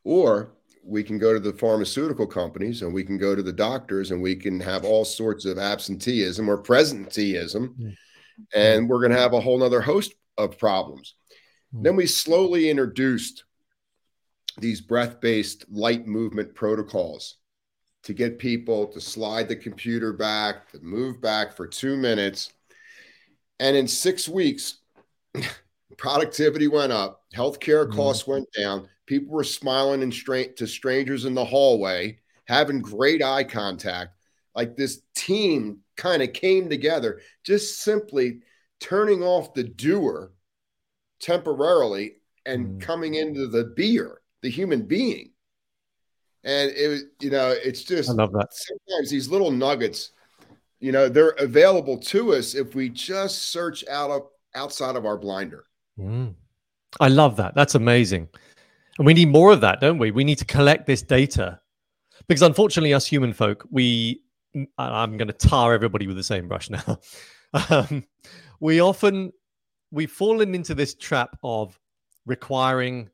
or 0.04 0.54
we 0.84 1.04
can 1.04 1.18
go 1.18 1.34
to 1.34 1.40
the 1.40 1.54
pharmaceutical 1.54 2.26
companies 2.26 2.82
and 2.82 2.94
we 2.94 3.04
can 3.04 3.18
go 3.18 3.36
to 3.36 3.44
the 3.44 3.54
doctors 3.54 4.12
and 4.12 4.22
we 4.22 4.36
can 4.36 4.60
have 4.60 4.86
all 4.86 5.04
sorts 5.04 5.46
of 5.46 5.58
absenteeism 5.58 6.50
or 6.50 6.62
presenteeism. 6.62 7.70
Mm-hmm. 7.70 7.90
And 8.54 8.88
we're 8.88 9.00
going 9.00 9.12
to 9.12 9.18
have 9.18 9.34
a 9.34 9.42
whole 9.42 9.58
nother 9.58 9.82
host 9.82 10.14
of 10.38 10.58
problems. 10.58 11.16
Mm-hmm. 11.74 11.84
Then 11.84 11.96
we 11.96 12.06
slowly 12.06 12.70
introduced 12.70 13.44
these 14.60 14.82
breath 14.82 15.20
based 15.20 15.66
light 15.70 16.08
movement 16.08 16.56
protocols 16.56 17.38
to 18.08 18.14
get 18.14 18.40
people 18.40 18.88
to 18.88 19.02
slide 19.02 19.50
the 19.50 19.56
computer 19.56 20.14
back, 20.14 20.72
to 20.72 20.80
move 20.80 21.20
back 21.20 21.54
for 21.54 21.68
two 21.68 21.98
minutes. 21.98 22.54
And 23.60 23.76
in 23.76 23.86
six 23.86 24.30
weeks, 24.30 24.78
productivity 25.98 26.70
went 26.70 26.94
up, 26.94 27.26
healthcare 27.36 27.86
mm-hmm. 27.86 27.98
costs 27.98 28.26
went 28.26 28.48
down, 28.58 28.88
people 29.08 29.34
were 29.34 29.44
smiling 29.44 30.04
and 30.04 30.14
straight 30.14 30.56
to 30.56 30.68
strangers 30.68 31.26
in 31.26 31.34
the 31.34 31.44
hallway, 31.44 32.18
having 32.46 32.80
great 32.80 33.22
eye 33.22 33.44
contact. 33.44 34.14
Like 34.56 34.78
this 34.78 35.02
team 35.14 35.80
kind 35.98 36.24
of 36.24 36.32
came 36.32 36.70
together, 36.70 37.20
just 37.44 37.82
simply 37.82 38.40
turning 38.80 39.22
off 39.22 39.54
the 39.54 39.66
doer 39.66 40.32
temporarily 41.20 42.14
and 42.46 42.68
mm-hmm. 42.68 42.80
coming 42.80 43.16
into 43.16 43.48
the 43.48 43.66
beer, 43.66 44.22
the 44.44 44.50
human 44.50 44.84
being. 44.84 45.32
And 46.48 46.72
it 46.72 46.88
was, 46.88 47.04
you 47.20 47.30
know, 47.30 47.50
it's 47.52 47.84
just 47.84 48.10
I 48.10 48.14
love 48.14 48.32
that. 48.32 48.48
Sometimes 48.54 49.10
these 49.10 49.28
little 49.28 49.52
nuggets, 49.52 50.12
you 50.80 50.94
know, 50.94 51.10
they're 51.10 51.36
available 51.40 51.98
to 51.98 52.36
us 52.36 52.56
if 52.56 52.74
we 52.74 52.88
just 52.88 53.50
search 53.50 53.86
out 53.90 54.10
of 54.10 54.28
outside 54.56 54.96
of 54.96 55.06
our 55.06 55.18
blinder. 55.18 55.66
Mm. 56.00 56.36
I 57.02 57.10
love 57.10 57.36
that. 57.36 57.54
That's 57.54 57.76
amazing. 57.76 58.30
And 58.98 59.06
we 59.06 59.14
need 59.14 59.28
more 59.28 59.52
of 59.52 59.60
that, 59.60 59.82
don't 59.82 59.98
we? 59.98 60.12
We 60.12 60.24
need 60.24 60.38
to 60.38 60.46
collect 60.46 60.88
this 60.88 61.02
data 61.02 61.60
because 62.30 62.42
unfortunately, 62.42 62.94
us 62.94 63.06
human 63.06 63.34
folk, 63.34 63.68
we, 63.70 64.22
I'm 64.78 65.18
going 65.18 65.28
to 65.28 65.34
tar 65.34 65.74
everybody 65.74 66.08
with 66.08 66.16
the 66.16 66.24
same 66.24 66.48
brush 66.48 66.70
now. 66.70 67.00
um, 67.70 68.06
we 68.62 68.80
often, 68.80 69.34
we've 69.92 70.12
fallen 70.12 70.56
into 70.56 70.74
this 70.74 70.96
trap 70.96 71.38
of 71.44 71.78
requiring 72.26 73.10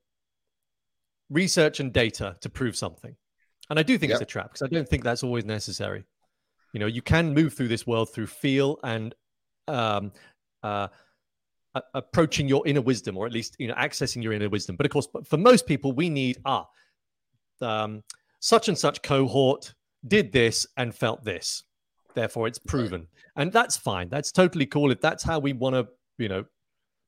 research 1.32 1.80
and 1.80 1.92
data 1.92 2.38
to 2.42 2.50
prove 2.50 2.76
something. 2.76 3.16
And 3.70 3.80
I 3.80 3.84
do 3.84 3.98
think 3.98 4.10
yep. 4.10 4.22
it's 4.22 4.30
a 4.30 4.32
trap 4.32 4.52
because 4.52 4.62
I 4.62 4.68
don't 4.68 4.88
think 4.88 5.04
that's 5.04 5.24
always 5.24 5.46
necessary. 5.46 6.04
You 6.74 6.80
know, 6.80 6.88
you 6.88 7.02
can 7.02 7.34
move 7.34 7.54
through 7.54 7.70
this 7.70 7.88
world 7.88 8.12
through 8.12 8.28
feel 8.28 8.80
and 8.84 9.16
um, 9.68 10.12
uh, 10.64 10.88
approaching 11.94 12.48
your 12.48 12.66
inner 12.68 12.82
wisdom, 12.82 13.18
or 13.18 13.26
at 13.26 13.32
least 13.32 13.56
you 13.60 13.68
know 13.68 13.74
accessing 13.76 14.22
your 14.22 14.34
inner 14.34 14.50
wisdom. 14.50 14.76
But 14.76 14.86
of 14.86 14.92
course, 14.92 15.08
for 15.26 15.38
most 15.38 15.66
people, 15.66 15.92
we 15.94 16.10
need 16.10 16.40
ah, 16.46 16.68
um, 17.62 18.04
such 18.40 18.68
and 18.68 18.78
such 18.78 19.02
cohort 19.02 19.74
did 20.08 20.32
this 20.32 20.68
and 20.78 20.94
felt 20.94 21.24
this, 21.24 21.64
therefore 22.14 22.48
it's 22.48 22.60
proven, 22.60 23.08
and 23.36 23.52
that's 23.52 23.78
fine. 23.78 24.10
That's 24.10 24.32
totally 24.32 24.66
cool. 24.66 24.92
If 24.92 25.02
that's 25.02 25.24
how 25.24 25.40
we 25.40 25.54
want 25.54 25.76
to, 25.76 25.88
you 26.18 26.30
know, 26.30 26.46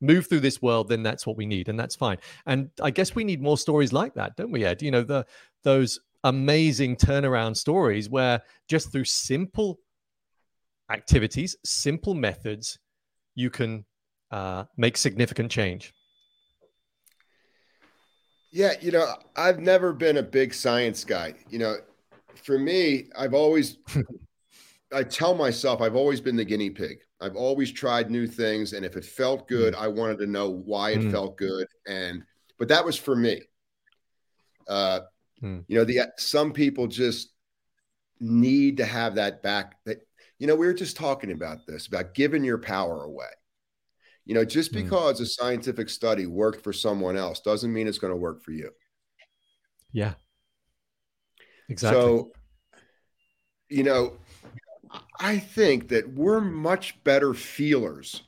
move 0.02 0.28
through 0.28 0.40
this 0.42 0.62
world, 0.62 0.90
then 0.90 1.04
that's 1.04 1.28
what 1.28 1.38
we 1.38 1.46
need, 1.46 1.70
and 1.70 1.80
that's 1.80 1.96
fine. 1.96 2.18
And 2.46 2.70
I 2.82 2.92
guess 2.92 3.14
we 3.14 3.24
need 3.24 3.42
more 3.42 3.58
stories 3.58 3.94
like 3.94 4.14
that, 4.16 4.36
don't 4.36 4.52
we, 4.52 4.64
Ed? 4.66 4.82
You 4.82 4.92
know, 4.92 5.04
the 5.04 5.26
those 5.64 6.00
amazing 6.26 6.96
turnaround 6.96 7.56
stories 7.56 8.10
where 8.10 8.42
just 8.68 8.92
through 8.92 9.06
simple 9.06 9.80
activities, 10.92 11.56
simple 11.64 12.14
methods, 12.14 12.80
you 13.36 13.50
can 13.50 13.86
uh, 14.32 14.66
make 14.76 14.98
significant 14.98 15.52
change? 15.52 15.94
Yeah, 18.52 18.74
you 18.82 18.92
know, 18.92 19.06
I've 19.36 19.60
never 19.60 19.94
been 19.94 20.18
a 20.18 20.24
big 20.24 20.54
science 20.54 21.04
guy. 21.04 21.36
You 21.50 21.60
know, 21.60 21.76
for 22.44 22.58
me, 22.58 23.10
I've 23.18 23.34
always, 23.34 23.78
I 24.94 25.04
tell 25.04 25.36
myself, 25.36 25.82
I've 25.82 25.96
always 25.96 26.22
been 26.22 26.36
the 26.36 26.46
guinea 26.46 26.70
pig. 26.70 27.00
I've 27.22 27.36
always 27.36 27.72
tried 27.72 28.10
new 28.10 28.26
things. 28.26 28.74
And 28.74 28.86
if 28.86 28.96
it 28.96 29.06
felt 29.06 29.48
good, 29.48 29.74
mm. 29.74 29.80
I 29.80 29.88
wanted 29.90 30.20
to 30.20 30.26
know 30.26 30.50
why 30.50 30.92
it 30.92 31.02
mm. 31.02 31.12
felt 31.12 31.38
good. 31.38 31.68
And, 31.86 32.24
but 32.58 32.68
that 32.70 32.84
was 32.84 32.96
for 32.96 33.16
me. 33.16 33.42
Uh, 34.68 35.02
mm. 35.46 35.64
You 35.68 35.78
know, 35.78 35.84
the 35.84 36.12
some 36.18 36.52
people 36.52 36.88
just 36.88 37.30
need 38.20 38.78
to 38.78 38.86
have 38.86 39.16
that 39.16 39.44
back. 39.44 39.76
That, 39.86 40.00
you 40.40 40.48
know, 40.48 40.56
we 40.56 40.66
were 40.66 40.74
just 40.74 40.98
talking 40.98 41.32
about 41.32 41.66
this 41.68 41.88
about 41.88 42.14
giving 42.14 42.44
your 42.44 42.58
power 42.58 43.04
away. 43.04 43.30
You 44.26 44.34
know, 44.34 44.44
just 44.44 44.72
hmm. 44.72 44.82
because 44.82 45.20
mm. 45.20 45.24
a 45.24 45.26
scientific 45.28 45.88
study 45.90 46.26
worked 46.26 46.64
for 46.64 46.74
someone 46.74 47.16
else 47.16 47.42
doesn't 47.42 47.72
mean 47.72 47.88
it's 47.88 48.00
going 48.00 48.14
to 48.14 48.18
work 48.18 48.44
for 48.44 48.52
you. 48.52 48.72
Yeah. 49.92 50.14
Exactly. 51.70 52.02
So, 52.02 52.32
you 53.70 53.84
know, 53.84 54.18
I 55.20 55.38
think 55.38 55.90
that 55.90 56.12
we're 56.14 56.42
much 56.42 57.04
better 57.04 57.34
feelers 57.34 58.24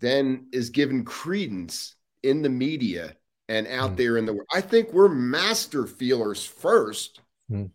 than 0.00 0.46
is 0.52 0.70
given 0.70 1.04
credence 1.04 1.94
in 2.22 2.42
the 2.42 2.48
media 2.48 3.16
and 3.48 3.66
out 3.68 3.92
mm. 3.92 3.96
there 3.96 4.16
in 4.16 4.26
the 4.26 4.32
world. 4.32 4.48
I 4.52 4.60
think 4.60 4.92
we're 4.92 5.08
master 5.08 5.86
feelers 5.86 6.44
first. 6.44 7.20
Mm. 7.50 7.70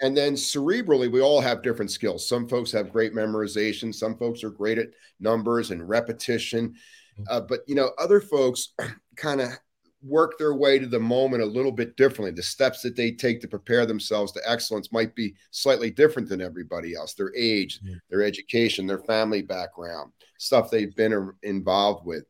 And 0.00 0.16
then 0.16 0.34
cerebrally, 0.34 1.10
we 1.10 1.22
all 1.22 1.40
have 1.40 1.62
different 1.62 1.90
skills. 1.90 2.28
Some 2.28 2.46
folks 2.48 2.70
have 2.72 2.92
great 2.92 3.14
memorization. 3.14 3.94
Some 3.94 4.16
folks 4.16 4.44
are 4.44 4.50
great 4.50 4.78
at 4.78 4.88
numbers 5.20 5.70
and 5.70 5.88
repetition. 5.88 6.74
Mm-hmm. 7.18 7.22
Uh, 7.30 7.40
but 7.40 7.60
you 7.66 7.74
know, 7.74 7.90
other 7.98 8.20
folks 8.20 8.74
kind 9.16 9.40
of 9.40 9.50
work 10.02 10.38
their 10.38 10.54
way 10.54 10.78
to 10.78 10.86
the 10.86 11.00
moment 11.00 11.42
a 11.42 11.46
little 11.46 11.72
bit 11.72 11.96
differently. 11.96 12.30
The 12.30 12.42
steps 12.42 12.82
that 12.82 12.94
they 12.94 13.10
take 13.10 13.40
to 13.40 13.48
prepare 13.48 13.86
themselves 13.86 14.32
to 14.32 14.40
excellence 14.46 14.92
might 14.92 15.14
be 15.14 15.34
slightly 15.50 15.90
different 15.90 16.28
than 16.28 16.40
everybody 16.40 16.94
else. 16.94 17.14
Their 17.14 17.34
age, 17.34 17.80
yeah. 17.82 17.94
their 18.10 18.22
education, 18.22 18.86
their 18.86 18.98
family 18.98 19.42
background, 19.42 20.12
stuff 20.38 20.70
they've 20.70 20.94
been 20.94 21.32
involved 21.42 22.06
with. 22.06 22.24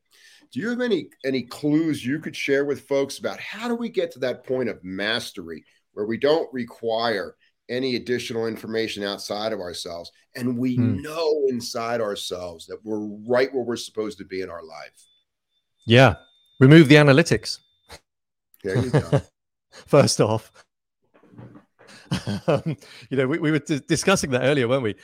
Do 0.52 0.60
you 0.60 0.70
have 0.70 0.80
any 0.80 1.08
any 1.24 1.42
clues 1.42 2.04
you 2.04 2.18
could 2.18 2.36
share 2.36 2.64
with 2.64 2.88
folks 2.88 3.18
about 3.18 3.40
how 3.40 3.68
do 3.68 3.74
we 3.74 3.88
get 3.88 4.10
to 4.12 4.18
that 4.20 4.44
point 4.44 4.68
of 4.68 4.82
mastery 4.82 5.64
where 5.92 6.06
we 6.06 6.18
don't 6.18 6.52
require 6.52 7.36
any 7.68 7.96
additional 7.96 8.46
information 8.46 9.02
outside 9.02 9.52
of 9.52 9.60
ourselves. 9.60 10.12
And 10.34 10.56
we 10.58 10.76
hmm. 10.76 11.00
know 11.02 11.42
inside 11.48 12.00
ourselves 12.00 12.66
that 12.66 12.78
we're 12.84 13.06
right 13.28 13.52
where 13.52 13.64
we're 13.64 13.76
supposed 13.76 14.18
to 14.18 14.24
be 14.24 14.40
in 14.40 14.50
our 14.50 14.62
life. 14.62 15.06
Yeah. 15.84 16.16
Remove 16.60 16.88
the 16.88 16.96
analytics. 16.96 17.58
There 18.62 18.78
you 18.78 18.90
go. 18.90 19.20
First 19.70 20.20
off, 20.20 20.52
um, 22.46 22.76
you 23.10 23.16
know, 23.16 23.26
we, 23.26 23.38
we 23.38 23.50
were 23.50 23.58
d- 23.58 23.82
discussing 23.86 24.30
that 24.30 24.42
earlier, 24.42 24.66
weren't 24.68 24.82
we? 24.82 24.94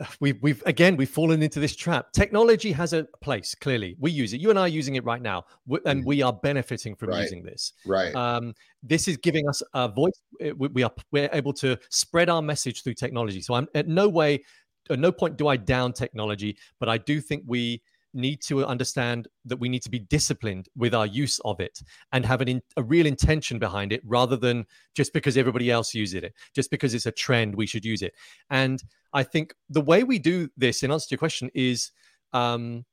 we've 0.20 0.40
we've 0.42 0.62
again 0.66 0.96
we've 0.96 1.10
fallen 1.10 1.42
into 1.42 1.60
this 1.60 1.74
trap. 1.74 2.12
Technology 2.12 2.72
has 2.72 2.92
a 2.92 3.04
place. 3.20 3.54
Clearly, 3.54 3.96
we 3.98 4.10
use 4.10 4.32
it. 4.32 4.40
You 4.40 4.50
and 4.50 4.58
I 4.58 4.62
are 4.62 4.68
using 4.68 4.96
it 4.96 5.04
right 5.04 5.22
now, 5.22 5.44
and 5.84 6.04
we 6.04 6.22
are 6.22 6.32
benefiting 6.32 6.94
from 6.94 7.10
right. 7.10 7.22
using 7.22 7.42
this. 7.42 7.72
Right. 7.86 8.14
Um, 8.14 8.54
this 8.82 9.08
is 9.08 9.16
giving 9.16 9.48
us 9.48 9.62
a 9.74 9.88
voice. 9.88 10.20
We 10.56 10.82
are 10.82 10.92
we're 11.10 11.30
able 11.32 11.52
to 11.54 11.78
spread 11.90 12.28
our 12.28 12.42
message 12.42 12.82
through 12.82 12.94
technology. 12.94 13.40
So 13.40 13.54
I'm 13.54 13.68
at 13.74 13.88
no 13.88 14.08
way, 14.08 14.44
at 14.90 14.98
no 14.98 15.12
point 15.12 15.36
do 15.36 15.48
I 15.48 15.56
down 15.56 15.92
technology, 15.92 16.56
but 16.78 16.88
I 16.88 16.98
do 16.98 17.20
think 17.20 17.44
we 17.46 17.82
need 18.14 18.40
to 18.42 18.64
understand 18.64 19.28
that 19.44 19.58
we 19.58 19.68
need 19.68 19.82
to 19.82 19.90
be 19.90 19.98
disciplined 19.98 20.68
with 20.76 20.94
our 20.94 21.06
use 21.06 21.38
of 21.44 21.60
it 21.60 21.82
and 22.12 22.24
have 22.24 22.40
an 22.40 22.48
in, 22.48 22.62
a 22.76 22.82
real 22.82 23.06
intention 23.06 23.58
behind 23.58 23.92
it 23.92 24.02
rather 24.04 24.36
than 24.36 24.64
just 24.94 25.12
because 25.12 25.36
everybody 25.36 25.70
else 25.70 25.94
uses 25.94 26.22
it 26.22 26.34
just 26.54 26.70
because 26.70 26.94
it's 26.94 27.06
a 27.06 27.12
trend 27.12 27.54
we 27.54 27.66
should 27.66 27.84
use 27.84 28.02
it. 28.02 28.14
And 28.50 28.82
i 29.12 29.22
think 29.22 29.54
the 29.70 29.80
way 29.80 30.04
we 30.04 30.18
do 30.18 30.48
this 30.56 30.82
in 30.82 30.90
answer 30.90 31.08
to 31.08 31.12
your 31.12 31.18
question 31.18 31.50
is 31.54 31.90
um, 32.32 32.84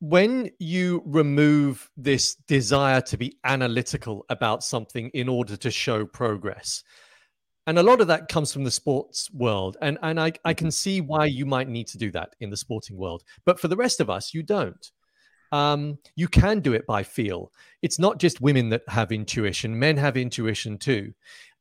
when 0.00 0.50
you 0.58 1.02
remove 1.04 1.90
this 1.96 2.36
desire 2.46 3.00
to 3.00 3.16
be 3.16 3.36
analytical 3.44 4.24
about 4.28 4.62
something 4.62 5.10
in 5.10 5.28
order 5.28 5.56
to 5.56 5.70
show 5.70 6.06
progress, 6.06 6.84
and 7.68 7.78
a 7.78 7.82
lot 7.82 8.00
of 8.00 8.06
that 8.06 8.28
comes 8.28 8.50
from 8.50 8.64
the 8.64 8.70
sports 8.70 9.30
world, 9.30 9.76
and 9.82 9.98
and 10.02 10.18
I, 10.18 10.32
I 10.42 10.54
can 10.54 10.70
see 10.70 11.02
why 11.02 11.26
you 11.26 11.44
might 11.44 11.68
need 11.68 11.86
to 11.88 11.98
do 11.98 12.10
that 12.12 12.34
in 12.40 12.48
the 12.48 12.56
sporting 12.56 12.96
world, 12.96 13.24
but 13.44 13.60
for 13.60 13.68
the 13.68 13.76
rest 13.76 14.00
of 14.00 14.08
us, 14.08 14.32
you 14.32 14.42
don't. 14.42 14.90
Um, 15.52 15.98
you 16.16 16.28
can 16.28 16.60
do 16.60 16.72
it 16.72 16.86
by 16.86 17.02
feel. 17.02 17.52
It's 17.82 17.98
not 17.98 18.18
just 18.18 18.40
women 18.40 18.70
that 18.70 18.88
have 18.88 19.12
intuition; 19.12 19.78
men 19.78 19.98
have 19.98 20.16
intuition 20.16 20.78
too. 20.78 21.12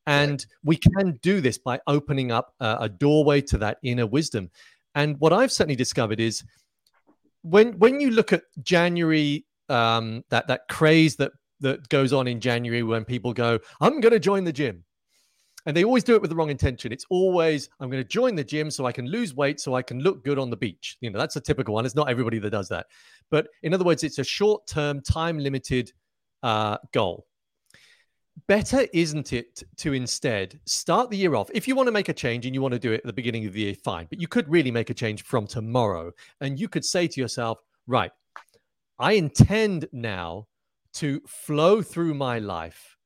And 0.06 0.46
we 0.64 0.78
can 0.78 1.20
do 1.22 1.42
this 1.42 1.58
by 1.58 1.82
opening 1.88 2.32
up 2.32 2.54
a, 2.62 2.78
a 2.82 2.90
doorway 2.90 3.42
to 3.42 3.58
that 3.58 3.78
inner 3.84 4.08
wisdom. 4.08 4.50
And 4.96 5.20
what 5.20 5.34
I've 5.34 5.52
certainly 5.52 5.76
discovered 5.76 6.22
is 6.22 6.42
when 7.42 7.78
when 7.80 8.00
you 8.00 8.12
look 8.12 8.32
at 8.32 8.44
January, 8.64 9.46
um, 9.68 10.24
that 10.30 10.48
that 10.48 10.62
craze 10.70 11.18
that 11.18 11.34
that 11.60 11.90
goes 11.90 12.14
on 12.14 12.30
in 12.30 12.40
January 12.40 12.84
when 12.84 13.04
people 13.04 13.34
go, 13.34 13.60
"I'm 13.82 14.00
going 14.00 14.14
to 14.14 14.20
join 14.20 14.46
the 14.46 14.54
gym," 14.54 14.86
and 15.68 15.78
they 15.78 15.84
always 15.84 16.04
do 16.04 16.16
it 16.16 16.22
with 16.22 16.32
the 16.32 16.36
wrong 16.36 16.50
intention. 16.50 16.92
It's 16.92 17.06
always, 17.10 17.70
"I'm 17.80 17.92
going 17.92 18.02
to 18.02 18.10
join 18.10 18.34
the 18.34 18.44
gym 18.44 18.72
so 18.72 18.88
I 18.88 18.92
can 18.92 19.06
lose 19.06 19.36
weight, 19.36 19.60
so 19.60 19.76
I 19.76 19.84
can 19.84 20.00
look 20.00 20.24
good 20.24 20.40
on 20.40 20.50
the 20.50 20.58
beach." 20.58 20.98
You 21.02 21.12
know, 21.12 21.20
that's 21.20 21.36
a 21.36 21.42
typical 21.42 21.76
one. 21.76 21.86
It's 21.86 21.94
not 21.94 22.10
everybody 22.10 22.40
that 22.40 22.50
does 22.50 22.70
that, 22.70 22.88
but 23.30 23.50
in 23.62 23.74
other 23.74 23.86
words, 23.86 24.04
it's 24.04 24.18
a 24.18 24.24
short-term, 24.24 25.02
time-limited 25.02 25.92
uh, 26.42 26.78
goal 26.92 27.28
better 28.48 28.86
isn't 28.94 29.34
it 29.34 29.64
to 29.78 29.94
instead 29.94 30.60
start 30.66 31.10
the 31.10 31.18
year 31.18 31.34
off 31.34 31.50
if 31.54 31.68
you 31.68 31.76
want 31.76 31.88
to 31.88 31.92
make 31.92 32.10
a 32.10 32.14
change 32.14 32.46
and 32.46 32.54
you 32.54 32.62
want 32.62 32.74
to 32.74 32.80
do 32.80 32.92
it 32.92 32.98
at 32.98 33.06
the 33.06 33.14
beginning 33.14 33.46
of 33.46 33.54
the 33.54 33.62
year 33.62 33.74
fine 33.74 34.06
but 34.10 34.22
you 34.22 34.28
could 34.28 34.48
really 34.48 34.70
make 34.70 34.90
a 34.90 34.94
change 34.94 35.24
from 35.24 35.48
tomorrow 35.48 36.12
and 36.42 36.60
you 36.60 36.68
could 36.68 36.86
say 36.86 37.08
to 37.08 37.20
yourself 37.20 37.60
right 37.88 38.12
i 39.00 39.14
intend 39.14 39.88
now 39.92 40.46
to 40.94 41.20
flow 41.28 41.82
through 41.82 42.14
my 42.14 42.38
life 42.38 42.97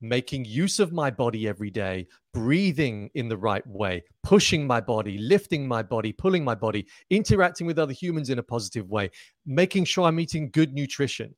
making 0.00 0.44
use 0.44 0.78
of 0.78 0.92
my 0.92 1.10
body 1.10 1.48
every 1.48 1.70
day 1.70 2.06
breathing 2.32 3.10
in 3.14 3.28
the 3.28 3.36
right 3.36 3.66
way 3.66 4.02
pushing 4.22 4.66
my 4.66 4.80
body 4.80 5.18
lifting 5.18 5.66
my 5.66 5.82
body 5.82 6.12
pulling 6.12 6.44
my 6.44 6.54
body 6.54 6.86
interacting 7.10 7.66
with 7.66 7.78
other 7.78 7.92
humans 7.92 8.30
in 8.30 8.38
a 8.38 8.42
positive 8.42 8.88
way 8.88 9.10
making 9.44 9.84
sure 9.84 10.06
i'm 10.06 10.20
eating 10.20 10.50
good 10.50 10.72
nutrition 10.72 11.34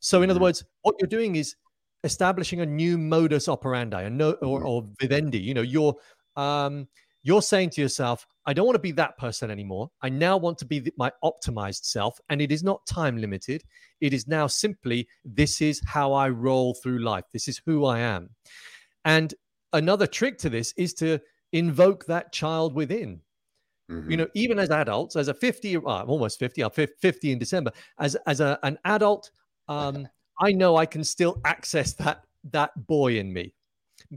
so 0.00 0.22
in 0.22 0.30
other 0.30 0.38
mm-hmm. 0.38 0.44
words 0.44 0.64
what 0.82 0.94
you're 1.00 1.08
doing 1.08 1.36
is 1.36 1.56
establishing 2.04 2.60
a 2.60 2.66
new 2.66 2.96
modus 2.98 3.48
operandi, 3.48 4.02
a 4.02 4.10
no, 4.10 4.32
or, 4.32 4.60
mm-hmm. 4.60 4.68
or 4.68 4.88
vivendi. 5.00 5.38
You 5.38 5.54
know, 5.54 5.62
you're 5.62 5.94
um, 6.36 6.88
you're 7.28 7.42
saying 7.42 7.68
to 7.70 7.82
yourself, 7.82 8.26
I 8.46 8.54
don't 8.54 8.64
want 8.64 8.76
to 8.76 8.80
be 8.80 8.92
that 8.92 9.18
person 9.18 9.50
anymore. 9.50 9.90
I 10.00 10.08
now 10.08 10.38
want 10.38 10.56
to 10.58 10.64
be 10.64 10.78
the, 10.78 10.94
my 10.96 11.12
optimized 11.22 11.84
self, 11.84 12.18
and 12.30 12.40
it 12.40 12.50
is 12.50 12.64
not 12.64 12.86
time 12.86 13.18
limited. 13.18 13.62
It 14.00 14.14
is 14.14 14.26
now 14.26 14.46
simply 14.46 15.06
this 15.26 15.60
is 15.60 15.82
how 15.84 16.14
I 16.14 16.30
roll 16.30 16.72
through 16.72 17.00
life. 17.00 17.24
This 17.30 17.46
is 17.46 17.60
who 17.66 17.84
I 17.84 17.98
am. 17.98 18.30
And 19.04 19.34
another 19.74 20.06
trick 20.06 20.38
to 20.38 20.48
this 20.48 20.72
is 20.78 20.94
to 20.94 21.20
invoke 21.52 22.06
that 22.06 22.32
child 22.32 22.72
within. 22.72 23.20
Mm-hmm. 23.90 24.10
You 24.10 24.16
know, 24.16 24.28
even 24.32 24.58
as 24.58 24.70
adults, 24.70 25.14
as 25.14 25.28
a 25.28 25.34
50, 25.34 25.76
uh, 25.76 25.80
I'm 25.80 26.08
almost 26.08 26.38
50, 26.38 26.62
I'm 26.62 26.70
50 26.70 27.30
in 27.30 27.38
December, 27.38 27.72
as, 27.98 28.16
as 28.26 28.40
a, 28.40 28.58
an 28.62 28.78
adult, 28.86 29.30
um, 29.68 30.08
I 30.40 30.52
know 30.52 30.76
I 30.76 30.86
can 30.86 31.04
still 31.04 31.42
access 31.44 31.92
that 31.94 32.22
that 32.52 32.70
boy 32.86 33.18
in 33.18 33.32
me. 33.32 33.52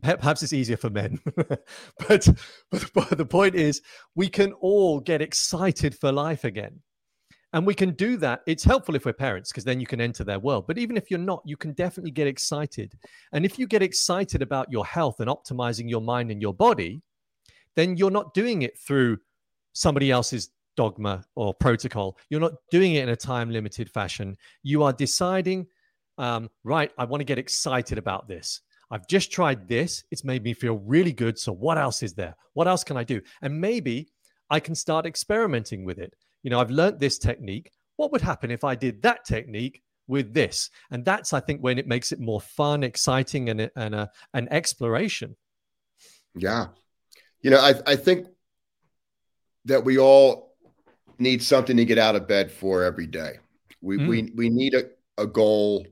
Perhaps 0.02 0.44
it's 0.44 0.54
easier 0.54 0.78
for 0.78 0.90
men, 0.90 1.20
but, 1.36 2.30
but, 2.72 2.92
but 2.94 3.18
the 3.18 3.26
point 3.26 3.56
is, 3.56 3.82
we 4.16 4.30
can 4.30 4.54
all 4.54 5.00
get 5.02 5.22
excited 5.22 5.94
for 5.94 6.12
life 6.12 6.46
again. 6.46 6.80
And 7.54 7.68
we 7.68 7.74
can 7.74 7.92
do 7.92 8.16
that. 8.18 8.42
It's 8.48 8.64
helpful 8.64 8.96
if 8.96 9.04
we're 9.04 9.12
parents 9.12 9.52
because 9.52 9.66
then 9.66 9.82
you 9.82 9.86
can 9.86 10.00
enter 10.00 10.24
their 10.24 10.40
world. 10.40 10.68
But 10.68 10.78
even 10.78 10.96
if 10.96 11.12
you're 11.12 11.20
not, 11.20 11.42
you 11.46 11.58
can 11.58 11.74
definitely 11.74 12.12
get 12.12 12.26
excited. 12.26 12.94
And 13.34 13.44
if 13.44 13.60
you 13.60 13.68
get 13.68 13.82
excited 13.82 14.42
about 14.42 14.72
your 14.72 14.86
health 14.86 15.20
and 15.20 15.30
optimizing 15.30 15.90
your 15.90 16.00
mind 16.00 16.32
and 16.32 16.42
your 16.42 16.54
body, 16.54 17.02
then 17.76 17.98
you're 17.98 18.10
not 18.10 18.34
doing 18.34 18.62
it 18.62 18.80
through 18.80 19.18
somebody 19.74 20.12
else's 20.12 20.52
dogma 20.78 21.26
or 21.36 21.54
protocol. 21.54 22.18
You're 22.30 22.40
not 22.40 22.54
doing 22.72 22.96
it 22.96 23.04
in 23.04 23.10
a 23.10 23.18
time 23.18 23.50
limited 23.50 23.90
fashion. 23.90 24.38
You 24.64 24.84
are 24.84 24.94
deciding 24.94 25.68
um, 26.18 26.50
right, 26.64 26.92
I 26.98 27.06
want 27.06 27.22
to 27.22 27.26
get 27.26 27.40
excited 27.40 27.98
about 27.98 28.28
this. 28.28 28.62
I've 28.92 29.08
just 29.08 29.32
tried 29.32 29.68
this. 29.68 30.04
It's 30.12 30.24
made 30.24 30.44
me 30.44 30.54
feel 30.54 30.78
really 30.78 31.14
good. 31.14 31.40
So, 31.40 31.54
what 31.54 31.78
else 31.78 32.04
is 32.04 32.14
there? 32.14 32.36
What 32.54 32.68
else 32.68 32.84
can 32.84 32.98
I 32.98 33.04
do? 33.04 33.22
And 33.42 33.60
maybe 33.60 34.10
I 34.50 34.60
can 34.60 34.76
start 34.76 35.06
experimenting 35.06 35.86
with 35.86 35.98
it. 35.98 36.14
You 36.44 36.50
know, 36.50 36.60
I've 36.60 36.72
learned 36.72 37.00
this 37.00 37.18
technique. 37.18 37.72
What 37.96 38.12
would 38.12 38.22
happen 38.22 38.52
if 38.52 38.64
I 38.64 38.76
did 38.76 39.02
that 39.04 39.26
technique 39.26 39.82
with 40.08 40.34
this? 40.34 40.70
And 40.92 41.06
that's, 41.06 41.34
I 41.34 41.40
think, 41.40 41.62
when 41.62 41.78
it 41.78 41.88
makes 41.88 42.12
it 42.12 42.20
more 42.20 42.42
fun, 42.42 42.84
exciting, 42.84 43.50
and, 43.50 43.72
and 43.76 43.96
a, 43.96 44.12
an 44.34 44.48
exploration. 44.52 45.36
Yeah. 46.36 46.68
You 47.42 47.52
know, 47.52 47.60
I, 47.60 47.74
I 47.88 47.96
think 47.96 48.28
that 49.66 49.86
we 49.86 49.98
all 50.00 50.56
need 51.18 51.44
something 51.44 51.78
to 51.78 51.86
get 51.86 51.98
out 51.98 52.16
of 52.16 52.28
bed 52.28 52.52
for 52.52 52.84
every 52.84 53.08
day. 53.08 53.34
We, 53.82 53.98
mm. 53.98 54.08
we, 54.08 54.32
we 54.36 54.50
need 54.50 54.74
a, 54.74 54.86
a 55.18 55.28
goal 55.28 55.86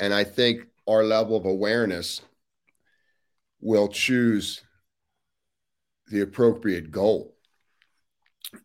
and 0.00 0.12
I 0.12 0.24
think 0.24 0.66
our 0.86 1.04
level 1.04 1.36
of 1.36 1.44
awareness 1.46 2.20
will 3.60 3.88
choose 3.88 4.62
the 6.08 6.20
appropriate 6.20 6.90
goal. 6.90 7.34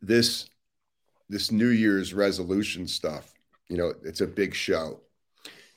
This 0.01 0.49
this 1.29 1.51
New 1.51 1.69
Year's 1.69 2.13
resolution 2.13 2.88
stuff, 2.88 3.32
you 3.69 3.77
know, 3.77 3.93
it's 4.03 4.21
a 4.21 4.27
big 4.27 4.55
show. 4.55 5.01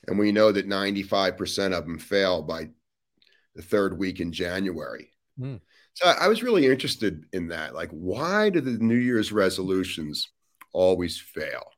And 0.07 0.17
we 0.17 0.31
know 0.31 0.51
that 0.51 0.67
95% 0.67 1.77
of 1.77 1.85
them 1.85 1.99
fail 1.99 2.41
by 2.41 2.69
the 3.55 3.61
third 3.61 3.97
week 3.97 4.19
in 4.19 4.31
January. 4.31 5.11
Mm. 5.39 5.61
So 5.93 6.07
I 6.07 6.27
was 6.27 6.41
really 6.41 6.65
interested 6.65 7.25
in 7.33 7.47
that. 7.49 7.75
Like, 7.75 7.91
why 7.91 8.49
do 8.49 8.61
the 8.61 8.83
New 8.83 8.95
Year's 8.95 9.31
resolutions 9.31 10.29
always 10.73 11.19
fail? 11.19 11.72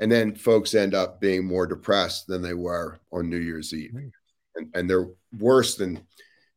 And 0.00 0.10
then 0.10 0.34
folks 0.34 0.74
end 0.74 0.94
up 0.94 1.20
being 1.20 1.44
more 1.44 1.66
depressed 1.66 2.26
than 2.26 2.42
they 2.42 2.54
were 2.54 2.98
on 3.12 3.30
New 3.30 3.38
Year's 3.38 3.72
Eve, 3.72 3.92
mm-hmm. 3.94 4.08
and, 4.56 4.70
and 4.74 4.90
they're 4.90 5.08
worse 5.38 5.76
than 5.76 6.04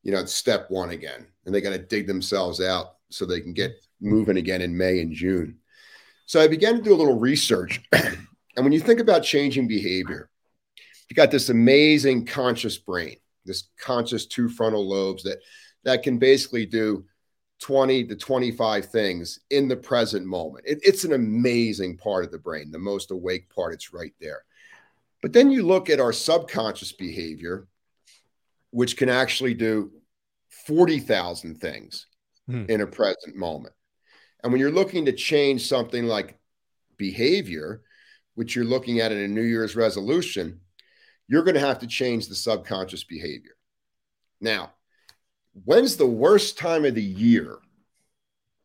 you 0.03 0.11
know 0.11 0.25
step 0.25 0.69
one 0.69 0.91
again, 0.91 1.27
and 1.45 1.53
they 1.53 1.61
got 1.61 1.71
to 1.71 1.77
dig 1.77 2.07
themselves 2.07 2.61
out 2.61 2.95
so 3.09 3.25
they 3.25 3.41
can 3.41 3.53
get 3.53 3.73
moving 4.01 4.37
again 4.37 4.61
in 4.61 4.77
May 4.77 4.99
and 4.99 5.13
June. 5.13 5.57
So 6.25 6.41
I 6.41 6.47
began 6.47 6.75
to 6.75 6.81
do 6.81 6.93
a 6.93 6.95
little 6.95 7.19
research, 7.19 7.81
and 7.91 8.17
when 8.55 8.71
you 8.71 8.79
think 8.79 8.99
about 8.99 9.23
changing 9.23 9.67
behavior, 9.67 10.29
you 11.09 11.15
got 11.15 11.31
this 11.31 11.49
amazing 11.49 12.25
conscious 12.25 12.77
brain, 12.77 13.17
this 13.45 13.69
conscious 13.79 14.25
two 14.25 14.49
frontal 14.49 14.87
lobes 14.87 15.23
that 15.23 15.39
that 15.83 16.03
can 16.03 16.17
basically 16.17 16.65
do 16.65 17.05
20 17.59 18.05
to 18.05 18.15
25 18.15 18.85
things 18.85 19.39
in 19.49 19.67
the 19.67 19.75
present 19.75 20.25
moment. 20.25 20.65
It, 20.67 20.79
it's 20.83 21.03
an 21.03 21.13
amazing 21.13 21.97
part 21.97 22.25
of 22.25 22.31
the 22.31 22.37
brain, 22.37 22.71
the 22.71 22.79
most 22.79 23.11
awake 23.11 23.53
part. 23.53 23.73
It's 23.73 23.93
right 23.93 24.13
there. 24.21 24.43
But 25.21 25.33
then 25.33 25.51
you 25.51 25.65
look 25.65 25.89
at 25.89 25.99
our 25.99 26.13
subconscious 26.13 26.91
behavior, 26.91 27.67
which 28.71 28.97
can 28.97 29.09
actually 29.09 29.55
do 29.55 29.91
40,000 30.49 31.55
things 31.55 32.07
hmm. 32.45 32.65
in 32.69 32.81
a 32.81 32.87
present 32.87 33.35
moment. 33.35 33.73
And 34.43 34.51
when 34.51 34.61
you're 34.61 34.71
looking 34.71 35.05
to 35.05 35.11
change 35.13 35.67
something 35.67 36.05
like 36.05 36.39
behavior, 36.97 37.81
which 38.35 38.55
you're 38.55 38.65
looking 38.65 38.99
at 38.99 39.11
in 39.11 39.17
a 39.17 39.27
New 39.27 39.41
Year's 39.41 39.75
resolution, 39.75 40.59
you're 41.27 41.43
going 41.43 41.55
to 41.55 41.59
have 41.59 41.79
to 41.79 41.87
change 41.87 42.27
the 42.27 42.35
subconscious 42.35 43.03
behavior. 43.03 43.55
Now, 44.39 44.73
when's 45.65 45.97
the 45.97 46.07
worst 46.07 46.57
time 46.57 46.85
of 46.85 46.95
the 46.95 47.03
year 47.03 47.59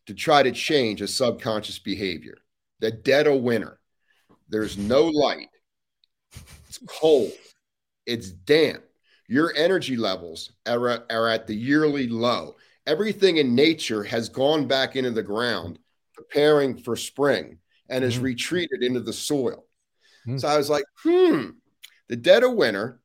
to 0.06 0.14
try 0.14 0.42
to 0.42 0.52
change 0.52 1.00
a 1.00 1.08
subconscious 1.08 1.78
behavior? 1.78 2.38
The 2.80 2.90
dead 2.90 3.26
of 3.26 3.42
winter. 3.42 3.78
There's 4.48 4.76
no 4.76 5.04
light. 5.06 5.48
It's 6.68 6.80
cold. 6.86 7.32
It's 8.06 8.30
damp. 8.30 8.82
Your 9.28 9.52
energy 9.56 9.96
levels 9.96 10.52
are, 10.66 11.04
are 11.10 11.28
at 11.28 11.46
the 11.46 11.54
yearly 11.54 12.08
low. 12.08 12.56
Everything 12.86 13.36
in 13.36 13.54
nature 13.54 14.02
has 14.02 14.28
gone 14.28 14.66
back 14.66 14.96
into 14.96 15.10
the 15.10 15.22
ground, 15.22 15.78
preparing 16.14 16.76
for 16.76 16.96
spring, 16.96 17.58
and 17.88 18.02
has 18.02 18.18
mm. 18.18 18.22
retreated 18.22 18.82
into 18.82 19.00
the 19.00 19.12
soil. 19.12 19.66
Mm. 20.26 20.40
So 20.40 20.48
I 20.48 20.56
was 20.56 20.68
like, 20.68 20.84
hmm, 21.02 21.50
the 22.08 22.16
dead 22.16 22.42
of 22.42 22.54
winter 22.54 23.01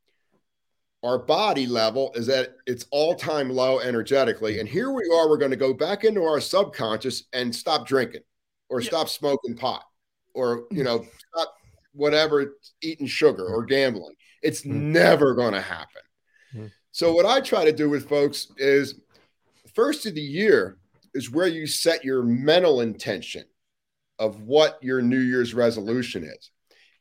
our 1.08 1.18
body 1.18 1.66
level 1.66 2.12
is 2.16 2.28
at 2.28 2.56
its 2.66 2.86
all-time 2.92 3.50
low 3.50 3.80
energetically 3.80 4.60
and 4.60 4.68
here 4.68 4.92
we 4.92 5.04
are 5.14 5.30
we're 5.30 5.38
going 5.38 5.52
to 5.52 5.58
go 5.58 5.74
back 5.74 6.04
into 6.04 6.22
our 6.22 6.42
subconscious 6.42 7.24
and 7.34 7.56
stop 7.56 7.88
drinking 7.88 8.22
or 8.70 8.82
yeah. 8.82 8.88
stop 8.88 9.08
smoking 9.08 9.56
pot 9.56 9.84
or 10.34 10.66
you 10.70 10.84
know 10.84 11.06
stop 11.34 11.56
whatever 11.94 12.58
eating 12.82 13.08
sugar 13.08 13.46
or 13.46 13.64
gambling 13.64 14.16
it's 14.44 14.62
mm-hmm. 14.62 14.92
never 14.92 15.34
going 15.34 15.54
to 15.54 15.62
happen 15.62 16.02
mm-hmm. 16.54 16.68
so 16.92 17.14
what 17.14 17.26
i 17.26 17.40
try 17.40 17.64
to 17.64 17.72
do 17.72 17.90
with 17.90 18.10
folks 18.10 18.48
is 18.58 19.00
first 19.74 20.06
of 20.06 20.14
the 20.14 20.22
year 20.22 20.78
is 21.14 21.32
where 21.32 21.48
you 21.48 21.66
set 21.66 22.04
your 22.04 22.22
mental 22.22 22.82
intention 22.82 23.44
of 24.20 24.42
what 24.42 24.78
your 24.82 25.02
New 25.02 25.20
Year's 25.20 25.54
resolution 25.54 26.24
is. 26.24 26.52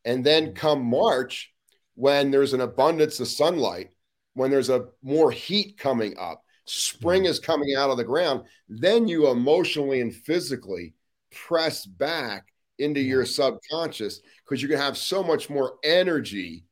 And 0.05 0.25
then 0.25 0.55
come 0.55 0.85
March, 0.85 1.53
when 1.95 2.31
there's 2.31 2.53
an 2.53 2.61
abundance 2.61 3.21
of 3.21 3.29
sunlight, 3.29 3.90
when 4.37 4.51
there's 4.51 4.68
a 4.68 4.87
more 5.03 5.31
heat 5.31 5.79
coming 5.79 6.14
up, 6.18 6.44
spring 6.66 7.25
is 7.25 7.40
coming 7.40 7.75
out 7.75 7.90
of 7.90 7.96
the 7.96 8.05
ground, 8.05 8.42
then 8.68 9.09
you 9.09 9.29
emotionally 9.29 10.03
and 10.03 10.14
physically 10.14 10.92
press 11.33 11.87
back 11.87 12.53
into 12.79 13.01
your 13.01 13.25
subconscious 13.25 14.20
because 14.44 14.61
you're 14.61 14.68
going 14.68 14.79
to 14.79 14.85
have 14.85 14.99
so 14.99 15.22
much 15.22 15.49
more 15.49 15.79
energy 15.83 16.64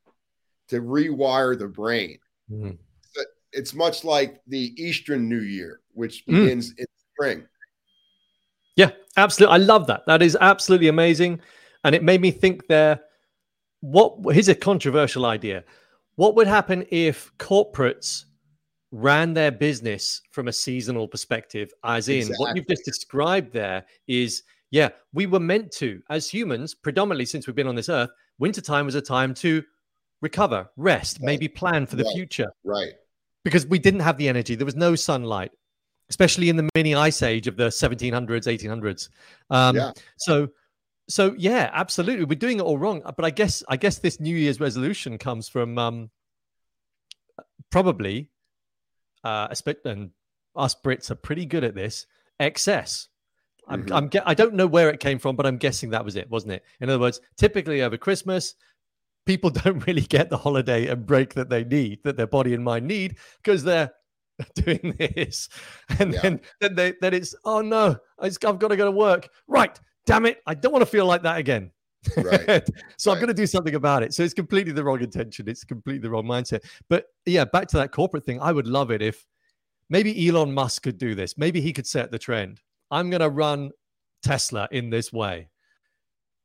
to 0.68 0.82
rewire 0.82 1.58
the 1.58 1.66
brain. 1.66 2.18
Mm-hmm. 2.50 2.72
It's 3.52 3.72
much 3.72 4.04
like 4.04 4.40
the 4.46 4.74
Eastern 4.76 5.28
New 5.28 5.40
Year, 5.40 5.80
which 5.92 6.26
mm. 6.26 6.34
begins 6.34 6.74
mm. 6.74 6.80
in 6.80 6.86
spring. 7.14 7.46
Yeah, 8.76 8.90
absolutely. 9.16 9.54
I 9.54 9.58
love 9.58 9.86
that. 9.86 10.04
That 10.06 10.20
is 10.22 10.36
absolutely 10.38 10.88
amazing. 10.88 11.40
And 11.84 11.94
it 11.94 12.02
made 12.02 12.20
me 12.20 12.30
think 12.30 12.66
there 12.66 13.00
what 13.80 14.34
here's 14.34 14.48
a 14.48 14.54
controversial 14.54 15.24
idea. 15.24 15.62
What 16.16 16.36
would 16.36 16.46
happen 16.46 16.86
if 16.90 17.32
corporates 17.38 18.24
ran 18.92 19.34
their 19.34 19.50
business 19.50 20.22
from 20.30 20.48
a 20.48 20.52
seasonal 20.52 21.08
perspective? 21.08 21.72
As 21.84 22.08
in, 22.08 22.18
exactly. 22.18 22.36
what 22.38 22.56
you've 22.56 22.68
just 22.68 22.84
described 22.84 23.52
there 23.52 23.84
is, 24.06 24.42
yeah, 24.70 24.90
we 25.12 25.26
were 25.26 25.40
meant 25.40 25.72
to, 25.72 26.00
as 26.10 26.28
humans, 26.28 26.74
predominantly 26.74 27.26
since 27.26 27.46
we've 27.46 27.56
been 27.56 27.66
on 27.66 27.74
this 27.74 27.88
earth, 27.88 28.10
wintertime 28.38 28.86
was 28.86 28.94
a 28.94 29.00
time 29.00 29.34
to 29.34 29.62
recover, 30.22 30.68
rest, 30.76 31.18
right. 31.18 31.26
maybe 31.26 31.48
plan 31.48 31.86
for 31.86 31.96
the 31.96 32.04
right. 32.04 32.14
future. 32.14 32.52
Right. 32.64 32.92
Because 33.44 33.66
we 33.66 33.78
didn't 33.78 34.00
have 34.00 34.16
the 34.16 34.28
energy, 34.28 34.54
there 34.54 34.64
was 34.64 34.76
no 34.76 34.94
sunlight, 34.94 35.50
especially 36.10 36.48
in 36.48 36.56
the 36.56 36.68
mini 36.74 36.94
ice 36.94 37.22
age 37.22 37.46
of 37.46 37.56
the 37.56 37.68
1700s, 37.68 38.12
1800s. 38.46 39.08
Um, 39.50 39.76
yeah. 39.76 39.92
So, 40.16 40.48
so 41.08 41.34
yeah, 41.36 41.70
absolutely, 41.72 42.24
we're 42.24 42.38
doing 42.38 42.58
it 42.58 42.62
all 42.62 42.78
wrong. 42.78 43.02
But 43.04 43.24
I 43.24 43.30
guess, 43.30 43.62
I 43.68 43.76
guess 43.76 43.98
this 43.98 44.20
New 44.20 44.36
Year's 44.36 44.60
resolution 44.60 45.18
comes 45.18 45.48
from 45.48 45.78
um, 45.78 46.10
probably, 47.70 48.30
uh, 49.22 49.54
and 49.84 50.10
us 50.56 50.74
Brits 50.74 51.10
are 51.10 51.16
pretty 51.16 51.46
good 51.46 51.64
at 51.64 51.74
this 51.74 52.06
excess. 52.38 53.08
I'm, 53.66 53.84
mm-hmm. 53.84 54.18
I'm, 54.18 54.22
I 54.26 54.34
don't 54.34 54.54
know 54.54 54.66
where 54.66 54.90
it 54.90 55.00
came 55.00 55.18
from, 55.18 55.36
but 55.36 55.46
I'm 55.46 55.56
guessing 55.56 55.90
that 55.90 56.04
was 56.04 56.16
it, 56.16 56.30
wasn't 56.30 56.52
it? 56.52 56.64
In 56.80 56.90
other 56.90 56.98
words, 56.98 57.20
typically 57.36 57.82
over 57.82 57.96
Christmas, 57.96 58.54
people 59.26 59.50
don't 59.64 59.86
really 59.86 60.02
get 60.02 60.30
the 60.30 60.36
holiday 60.36 60.86
and 60.88 61.06
break 61.06 61.34
that 61.34 61.48
they 61.48 61.64
need, 61.64 62.00
that 62.04 62.16
their 62.16 62.26
body 62.26 62.54
and 62.54 62.64
mind 62.64 62.86
need, 62.86 63.16
because 63.42 63.64
they're 63.64 63.92
doing 64.54 64.94
this. 64.98 65.48
And 65.98 66.12
yeah. 66.12 66.20
then, 66.22 66.40
then, 66.60 66.74
they, 66.74 66.94
then 67.00 67.14
it's, 67.14 67.34
oh 67.44 67.60
no, 67.60 67.96
I've 68.18 68.38
got 68.38 68.68
to 68.68 68.76
go 68.76 68.84
to 68.84 68.90
work. 68.90 69.28
Right. 69.46 69.78
Damn 70.06 70.26
it. 70.26 70.42
I 70.46 70.54
don't 70.54 70.72
want 70.72 70.82
to 70.82 70.90
feel 70.90 71.06
like 71.06 71.22
that 71.22 71.38
again. 71.38 71.70
Right. 72.16 72.66
so 72.98 73.10
right. 73.10 73.16
I'm 73.16 73.20
going 73.20 73.28
to 73.28 73.34
do 73.34 73.46
something 73.46 73.74
about 73.74 74.02
it. 74.02 74.12
So 74.12 74.22
it's 74.22 74.34
completely 74.34 74.72
the 74.72 74.84
wrong 74.84 75.00
intention. 75.00 75.48
It's 75.48 75.64
completely 75.64 76.00
the 76.00 76.10
wrong 76.10 76.24
mindset. 76.24 76.64
But 76.88 77.06
yeah, 77.24 77.44
back 77.44 77.68
to 77.68 77.76
that 77.78 77.92
corporate 77.92 78.24
thing. 78.24 78.40
I 78.40 78.52
would 78.52 78.66
love 78.66 78.90
it 78.90 79.00
if 79.00 79.24
maybe 79.88 80.28
Elon 80.28 80.52
Musk 80.52 80.82
could 80.82 80.98
do 80.98 81.14
this. 81.14 81.38
Maybe 81.38 81.60
he 81.60 81.72
could 81.72 81.86
set 81.86 82.10
the 82.10 82.18
trend. 82.18 82.60
I'm 82.90 83.08
going 83.08 83.20
to 83.20 83.30
run 83.30 83.70
Tesla 84.22 84.68
in 84.70 84.90
this 84.90 85.12
way 85.12 85.48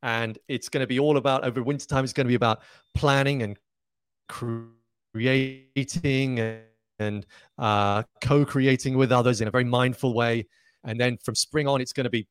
and 0.03 0.37
it's 0.47 0.69
going 0.69 0.81
to 0.81 0.87
be 0.87 0.99
all 0.99 1.17
about 1.17 1.43
over 1.43 1.63
wintertime 1.63 2.03
it's 2.03 2.13
going 2.13 2.25
to 2.25 2.29
be 2.29 2.35
about 2.35 2.61
planning 2.93 3.43
and 3.43 3.57
creating 4.27 6.39
and, 6.39 6.61
and 6.99 7.25
uh, 7.57 8.03
co-creating 8.21 8.97
with 8.97 9.11
others 9.11 9.41
in 9.41 9.47
a 9.47 9.51
very 9.51 9.63
mindful 9.63 10.13
way 10.13 10.45
and 10.83 10.99
then 10.99 11.17
from 11.23 11.35
spring 11.35 11.67
on 11.67 11.81
it's 11.81 11.93
going 11.93 12.05
to 12.05 12.09
be 12.09 12.27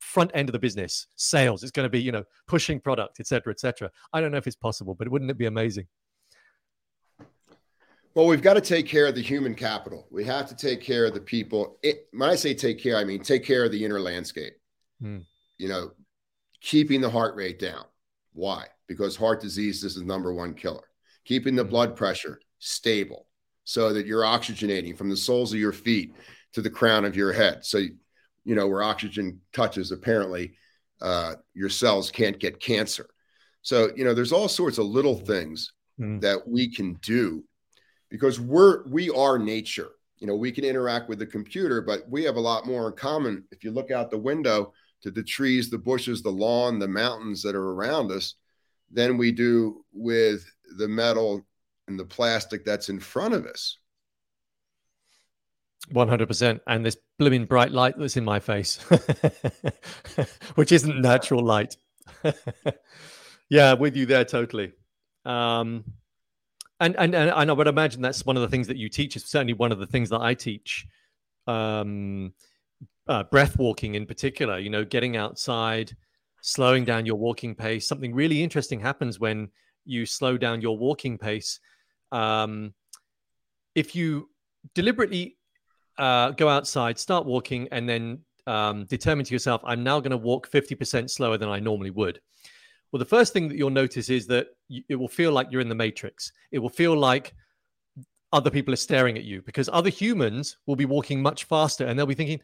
front 0.00 0.30
end 0.34 0.48
of 0.48 0.52
the 0.52 0.58
business 0.58 1.06
sales 1.16 1.62
it's 1.62 1.72
going 1.72 1.84
to 1.84 1.90
be 1.90 2.00
you 2.00 2.12
know 2.12 2.24
pushing 2.46 2.80
product 2.80 3.20
etc 3.20 3.52
etc 3.52 3.90
i 4.12 4.20
don't 4.20 4.32
know 4.32 4.38
if 4.38 4.46
it's 4.46 4.56
possible 4.56 4.94
but 4.94 5.08
wouldn't 5.08 5.30
it 5.30 5.38
be 5.38 5.46
amazing 5.46 5.86
well 8.14 8.26
we've 8.26 8.42
got 8.42 8.54
to 8.54 8.60
take 8.60 8.86
care 8.86 9.06
of 9.06 9.14
the 9.14 9.20
human 9.20 9.54
capital 9.54 10.06
we 10.10 10.24
have 10.24 10.48
to 10.48 10.56
take 10.56 10.80
care 10.80 11.04
of 11.04 11.14
the 11.14 11.20
people 11.20 11.78
it, 11.82 12.08
when 12.12 12.30
i 12.30 12.34
say 12.34 12.54
take 12.54 12.78
care 12.78 12.96
i 12.96 13.04
mean 13.04 13.22
take 13.22 13.44
care 13.44 13.64
of 13.64 13.70
the 13.70 13.84
inner 13.84 14.00
landscape 14.00 14.54
mm. 15.02 15.22
you 15.58 15.68
know 15.68 15.90
keeping 16.62 17.00
the 17.00 17.10
heart 17.10 17.34
rate 17.34 17.58
down. 17.58 17.84
Why? 18.32 18.66
Because 18.86 19.16
heart 19.16 19.40
disease 19.40 19.84
is 19.84 19.96
the 19.96 20.04
number 20.04 20.32
one 20.32 20.54
killer. 20.54 20.84
Keeping 21.24 21.54
the 21.54 21.64
blood 21.64 21.96
pressure 21.96 22.40
stable 22.58 23.26
so 23.64 23.92
that 23.92 24.06
you're 24.06 24.22
oxygenating 24.22 24.96
from 24.96 25.10
the 25.10 25.16
soles 25.16 25.52
of 25.52 25.58
your 25.58 25.72
feet 25.72 26.14
to 26.54 26.62
the 26.62 26.70
crown 26.70 27.04
of 27.04 27.16
your 27.16 27.32
head. 27.32 27.64
So, 27.64 27.82
you 28.44 28.54
know, 28.54 28.66
where 28.66 28.82
oxygen 28.82 29.40
touches, 29.52 29.92
apparently, 29.92 30.54
uh, 31.00 31.34
your 31.54 31.68
cells 31.68 32.10
can't 32.10 32.38
get 32.38 32.60
cancer. 32.60 33.06
So, 33.62 33.90
you 33.96 34.04
know, 34.04 34.14
there's 34.14 34.32
all 34.32 34.48
sorts 34.48 34.78
of 34.78 34.86
little 34.86 35.16
things 35.16 35.72
mm. 36.00 36.20
that 36.20 36.46
we 36.46 36.68
can 36.68 36.94
do 36.94 37.44
because 38.08 38.40
we're 38.40 38.86
we 38.88 39.10
are 39.10 39.38
nature. 39.38 39.90
You 40.18 40.26
know, 40.26 40.36
we 40.36 40.52
can 40.52 40.64
interact 40.64 41.08
with 41.08 41.18
the 41.18 41.26
computer, 41.26 41.80
but 41.80 42.08
we 42.08 42.22
have 42.24 42.36
a 42.36 42.40
lot 42.40 42.66
more 42.66 42.88
in 42.88 42.94
common. 42.94 43.44
If 43.50 43.64
you 43.64 43.72
look 43.72 43.90
out 43.90 44.10
the 44.10 44.18
window, 44.18 44.72
to 45.02 45.10
the 45.10 45.22
trees, 45.22 45.68
the 45.68 45.78
bushes, 45.78 46.22
the 46.22 46.30
lawn, 46.30 46.78
the 46.78 46.88
mountains 46.88 47.42
that 47.42 47.54
are 47.54 47.70
around 47.72 48.10
us 48.10 48.34
than 48.90 49.18
we 49.18 49.32
do 49.32 49.84
with 49.92 50.44
the 50.78 50.88
metal 50.88 51.44
and 51.88 51.98
the 51.98 52.04
plastic 52.04 52.64
that's 52.64 52.88
in 52.88 53.00
front 53.00 53.34
of 53.34 53.46
us. 53.46 53.78
100%. 55.92 56.60
And 56.68 56.86
this 56.86 56.96
blooming 57.22 57.44
bright 57.44 57.70
light 57.70 57.94
that's 57.96 58.16
in 58.16 58.24
my 58.24 58.40
face, 58.40 58.78
which 60.56 60.72
isn't 60.72 61.00
natural 61.00 61.40
light. 61.40 61.76
yeah, 63.48 63.74
with 63.74 63.96
you 63.96 64.06
there 64.06 64.24
totally. 64.24 64.72
Um, 65.24 65.84
and, 66.80 66.96
and, 66.98 67.14
and 67.14 67.48
I 67.48 67.52
would 67.52 67.68
imagine 67.68 68.02
that's 68.02 68.26
one 68.26 68.34
of 68.34 68.42
the 68.42 68.48
things 68.48 68.66
that 68.66 68.76
you 68.76 68.88
teach. 68.88 69.14
Is 69.14 69.24
certainly 69.24 69.52
one 69.52 69.70
of 69.70 69.78
the 69.78 69.86
things 69.86 70.10
that 70.10 70.20
I 70.20 70.34
teach. 70.34 70.84
Um, 71.46 72.32
uh, 73.06 73.22
breath 73.22 73.56
walking 73.56 73.94
in 73.94 74.04
particular, 74.04 74.58
you 74.58 74.70
know, 74.70 74.84
getting 74.84 75.16
outside, 75.16 75.96
slowing 76.40 76.84
down 76.84 77.06
your 77.06 77.16
walking 77.16 77.54
pace. 77.54 77.86
Something 77.86 78.12
really 78.12 78.42
interesting 78.42 78.80
happens 78.80 79.20
when 79.20 79.48
you 79.84 80.06
slow 80.06 80.36
down 80.36 80.60
your 80.60 80.76
walking 80.76 81.18
pace. 81.18 81.60
Um, 82.10 82.74
if 83.76 83.94
you 83.94 84.28
deliberately 84.74 85.36
uh, 85.98 86.30
go 86.30 86.48
outside, 86.48 86.98
start 86.98 87.26
walking, 87.26 87.68
and 87.72 87.88
then 87.88 88.20
um, 88.46 88.84
determine 88.86 89.24
to 89.24 89.32
yourself, 89.32 89.60
I'm 89.64 89.82
now 89.82 90.00
going 90.00 90.10
to 90.10 90.16
walk 90.16 90.50
50% 90.50 91.10
slower 91.10 91.38
than 91.38 91.48
I 91.48 91.58
normally 91.60 91.90
would. 91.90 92.20
Well, 92.90 92.98
the 92.98 93.04
first 93.04 93.32
thing 93.32 93.48
that 93.48 93.56
you'll 93.56 93.70
notice 93.70 94.10
is 94.10 94.26
that 94.26 94.48
it 94.88 94.96
will 94.96 95.08
feel 95.08 95.32
like 95.32 95.48
you're 95.50 95.60
in 95.60 95.68
the 95.68 95.74
matrix. 95.74 96.32
It 96.50 96.58
will 96.58 96.68
feel 96.68 96.96
like 96.96 97.34
other 98.32 98.50
people 98.50 98.72
are 98.72 98.78
staring 98.78 99.16
at 99.16 99.24
you 99.24 99.42
because 99.42 99.68
other 99.72 99.90
humans 99.90 100.58
will 100.66 100.76
be 100.76 100.84
walking 100.84 101.22
much 101.22 101.44
faster 101.44 101.86
and 101.86 101.98
they'll 101.98 102.06
be 102.06 102.14
thinking, 102.14 102.40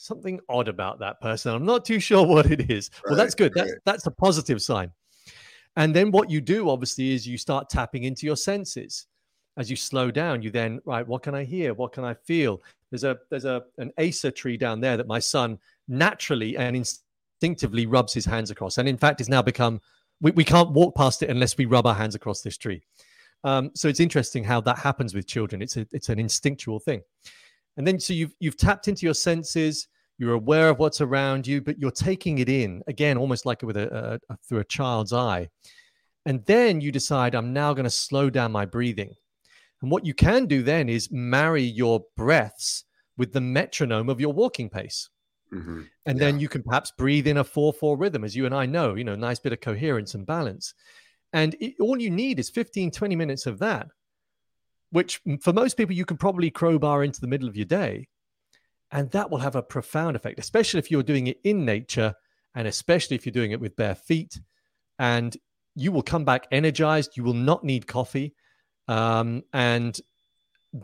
something 0.00 0.40
odd 0.48 0.68
about 0.68 0.98
that 0.98 1.20
person. 1.20 1.54
I'm 1.54 1.66
not 1.66 1.84
too 1.84 2.00
sure 2.08 2.26
what 2.26 2.50
it 2.50 2.70
is. 2.70 2.90
Right, 3.04 3.10
well, 3.10 3.16
that's 3.16 3.34
good. 3.34 3.52
Right. 3.54 3.66
That's 3.66 3.80
that's 3.84 4.06
a 4.06 4.10
positive 4.10 4.62
sign. 4.62 4.90
And 5.76 5.94
then 5.94 6.10
what 6.10 6.30
you 6.30 6.40
do 6.40 6.68
obviously 6.68 7.12
is 7.12 7.26
you 7.26 7.38
start 7.38 7.70
tapping 7.70 8.04
into 8.04 8.26
your 8.26 8.36
senses. 8.36 9.06
As 9.60 9.70
you 9.70 9.76
slow 9.76 10.10
down, 10.10 10.40
you 10.40 10.50
then 10.50 10.80
right, 10.86 11.06
what 11.06 11.22
can 11.22 11.34
I 11.34 11.44
hear? 11.44 11.74
What 11.74 11.92
can 11.92 12.02
I 12.02 12.14
feel? 12.14 12.62
There's 12.90 13.04
a 13.04 13.18
there's 13.28 13.44
a 13.44 13.62
an 13.76 13.92
acer 13.98 14.30
tree 14.30 14.56
down 14.56 14.80
there 14.80 14.96
that 14.96 15.06
my 15.06 15.18
son 15.18 15.58
naturally 15.86 16.56
and 16.56 16.74
instinctively 16.74 17.84
rubs 17.84 18.14
his 18.14 18.24
hands 18.24 18.50
across, 18.50 18.78
and 18.78 18.88
in 18.88 18.96
fact, 18.96 19.20
has 19.20 19.28
now 19.28 19.42
become 19.42 19.82
we, 20.22 20.30
we 20.30 20.44
can't 20.44 20.70
walk 20.70 20.96
past 20.96 21.22
it 21.22 21.28
unless 21.28 21.58
we 21.58 21.66
rub 21.66 21.86
our 21.86 21.94
hands 21.94 22.14
across 22.14 22.40
this 22.40 22.56
tree. 22.56 22.80
Um, 23.44 23.70
so 23.74 23.86
it's 23.86 24.00
interesting 24.00 24.44
how 24.44 24.62
that 24.62 24.78
happens 24.78 25.14
with 25.14 25.26
children. 25.26 25.60
It's 25.60 25.76
a 25.76 25.86
it's 25.92 26.08
an 26.08 26.18
instinctual 26.18 26.78
thing. 26.80 27.02
And 27.76 27.86
then 27.86 28.00
so 28.00 28.14
you've 28.14 28.34
you've 28.40 28.56
tapped 28.56 28.88
into 28.88 29.04
your 29.04 29.14
senses, 29.14 29.88
you're 30.16 30.34
aware 30.34 30.70
of 30.70 30.78
what's 30.78 31.02
around 31.02 31.46
you, 31.46 31.60
but 31.60 31.78
you're 31.78 31.90
taking 31.90 32.38
it 32.38 32.48
in 32.48 32.82
again, 32.86 33.18
almost 33.18 33.44
like 33.44 33.60
with 33.60 33.76
a, 33.76 33.94
a, 33.94 34.32
a 34.32 34.36
through 34.48 34.60
a 34.60 34.64
child's 34.64 35.12
eye. 35.12 35.50
And 36.26 36.44
then 36.46 36.80
you 36.80 36.92
decide, 36.92 37.34
I'm 37.34 37.52
now 37.52 37.74
going 37.74 37.84
to 37.84 37.90
slow 37.90 38.30
down 38.30 38.52
my 38.52 38.66
breathing. 38.66 39.16
And 39.82 39.90
what 39.90 40.04
you 40.04 40.14
can 40.14 40.46
do 40.46 40.62
then 40.62 40.88
is 40.88 41.10
marry 41.10 41.62
your 41.62 42.04
breaths 42.16 42.84
with 43.16 43.32
the 43.32 43.40
metronome 43.40 44.08
of 44.08 44.20
your 44.20 44.32
walking 44.32 44.68
pace. 44.68 45.08
Mm-hmm. 45.52 45.82
And 46.06 46.18
yeah. 46.18 46.24
then 46.24 46.40
you 46.40 46.48
can 46.48 46.62
perhaps 46.62 46.92
breathe 46.96 47.26
in 47.26 47.38
a 47.38 47.44
4 47.44 47.72
4 47.72 47.96
rhythm, 47.96 48.24
as 48.24 48.36
you 48.36 48.46
and 48.46 48.54
I 48.54 48.66
know, 48.66 48.94
you 48.94 49.04
know, 49.04 49.16
nice 49.16 49.38
bit 49.38 49.52
of 49.52 49.60
coherence 49.60 50.14
and 50.14 50.26
balance. 50.26 50.74
And 51.32 51.54
it, 51.60 51.74
all 51.80 52.00
you 52.00 52.10
need 52.10 52.38
is 52.38 52.50
15, 52.50 52.90
20 52.90 53.16
minutes 53.16 53.46
of 53.46 53.58
that 53.60 53.88
which 54.90 55.20
for 55.40 55.52
most 55.52 55.76
people 55.76 55.94
you 55.94 56.04
can 56.04 56.16
probably 56.16 56.50
crowbar 56.50 57.04
into 57.04 57.20
the 57.20 57.26
middle 57.26 57.48
of 57.48 57.56
your 57.56 57.66
day. 57.66 58.08
And 58.92 59.10
that 59.12 59.30
will 59.30 59.38
have 59.38 59.54
a 59.54 59.62
profound 59.62 60.16
effect, 60.16 60.38
especially 60.40 60.78
if 60.78 60.90
you're 60.90 61.04
doing 61.04 61.28
it 61.28 61.38
in 61.44 61.64
nature 61.64 62.14
and 62.56 62.66
especially 62.66 63.14
if 63.14 63.24
you're 63.24 63.32
doing 63.32 63.52
it 63.52 63.60
with 63.60 63.76
bare 63.76 63.94
feet. 63.94 64.40
And 64.98 65.36
you 65.76 65.92
will 65.92 66.02
come 66.02 66.24
back 66.24 66.48
energized. 66.50 67.16
You 67.16 67.22
will 67.22 67.34
not 67.34 67.62
need 67.62 67.86
coffee. 67.86 68.34
Um, 68.90 69.44
and 69.52 69.98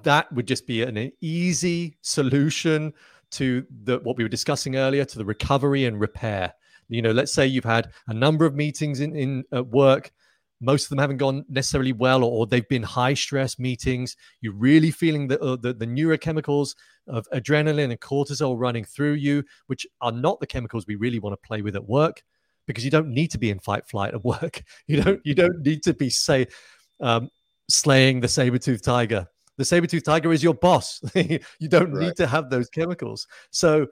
that 0.04 0.32
would 0.32 0.46
just 0.46 0.64
be 0.66 0.82
an, 0.82 1.10
easy 1.20 1.96
solution 2.02 2.92
to 3.32 3.66
the 3.82 3.98
what 4.04 4.16
we 4.16 4.22
were 4.22 4.28
discussing 4.28 4.76
earlier 4.76 5.04
to 5.04 5.18
the 5.18 5.24
recovery 5.24 5.84
and 5.86 6.00
repair 6.00 6.54
You 6.88 7.02
know, 7.02 7.10
let's 7.10 7.32
say 7.32 7.48
you've 7.48 7.64
had 7.64 7.90
a 8.06 8.14
number 8.14 8.46
of 8.46 8.54
meetings 8.54 9.00
in, 9.00 9.16
in 9.16 9.44
at 9.52 9.66
work. 9.66 10.12
Most 10.60 10.84
of 10.84 10.90
them 10.90 11.00
haven't 11.00 11.16
gone 11.16 11.44
necessarily 11.48 11.92
well, 11.92 12.22
or, 12.22 12.30
or 12.30 12.46
they've 12.46 12.68
been 12.68 12.84
high 12.84 13.14
stress 13.14 13.58
meetings. 13.58 14.16
You're 14.40 14.54
really 14.54 14.92
feeling 14.92 15.26
the, 15.26 15.40
uh, 15.40 15.56
the, 15.56 15.74
the 15.74 15.86
neurochemicals 15.86 16.76
of 17.08 17.26
adrenaline 17.34 17.90
and 17.90 18.00
cortisol 18.00 18.56
running 18.56 18.84
through 18.84 19.14
you, 19.14 19.42
which 19.66 19.84
are 20.00 20.12
not 20.12 20.38
the 20.38 20.46
chemicals 20.46 20.86
we 20.86 20.94
really 20.94 21.18
want 21.18 21.32
to 21.34 21.46
play 21.46 21.60
with 21.60 21.74
at 21.74 21.88
work 21.88 22.22
because 22.68 22.84
you 22.84 22.90
don't 22.90 23.08
need 23.08 23.32
to 23.32 23.38
be 23.38 23.50
in 23.50 23.58
fight 23.58 23.86
flight 23.88 24.14
at 24.14 24.24
work. 24.24 24.62
You 24.86 25.02
don't 25.02 25.20
you 25.24 25.34
don't 25.34 25.60
need 25.66 25.82
to 25.82 25.92
be 25.92 26.08
say 26.08 26.46
um, 27.00 27.30
slaying 27.68 28.20
the 28.20 28.28
saber 28.28 28.58
tooth 28.58 28.82
tiger. 28.82 29.26
The 29.58 29.64
saber 29.64 29.86
tooth 29.86 30.04
tiger 30.04 30.32
is 30.32 30.42
your 30.42 30.54
boss. 30.54 31.00
you 31.14 31.40
don't 31.68 31.92
right. 31.92 32.06
need 32.06 32.16
to 32.16 32.26
have 32.26 32.50
those 32.50 32.68
chemicals. 32.68 33.26
So 33.50 33.86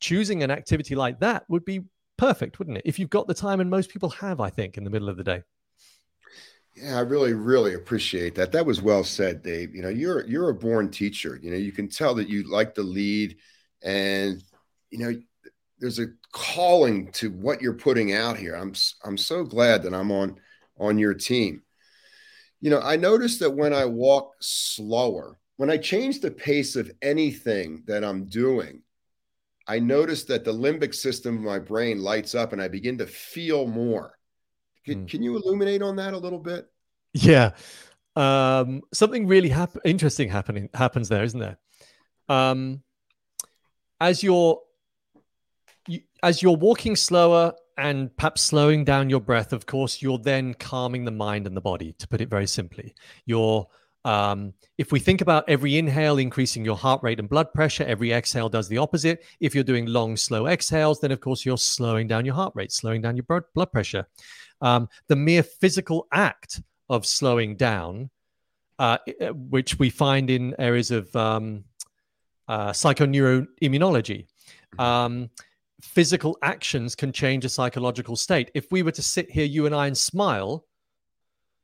choosing 0.00 0.42
an 0.42 0.50
activity 0.50 0.94
like 0.94 1.20
that 1.20 1.44
would 1.48 1.64
be 1.64 1.82
perfect, 2.18 2.58
wouldn't 2.58 2.78
it? 2.78 2.82
If 2.84 2.98
you've 2.98 3.10
got 3.10 3.28
the 3.28 3.34
time, 3.34 3.60
and 3.60 3.70
most 3.70 3.90
people 3.90 4.10
have, 4.10 4.40
I 4.40 4.50
think, 4.50 4.76
in 4.76 4.84
the 4.84 4.90
middle 4.90 5.08
of 5.08 5.16
the 5.16 5.24
day. 5.24 5.42
Yeah, 6.74 6.98
I 6.98 7.00
really, 7.00 7.32
really 7.32 7.74
appreciate 7.74 8.34
that. 8.34 8.52
That 8.52 8.66
was 8.66 8.82
well 8.82 9.02
said, 9.02 9.42
Dave. 9.42 9.74
You 9.74 9.82
know, 9.82 9.88
you're 9.88 10.26
you're 10.26 10.50
a 10.50 10.54
born 10.54 10.90
teacher. 10.90 11.38
You 11.42 11.50
know, 11.50 11.56
you 11.56 11.72
can 11.72 11.88
tell 11.88 12.14
that 12.16 12.28
you 12.28 12.50
like 12.50 12.74
to 12.74 12.82
lead, 12.82 13.36
and 13.82 14.42
you 14.90 14.98
know, 14.98 15.14
there's 15.78 15.98
a 15.98 16.08
calling 16.32 17.10
to 17.12 17.30
what 17.30 17.62
you're 17.62 17.74
putting 17.74 18.12
out 18.12 18.36
here. 18.36 18.54
I'm 18.54 18.74
I'm 19.04 19.16
so 19.16 19.42
glad 19.42 19.82
that 19.84 19.94
I'm 19.94 20.12
on 20.12 20.38
on 20.78 20.98
your 20.98 21.14
team. 21.14 21.62
You 22.66 22.70
know, 22.70 22.80
I 22.80 22.96
noticed 22.96 23.38
that 23.38 23.54
when 23.54 23.72
I 23.72 23.84
walk 23.84 24.34
slower, 24.40 25.38
when 25.56 25.70
I 25.70 25.76
change 25.76 26.18
the 26.18 26.32
pace 26.32 26.74
of 26.74 26.90
anything 27.00 27.84
that 27.86 28.02
I'm 28.02 28.24
doing, 28.24 28.82
I 29.68 29.78
notice 29.78 30.24
that 30.24 30.44
the 30.44 30.52
limbic 30.52 30.92
system 30.92 31.36
of 31.36 31.42
my 31.44 31.60
brain 31.60 32.00
lights 32.02 32.34
up 32.34 32.52
and 32.52 32.60
I 32.60 32.66
begin 32.66 32.98
to 32.98 33.06
feel 33.06 33.68
more. 33.68 34.18
Can, 34.84 35.04
mm. 35.04 35.08
can 35.08 35.22
you 35.22 35.36
illuminate 35.36 35.80
on 35.80 35.94
that 35.94 36.12
a 36.12 36.18
little 36.18 36.40
bit? 36.40 36.66
Yeah. 37.12 37.52
Um, 38.16 38.82
something 38.92 39.28
really 39.28 39.50
hap- 39.50 39.78
interesting 39.84 40.28
happening 40.28 40.68
happens 40.74 41.08
there, 41.08 41.22
isn't 41.22 41.38
there? 41.38 41.58
Um, 42.28 42.82
as 44.00 44.24
you're 44.24 44.60
you, 45.86 46.00
as 46.20 46.42
you're 46.42 46.56
walking 46.56 46.96
slower 46.96 47.52
and 47.78 48.14
perhaps 48.16 48.42
slowing 48.42 48.84
down 48.84 49.10
your 49.10 49.20
breath, 49.20 49.52
of 49.52 49.66
course, 49.66 50.00
you're 50.00 50.18
then 50.18 50.54
calming 50.54 51.04
the 51.04 51.10
mind 51.10 51.46
and 51.46 51.56
the 51.56 51.60
body. 51.60 51.94
To 51.98 52.08
put 52.08 52.20
it 52.20 52.28
very 52.28 52.46
simply, 52.46 52.94
you're 53.24 53.66
um, 54.06 54.54
if 54.78 54.92
we 54.92 55.00
think 55.00 55.20
about 55.20 55.42
every 55.48 55.76
inhale 55.76 56.18
increasing 56.18 56.64
your 56.64 56.76
heart 56.76 57.02
rate 57.02 57.18
and 57.18 57.28
blood 57.28 57.52
pressure, 57.52 57.82
every 57.82 58.12
exhale 58.12 58.48
does 58.48 58.68
the 58.68 58.78
opposite. 58.78 59.24
If 59.40 59.52
you're 59.52 59.64
doing 59.64 59.86
long, 59.86 60.16
slow 60.16 60.46
exhales, 60.46 61.00
then 61.00 61.10
of 61.10 61.20
course 61.20 61.44
you're 61.44 61.58
slowing 61.58 62.06
down 62.06 62.24
your 62.24 62.36
heart 62.36 62.52
rate, 62.54 62.70
slowing 62.70 63.02
down 63.02 63.16
your 63.16 63.24
blood 63.24 63.72
pressure. 63.72 64.06
Um, 64.60 64.88
the 65.08 65.16
mere 65.16 65.42
physical 65.42 66.06
act 66.12 66.62
of 66.88 67.04
slowing 67.04 67.56
down, 67.56 68.10
uh, 68.78 68.98
uh, 69.20 69.32
which 69.32 69.76
we 69.80 69.90
find 69.90 70.30
in 70.30 70.54
areas 70.56 70.92
of 70.92 71.14
um, 71.16 71.64
uh, 72.46 72.70
psychoneuroimmunology, 72.70 74.26
um, 74.78 75.30
physical 75.80 76.38
actions 76.42 76.94
can 76.94 77.12
change 77.12 77.44
a 77.44 77.48
psychological 77.48 78.16
state. 78.16 78.50
If 78.54 78.70
we 78.70 78.82
were 78.82 78.92
to 78.92 79.02
sit 79.02 79.30
here, 79.30 79.44
you 79.44 79.66
and 79.66 79.74
I, 79.74 79.86
and 79.86 79.96
smile, 79.96 80.64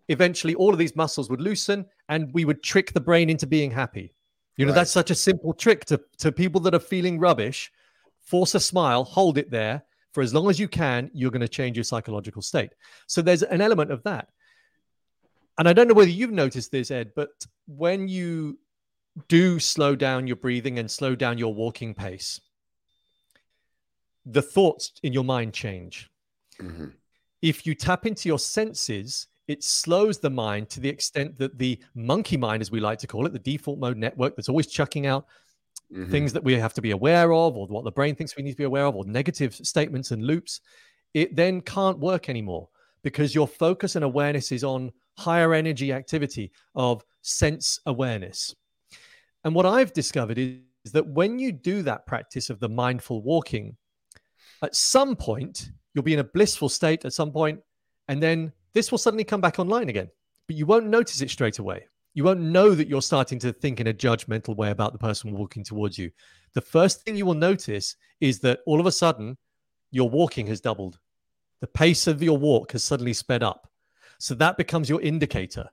eventually 0.08 0.54
all 0.54 0.72
of 0.72 0.78
these 0.78 0.96
muscles 0.96 1.30
would 1.30 1.40
loosen 1.40 1.86
and 2.08 2.32
we 2.34 2.44
would 2.44 2.62
trick 2.62 2.92
the 2.92 3.00
brain 3.00 3.30
into 3.30 3.46
being 3.46 3.70
happy. 3.70 4.14
You 4.56 4.66
know, 4.66 4.72
right. 4.72 4.80
that's 4.80 4.90
such 4.90 5.10
a 5.10 5.14
simple 5.14 5.54
trick 5.54 5.84
to, 5.86 6.00
to 6.18 6.30
people 6.30 6.60
that 6.62 6.74
are 6.74 6.80
feeling 6.80 7.18
rubbish. 7.18 7.72
Force 8.20 8.54
a 8.54 8.60
smile, 8.60 9.04
hold 9.04 9.38
it 9.38 9.50
there 9.50 9.82
for 10.12 10.22
as 10.22 10.34
long 10.34 10.48
as 10.50 10.60
you 10.60 10.68
can, 10.68 11.10
you're 11.14 11.30
going 11.30 11.40
to 11.40 11.48
change 11.48 11.76
your 11.76 11.84
psychological 11.84 12.42
state. 12.42 12.74
So 13.06 13.22
there's 13.22 13.42
an 13.42 13.60
element 13.60 13.90
of 13.90 14.02
that. 14.04 14.28
And 15.58 15.68
I 15.68 15.72
don't 15.72 15.88
know 15.88 15.94
whether 15.94 16.10
you've 16.10 16.32
noticed 16.32 16.70
this, 16.70 16.90
Ed, 16.90 17.12
but 17.16 17.30
when 17.66 18.08
you 18.08 18.58
do 19.28 19.58
slow 19.58 19.96
down 19.96 20.26
your 20.26 20.36
breathing 20.36 20.78
and 20.78 20.90
slow 20.90 21.14
down 21.14 21.38
your 21.38 21.54
walking 21.54 21.94
pace, 21.94 22.40
the 24.26 24.42
thoughts 24.42 24.92
in 25.02 25.12
your 25.12 25.24
mind 25.24 25.52
change. 25.52 26.10
Mm-hmm. 26.60 26.88
If 27.40 27.66
you 27.66 27.74
tap 27.74 28.06
into 28.06 28.28
your 28.28 28.38
senses, 28.38 29.26
it 29.48 29.64
slows 29.64 30.18
the 30.18 30.30
mind 30.30 30.68
to 30.70 30.80
the 30.80 30.88
extent 30.88 31.38
that 31.38 31.58
the 31.58 31.78
monkey 31.94 32.36
mind, 32.36 32.62
as 32.62 32.70
we 32.70 32.80
like 32.80 32.98
to 33.00 33.06
call 33.06 33.26
it, 33.26 33.32
the 33.32 33.38
default 33.38 33.78
mode 33.78 33.96
network 33.96 34.36
that's 34.36 34.48
always 34.48 34.68
chucking 34.68 35.06
out 35.06 35.26
mm-hmm. 35.92 36.10
things 36.10 36.32
that 36.32 36.44
we 36.44 36.54
have 36.54 36.74
to 36.74 36.82
be 36.82 36.92
aware 36.92 37.32
of, 37.32 37.56
or 37.56 37.66
what 37.66 37.84
the 37.84 37.90
brain 37.90 38.14
thinks 38.14 38.36
we 38.36 38.42
need 38.42 38.52
to 38.52 38.56
be 38.56 38.64
aware 38.64 38.86
of, 38.86 38.94
or 38.94 39.04
negative 39.04 39.54
statements 39.54 40.12
and 40.12 40.24
loops, 40.24 40.60
it 41.14 41.34
then 41.34 41.60
can't 41.60 41.98
work 41.98 42.28
anymore 42.28 42.68
because 43.02 43.34
your 43.34 43.48
focus 43.48 43.96
and 43.96 44.04
awareness 44.04 44.52
is 44.52 44.62
on 44.62 44.92
higher 45.18 45.52
energy 45.52 45.92
activity 45.92 46.52
of 46.74 47.04
sense 47.22 47.80
awareness. 47.86 48.54
And 49.44 49.54
what 49.54 49.66
I've 49.66 49.92
discovered 49.92 50.38
is, 50.38 50.58
is 50.84 50.92
that 50.92 51.06
when 51.06 51.38
you 51.38 51.52
do 51.52 51.82
that 51.82 52.06
practice 52.06 52.50
of 52.50 52.60
the 52.60 52.68
mindful 52.68 53.22
walking, 53.22 53.76
at 54.62 54.76
some 54.76 55.16
point, 55.16 55.70
you'll 55.94 56.04
be 56.04 56.14
in 56.14 56.20
a 56.20 56.24
blissful 56.24 56.68
state 56.68 57.04
at 57.04 57.12
some 57.12 57.32
point, 57.32 57.60
and 58.08 58.22
then 58.22 58.52
this 58.72 58.90
will 58.90 58.98
suddenly 58.98 59.24
come 59.24 59.40
back 59.40 59.58
online 59.58 59.88
again, 59.88 60.08
but 60.46 60.56
you 60.56 60.66
won't 60.66 60.86
notice 60.86 61.20
it 61.20 61.30
straight 61.30 61.58
away. 61.58 61.86
You 62.14 62.24
won't 62.24 62.40
know 62.40 62.74
that 62.74 62.88
you're 62.88 63.02
starting 63.02 63.38
to 63.40 63.52
think 63.52 63.80
in 63.80 63.86
a 63.86 63.94
judgmental 63.94 64.54
way 64.56 64.70
about 64.70 64.92
the 64.92 64.98
person 64.98 65.32
walking 65.32 65.64
towards 65.64 65.98
you. 65.98 66.10
The 66.54 66.60
first 66.60 67.02
thing 67.02 67.16
you 67.16 67.24
will 67.24 67.34
notice 67.34 67.96
is 68.20 68.40
that 68.40 68.60
all 68.66 68.80
of 68.80 68.86
a 68.86 68.92
sudden, 68.92 69.38
your 69.90 70.10
walking 70.10 70.46
has 70.48 70.60
doubled. 70.60 70.98
The 71.60 71.66
pace 71.66 72.06
of 72.06 72.22
your 72.22 72.36
walk 72.36 72.72
has 72.72 72.84
suddenly 72.84 73.12
sped 73.12 73.42
up. 73.42 73.70
So 74.18 74.34
that 74.34 74.56
becomes 74.56 74.88
your 74.88 75.00
indicator. 75.00 75.68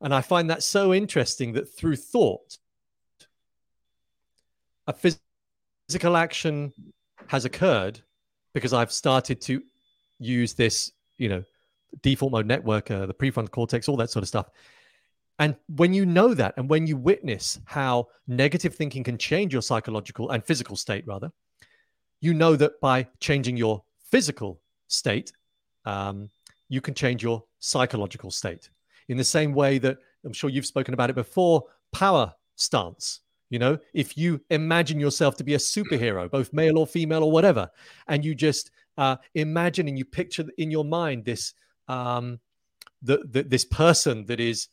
And 0.00 0.14
I 0.14 0.20
find 0.20 0.50
that 0.50 0.62
so 0.62 0.92
interesting 0.92 1.52
that 1.54 1.74
through 1.74 1.96
thought, 1.96 2.58
a 4.86 4.92
physical 4.92 6.16
action 6.16 6.72
has 7.28 7.44
occurred 7.44 8.00
because 8.52 8.72
I've 8.72 8.92
started 8.92 9.40
to 9.42 9.62
use 10.18 10.54
this, 10.54 10.92
you 11.18 11.28
know, 11.28 11.44
default 12.02 12.32
mode 12.32 12.46
network, 12.46 12.90
uh, 12.90 13.06
the 13.06 13.14
prefrontal 13.14 13.50
cortex, 13.50 13.88
all 13.88 13.96
that 13.96 14.10
sort 14.10 14.22
of 14.22 14.28
stuff. 14.28 14.50
And 15.38 15.56
when 15.74 15.92
you 15.92 16.06
know 16.06 16.32
that, 16.34 16.54
and 16.56 16.68
when 16.70 16.86
you 16.86 16.96
witness 16.96 17.58
how 17.64 18.08
negative 18.28 18.74
thinking 18.74 19.02
can 19.02 19.18
change 19.18 19.52
your 19.52 19.62
psychological 19.62 20.30
and 20.30 20.44
physical 20.44 20.76
state, 20.76 21.04
rather, 21.06 21.32
you 22.20 22.34
know 22.34 22.56
that 22.56 22.80
by 22.80 23.08
changing 23.20 23.56
your 23.56 23.82
physical 24.10 24.60
state, 24.86 25.32
um, 25.84 26.30
you 26.68 26.80
can 26.80 26.94
change 26.94 27.22
your 27.22 27.42
psychological 27.58 28.30
state. 28.30 28.70
In 29.08 29.16
the 29.16 29.24
same 29.24 29.52
way 29.52 29.78
that 29.78 29.98
I'm 30.24 30.32
sure 30.32 30.50
you've 30.50 30.66
spoken 30.66 30.94
about 30.94 31.10
it 31.10 31.16
before, 31.16 31.64
power 31.92 32.32
stance. 32.56 33.20
You 33.50 33.58
know, 33.58 33.78
if 33.92 34.16
you 34.16 34.40
imagine 34.50 34.98
yourself 34.98 35.36
to 35.36 35.44
be 35.44 35.54
a 35.54 35.58
superhero, 35.58 36.30
both 36.30 36.52
male 36.52 36.78
or 36.78 36.86
female 36.86 37.22
or 37.22 37.30
whatever, 37.30 37.70
and 38.08 38.24
you 38.24 38.34
just 38.34 38.70
uh, 38.96 39.16
imagine 39.34 39.88
and 39.88 39.98
you 39.98 40.04
picture 40.04 40.44
in 40.58 40.70
your 40.70 40.84
mind 40.84 41.24
this 41.24 41.54
um, 41.88 42.40
the, 43.02 43.18
the, 43.30 43.42
this 43.42 43.64
person 43.64 44.24
that 44.26 44.40
is 44.40 44.68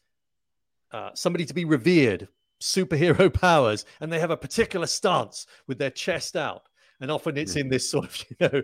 uh, 0.91 1.11
somebody 1.13 1.45
to 1.45 1.53
be 1.53 1.65
revered, 1.65 2.27
superhero 2.61 3.31
powers, 3.41 3.85
and 3.99 4.11
they 4.11 4.19
have 4.19 4.31
a 4.31 4.37
particular 4.37 4.87
stance 4.87 5.45
with 5.67 5.77
their 5.77 5.89
chest 5.89 6.35
out. 6.35 6.63
And 7.01 7.09
often 7.09 7.35
it's 7.35 7.55
in 7.55 7.67
this 7.67 7.89
sort 7.89 8.05
of, 8.05 8.25
you 8.39 8.63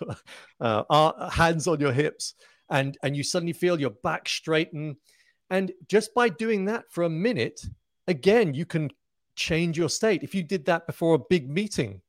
know, 0.00 0.14
uh, 0.90 1.30
hands 1.30 1.66
on 1.66 1.80
your 1.80 1.92
hips, 1.92 2.34
and 2.70 2.96
and 3.02 3.16
you 3.16 3.22
suddenly 3.22 3.54
feel 3.54 3.80
your 3.80 3.90
back 3.90 4.28
straighten, 4.28 4.96
and 5.50 5.72
just 5.88 6.12
by 6.14 6.28
doing 6.28 6.66
that 6.66 6.84
for 6.90 7.04
a 7.04 7.10
minute, 7.10 7.64
again, 8.06 8.52
you 8.52 8.66
can 8.66 8.90
change 9.36 9.76
your 9.78 9.88
state. 9.88 10.22
If 10.22 10.34
you 10.34 10.42
did 10.42 10.64
that 10.66 10.86
before 10.86 11.14
a 11.14 11.18
big 11.18 11.48
meeting, 11.48 12.00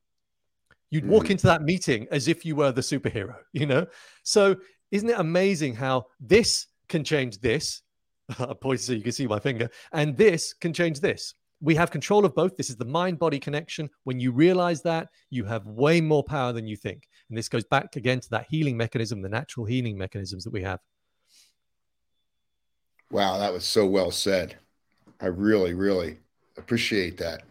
you'd 0.90 1.06
walk 1.06 1.26
mm. 1.26 1.30
into 1.30 1.46
that 1.46 1.62
meeting 1.62 2.06
as 2.10 2.28
if 2.28 2.44
you 2.44 2.56
were 2.56 2.72
the 2.72 2.80
superhero, 2.80 3.36
you 3.52 3.66
know. 3.66 3.86
So 4.22 4.56
isn't 4.90 5.08
it 5.08 5.18
amazing 5.18 5.74
how 5.74 6.06
this 6.20 6.66
can 6.88 7.04
change 7.04 7.40
this? 7.40 7.82
I 8.38 8.54
point 8.54 8.80
so 8.80 8.92
you 8.92 9.02
can 9.02 9.12
see 9.12 9.26
my 9.26 9.38
finger, 9.38 9.68
and 9.92 10.16
this 10.16 10.54
can 10.54 10.72
change 10.72 11.00
this. 11.00 11.34
We 11.60 11.74
have 11.76 11.90
control 11.90 12.24
of 12.24 12.34
both. 12.34 12.56
This 12.56 12.68
is 12.68 12.76
the 12.76 12.84
mind 12.84 13.18
body 13.18 13.38
connection. 13.38 13.88
When 14.04 14.20
you 14.20 14.30
realize 14.30 14.82
that, 14.82 15.08
you 15.30 15.44
have 15.44 15.66
way 15.66 16.02
more 16.02 16.22
power 16.22 16.52
than 16.52 16.66
you 16.66 16.76
think. 16.76 17.08
And 17.30 17.38
this 17.38 17.48
goes 17.48 17.64
back 17.64 17.96
again 17.96 18.20
to 18.20 18.30
that 18.30 18.46
healing 18.50 18.76
mechanism, 18.76 19.22
the 19.22 19.30
natural 19.30 19.64
healing 19.64 19.96
mechanisms 19.96 20.44
that 20.44 20.52
we 20.52 20.62
have. 20.62 20.80
Wow, 23.10 23.38
that 23.38 23.52
was 23.52 23.64
so 23.64 23.86
well 23.86 24.10
said. 24.10 24.56
I 25.18 25.26
really, 25.26 25.72
really 25.72 26.18
appreciate 26.56 27.18
that. 27.18 27.42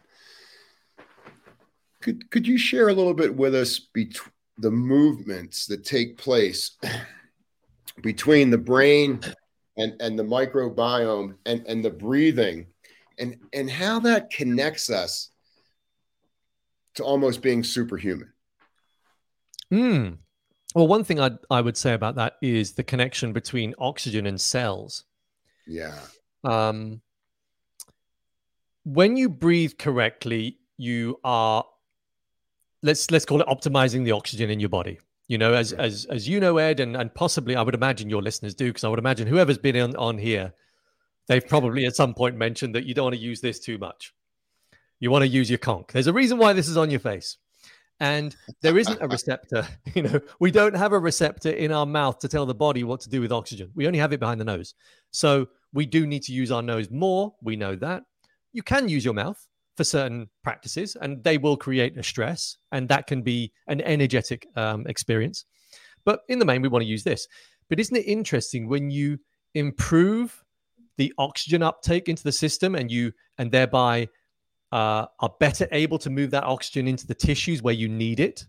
Could 2.01 2.29
could 2.29 2.47
you 2.47 2.57
share 2.57 2.89
a 2.89 2.93
little 2.93 3.13
bit 3.13 3.35
with 3.35 3.55
us 3.55 3.79
between 3.79 4.31
the 4.57 4.71
movements 4.71 5.65
that 5.67 5.83
take 5.83 6.17
place 6.17 6.77
between 8.01 8.49
the 8.49 8.57
brain 8.57 9.19
and, 9.77 9.93
and 9.99 10.17
the 10.17 10.23
microbiome 10.23 11.35
and, 11.45 11.65
and 11.67 11.83
the 11.83 11.89
breathing 11.89 12.67
and, 13.19 13.37
and 13.53 13.69
how 13.69 13.99
that 13.99 14.29
connects 14.29 14.89
us 14.89 15.31
to 16.95 17.03
almost 17.03 17.41
being 17.41 17.63
superhuman. 17.63 18.31
Mm, 19.73 20.17
Well, 20.73 20.87
one 20.87 21.03
thing 21.03 21.19
I 21.19 21.31
I 21.49 21.59
would 21.59 21.75
say 21.75 21.93
about 21.93 22.15
that 22.15 22.35
is 22.41 22.73
the 22.73 22.83
connection 22.83 23.33
between 23.33 23.73
oxygen 23.79 24.25
and 24.27 24.39
cells. 24.39 25.03
Yeah. 25.67 25.99
Um, 26.43 27.01
when 28.85 29.17
you 29.17 29.27
breathe 29.27 29.73
correctly, 29.77 30.59
you 30.77 31.19
are 31.23 31.65
let's 32.83 33.11
let's 33.11 33.25
call 33.25 33.41
it 33.41 33.47
optimizing 33.47 34.05
the 34.05 34.11
oxygen 34.11 34.49
in 34.49 34.59
your 34.59 34.69
body. 34.69 34.99
You 35.27 35.39
know, 35.39 35.53
as 35.53 35.73
as 35.73 36.05
as 36.05 36.29
you 36.29 36.39
know, 36.39 36.57
Ed, 36.57 36.79
and 36.79 36.95
and 36.95 37.13
possibly 37.13 37.55
I 37.55 37.63
would 37.63 37.75
imagine 37.75 38.09
your 38.09 38.21
listeners 38.21 38.53
do, 38.53 38.67
because 38.67 38.83
I 38.83 38.87
would 38.87 38.99
imagine 38.99 39.27
whoever's 39.27 39.57
been 39.57 39.75
on, 39.75 39.95
on 39.95 40.17
here, 40.17 40.53
they've 41.27 41.45
probably 41.45 41.85
at 41.85 41.95
some 41.95 42.13
point 42.13 42.37
mentioned 42.37 42.75
that 42.75 42.85
you 42.85 42.93
don't 42.93 43.05
want 43.05 43.15
to 43.15 43.21
use 43.21 43.41
this 43.41 43.59
too 43.59 43.77
much. 43.79 44.13
You 44.99 45.11
want 45.11 45.23
to 45.23 45.27
use 45.27 45.49
your 45.49 45.59
conch. 45.59 45.87
There's 45.91 46.07
a 46.07 46.13
reason 46.13 46.37
why 46.37 46.53
this 46.53 46.69
is 46.69 46.77
on 46.77 46.89
your 46.89 46.99
face. 46.99 47.37
And 47.99 48.35
there 48.61 48.77
isn't 48.77 49.01
a 49.01 49.07
receptor. 49.07 49.67
You 49.93 50.03
know, 50.03 50.19
we 50.41 50.51
don't 50.51 50.75
have 50.75 50.91
a 50.91 50.99
receptor 50.99 51.49
in 51.49 51.71
our 51.71 51.85
mouth 51.85 52.19
to 52.19 52.27
tell 52.27 52.45
the 52.45 52.53
body 52.53 52.83
what 52.83 52.99
to 53.01 53.09
do 53.09 53.21
with 53.21 53.31
oxygen. 53.31 53.71
We 53.75 53.87
only 53.87 53.99
have 53.99 54.11
it 54.11 54.19
behind 54.19 54.41
the 54.41 54.45
nose. 54.45 54.73
So 55.11 55.47
we 55.71 55.85
do 55.85 56.05
need 56.05 56.23
to 56.23 56.33
use 56.33 56.51
our 56.51 56.61
nose 56.61 56.91
more. 56.91 57.33
We 57.41 57.55
know 57.55 57.75
that. 57.77 58.03
You 58.55 58.63
can 58.63 58.87
use 58.87 59.03
your 59.03 59.13
mouth 59.13 59.45
for 59.75 59.83
certain 59.83 60.29
practices, 60.41 60.95
and 60.95 61.21
they 61.25 61.37
will 61.37 61.57
create 61.57 61.97
a 61.97 62.03
stress, 62.03 62.57
and 62.71 62.87
that 62.87 63.05
can 63.05 63.21
be 63.21 63.51
an 63.67 63.81
energetic 63.81 64.47
um, 64.55 64.87
experience. 64.87 65.43
But 66.05 66.21
in 66.29 66.39
the 66.39 66.45
main, 66.45 66.61
we 66.61 66.69
want 66.69 66.83
to 66.83 66.87
use 66.87 67.03
this. 67.03 67.27
But 67.67 67.81
isn't 67.81 67.97
it 67.97 68.07
interesting 68.07 68.69
when 68.69 68.89
you 68.89 69.19
improve 69.55 70.41
the 70.95 71.11
oxygen 71.17 71.63
uptake 71.63 72.07
into 72.07 72.23
the 72.23 72.31
system, 72.31 72.75
and 72.75 72.89
you 72.89 73.11
and 73.37 73.51
thereby 73.51 74.07
uh, 74.71 75.07
are 75.19 75.33
better 75.41 75.67
able 75.73 75.99
to 75.99 76.09
move 76.09 76.31
that 76.31 76.45
oxygen 76.45 76.87
into 76.87 77.05
the 77.05 77.15
tissues 77.27 77.61
where 77.61 77.73
you 77.73 77.89
need 77.89 78.21
it? 78.21 78.45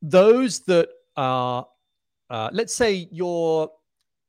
Those 0.00 0.60
that 0.60 0.88
are, 1.16 1.66
uh, 2.30 2.48
let's 2.50 2.72
say 2.72 3.08
you're 3.12 3.70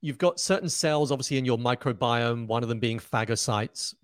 you've 0.03 0.17
got 0.17 0.39
certain 0.39 0.69
cells 0.69 1.11
obviously 1.11 1.37
in 1.37 1.45
your 1.45 1.57
microbiome 1.57 2.45
one 2.45 2.61
of 2.61 2.69
them 2.69 2.79
being 2.79 2.99
phagocytes 2.99 3.95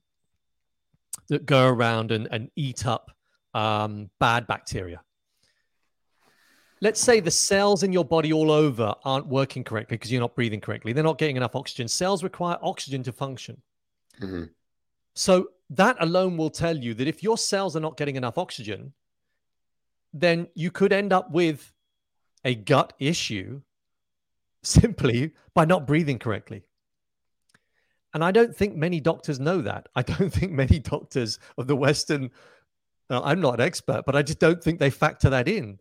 that 1.28 1.45
go 1.45 1.68
around 1.68 2.12
and, 2.12 2.28
and 2.32 2.50
eat 2.56 2.86
up 2.86 3.12
um, 3.54 4.10
bad 4.20 4.47
bacteria. 4.47 5.02
Let's 6.82 7.02
say 7.02 7.20
the 7.20 7.32
cells 7.32 7.84
in 7.84 7.91
your 7.91 8.06
body 8.06 8.32
all 8.32 8.52
over 8.52 8.95
aren't 9.04 9.28
working 9.28 9.64
correctly 9.64 9.97
because 9.97 10.12
you're 10.12 10.22
not 10.22 10.36
breathing 10.36 10.62
correctly. 10.62 10.93
They're 10.93 11.04
not 11.04 11.18
getting 11.18 11.36
enough 11.36 11.56
oxygen. 11.56 11.88
Cells 11.88 12.24
require 12.24 12.58
oxygen 12.62 13.04
to 13.04 13.12
function. 13.12 13.62
Mm-hmm. 14.22 14.45
So 15.14 15.50
that 15.72 15.97
alone 16.00 16.38
will 16.38 16.50
tell 16.50 16.78
you 16.78 16.93
that 16.93 17.08
if 17.08 17.22
your 17.22 17.38
cells 17.38 17.76
are 17.76 17.82
not 17.82 17.97
getting 17.97 18.16
enough 18.16 18.38
oxygen, 18.38 18.93
then 20.14 20.47
you 20.56 20.72
could 20.72 20.93
end 20.93 21.12
up 21.12 21.32
with 21.32 21.72
a 22.45 22.56
gut 22.56 22.93
issue 23.00 23.62
simply 24.64 25.32
by 25.53 25.66
not 25.66 25.88
breathing 25.88 26.20
correctly. 26.20 26.64
And 28.14 28.24
I 28.24 28.32
don't 28.32 28.55
think 28.55 28.76
many 28.76 28.99
doctors 28.99 29.39
know 29.39 29.62
that. 29.62 29.88
I 29.95 30.01
don't 30.01 30.30
think 30.34 30.51
many 30.51 30.80
doctors 30.80 31.39
of 31.57 31.68
the 31.68 31.76
Western, 31.76 32.32
uh, 33.10 33.22
I'm 33.24 33.41
not 33.41 33.55
an 33.55 33.66
expert, 33.66 34.03
but 34.05 34.16
I 34.16 34.22
just 34.22 34.39
don't 34.39 34.64
think 34.64 34.80
they 34.80 34.89
factor 34.89 35.30
that 35.30 35.47
in. 35.47 35.80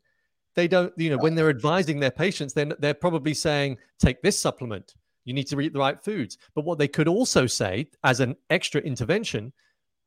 They 0.54 0.68
don't, 0.68 0.92
you 0.96 1.10
know, 1.10 1.18
when 1.18 1.34
they're 1.34 1.50
advising 1.50 2.00
their 2.00 2.10
patients, 2.10 2.52
then 2.52 2.70
they're, 2.70 2.78
they're 2.80 2.94
probably 2.94 3.34
saying, 3.34 3.78
take 3.98 4.22
this 4.22 4.38
supplement. 4.38 4.94
You 5.24 5.34
need 5.34 5.46
to 5.48 5.60
eat 5.60 5.72
the 5.72 5.78
right 5.78 6.02
foods. 6.02 6.38
But 6.54 6.64
what 6.64 6.78
they 6.78 6.88
could 6.88 7.06
also 7.06 7.46
say 7.46 7.90
as 8.02 8.20
an 8.20 8.34
extra 8.50 8.80
intervention, 8.80 9.52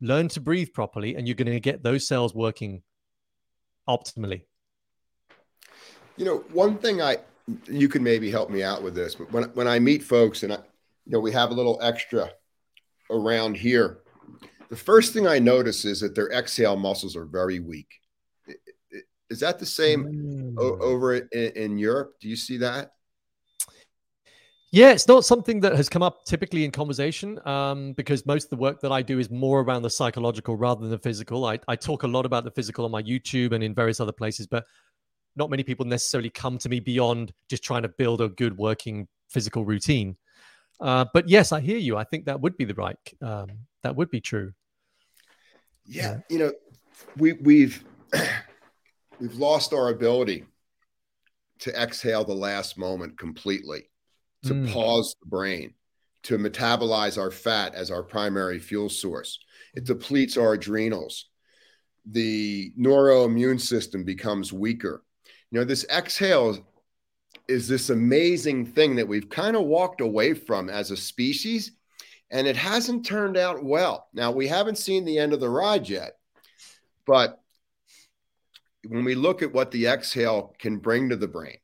learn 0.01 0.27
to 0.29 0.41
breathe 0.41 0.73
properly, 0.73 1.15
and 1.15 1.27
you're 1.27 1.35
going 1.35 1.51
to 1.51 1.59
get 1.59 1.83
those 1.83 2.07
cells 2.07 2.33
working 2.33 2.81
optimally. 3.87 4.43
You 6.17 6.25
know, 6.25 6.37
one 6.51 6.77
thing 6.77 7.01
I, 7.01 7.17
you 7.67 7.87
can 7.87 8.03
maybe 8.03 8.29
help 8.29 8.49
me 8.49 8.63
out 8.63 8.83
with 8.83 8.95
this, 8.95 9.15
but 9.15 9.31
when, 9.31 9.43
when 9.53 9.67
I 9.67 9.79
meet 9.79 10.03
folks 10.03 10.43
and 10.43 10.53
I, 10.53 10.57
you 11.05 11.13
know, 11.13 11.19
we 11.19 11.31
have 11.31 11.51
a 11.51 11.53
little 11.53 11.79
extra 11.81 12.29
around 13.09 13.55
here. 13.55 13.99
The 14.69 14.75
first 14.75 15.13
thing 15.13 15.27
I 15.27 15.39
notice 15.39 15.83
is 15.85 15.99
that 16.01 16.15
their 16.15 16.31
exhale 16.31 16.77
muscles 16.77 17.15
are 17.15 17.25
very 17.25 17.59
weak. 17.59 17.89
Is 19.29 19.39
that 19.39 19.59
the 19.59 19.65
same 19.65 20.55
mm. 20.57 20.57
over 20.57 21.15
in, 21.15 21.51
in 21.55 21.77
Europe? 21.77 22.15
Do 22.19 22.27
you 22.27 22.35
see 22.35 22.57
that? 22.57 22.93
Yeah, 24.73 24.91
it's 24.91 25.07
not 25.07 25.25
something 25.25 25.59
that 25.61 25.75
has 25.75 25.89
come 25.89 26.01
up 26.01 26.23
typically 26.23 26.63
in 26.63 26.71
conversation 26.71 27.45
um, 27.45 27.91
because 27.93 28.25
most 28.25 28.45
of 28.45 28.49
the 28.51 28.55
work 28.55 28.79
that 28.81 28.91
I 28.91 29.01
do 29.01 29.19
is 29.19 29.29
more 29.29 29.59
around 29.59 29.81
the 29.81 29.89
psychological 29.89 30.55
rather 30.55 30.79
than 30.81 30.91
the 30.91 30.97
physical. 30.97 31.43
I, 31.43 31.59
I 31.67 31.75
talk 31.75 32.03
a 32.03 32.07
lot 32.07 32.25
about 32.25 32.45
the 32.45 32.51
physical 32.51 32.85
on 32.85 32.91
my 32.91 33.03
YouTube 33.03 33.51
and 33.51 33.61
in 33.61 33.75
various 33.75 33.99
other 33.99 34.13
places, 34.13 34.47
but 34.47 34.65
not 35.35 35.49
many 35.49 35.63
people 35.63 35.85
necessarily 35.85 36.29
come 36.29 36.57
to 36.59 36.69
me 36.69 36.79
beyond 36.79 37.31
just 37.49 37.63
trying 37.63 37.83
to 37.83 37.89
build 37.89 38.21
a 38.21 38.29
good 38.29 38.57
working 38.57 39.07
physical 39.29 39.65
routine. 39.65 40.17
Uh, 40.79 41.05
but 41.13 41.29
yes, 41.29 41.51
I 41.51 41.61
hear 41.61 41.77
you. 41.77 41.95
I 41.97 42.03
think 42.03 42.25
that 42.25 42.41
would 42.41 42.57
be 42.57 42.65
the 42.65 42.73
right. 42.73 42.97
Um, 43.21 43.49
that 43.83 43.95
would 43.95 44.09
be 44.09 44.19
true. 44.19 44.53
Yeah, 45.85 46.19
you 46.29 46.39
know, 46.39 46.51
we 47.17 47.33
we've 47.33 47.83
we've 49.19 49.35
lost 49.35 49.73
our 49.73 49.89
ability 49.89 50.45
to 51.59 51.81
exhale 51.81 52.23
the 52.23 52.33
last 52.33 52.77
moment 52.77 53.17
completely, 53.17 53.89
to 54.43 54.53
mm. 54.53 54.71
pause 54.71 55.15
the 55.21 55.27
brain, 55.27 55.73
to 56.23 56.37
metabolize 56.37 57.19
our 57.19 57.31
fat 57.31 57.75
as 57.75 57.91
our 57.91 58.03
primary 58.03 58.59
fuel 58.59 58.89
source. 58.89 59.39
It 59.75 59.85
depletes 59.85 60.37
our 60.37 60.53
adrenals. 60.53 61.29
The 62.05 62.73
neuroimmune 62.79 63.61
system 63.61 64.03
becomes 64.03 64.51
weaker. 64.51 65.03
You 65.51 65.59
know, 65.59 65.65
this 65.65 65.85
exhale 65.89 66.65
is 67.47 67.67
this 67.67 67.89
amazing 67.89 68.65
thing 68.65 68.95
that 68.95 69.07
we've 69.07 69.29
kind 69.29 69.55
of 69.55 69.63
walked 69.63 70.01
away 70.01 70.33
from 70.33 70.69
as 70.69 70.91
a 70.91 70.97
species, 70.97 71.73
and 72.29 72.47
it 72.47 72.55
hasn't 72.55 73.05
turned 73.05 73.35
out 73.35 73.63
well. 73.63 74.07
Now, 74.13 74.31
we 74.31 74.47
haven't 74.47 74.77
seen 74.77 75.03
the 75.03 75.19
end 75.19 75.33
of 75.33 75.41
the 75.41 75.49
ride 75.49 75.89
yet, 75.89 76.13
but 77.05 77.41
when 78.87 79.03
we 79.03 79.15
look 79.15 79.41
at 79.41 79.53
what 79.53 79.71
the 79.71 79.87
exhale 79.87 80.55
can 80.57 80.77
bring 80.77 81.09
to 81.09 81.15
the 81.17 81.27
brain, 81.27 81.57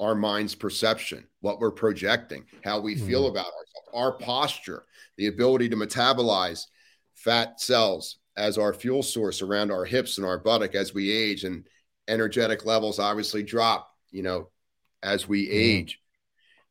our 0.00 0.14
mind's 0.14 0.54
perception, 0.54 1.26
what 1.40 1.60
we're 1.60 1.70
projecting, 1.70 2.44
how 2.64 2.80
we 2.80 2.96
mm-hmm. 2.96 3.06
feel 3.06 3.28
about 3.28 3.46
ourselves, 3.46 3.88
our 3.94 4.12
posture, 4.12 4.84
the 5.16 5.28
ability 5.28 5.68
to 5.68 5.76
metabolize 5.76 6.66
fat 7.14 7.60
cells 7.60 8.18
as 8.36 8.58
our 8.58 8.74
fuel 8.74 9.02
source 9.02 9.40
around 9.40 9.70
our 9.70 9.84
hips 9.84 10.18
and 10.18 10.26
our 10.26 10.38
buttock 10.38 10.74
as 10.74 10.92
we 10.92 11.10
age 11.10 11.44
and 11.44 11.64
energetic 12.08 12.64
levels 12.64 12.98
obviously 12.98 13.42
drop, 13.42 13.90
you 14.10 14.22
know, 14.22 14.48
as 15.02 15.28
we 15.28 15.44
mm-hmm. 15.44 15.54
age. 15.54 16.00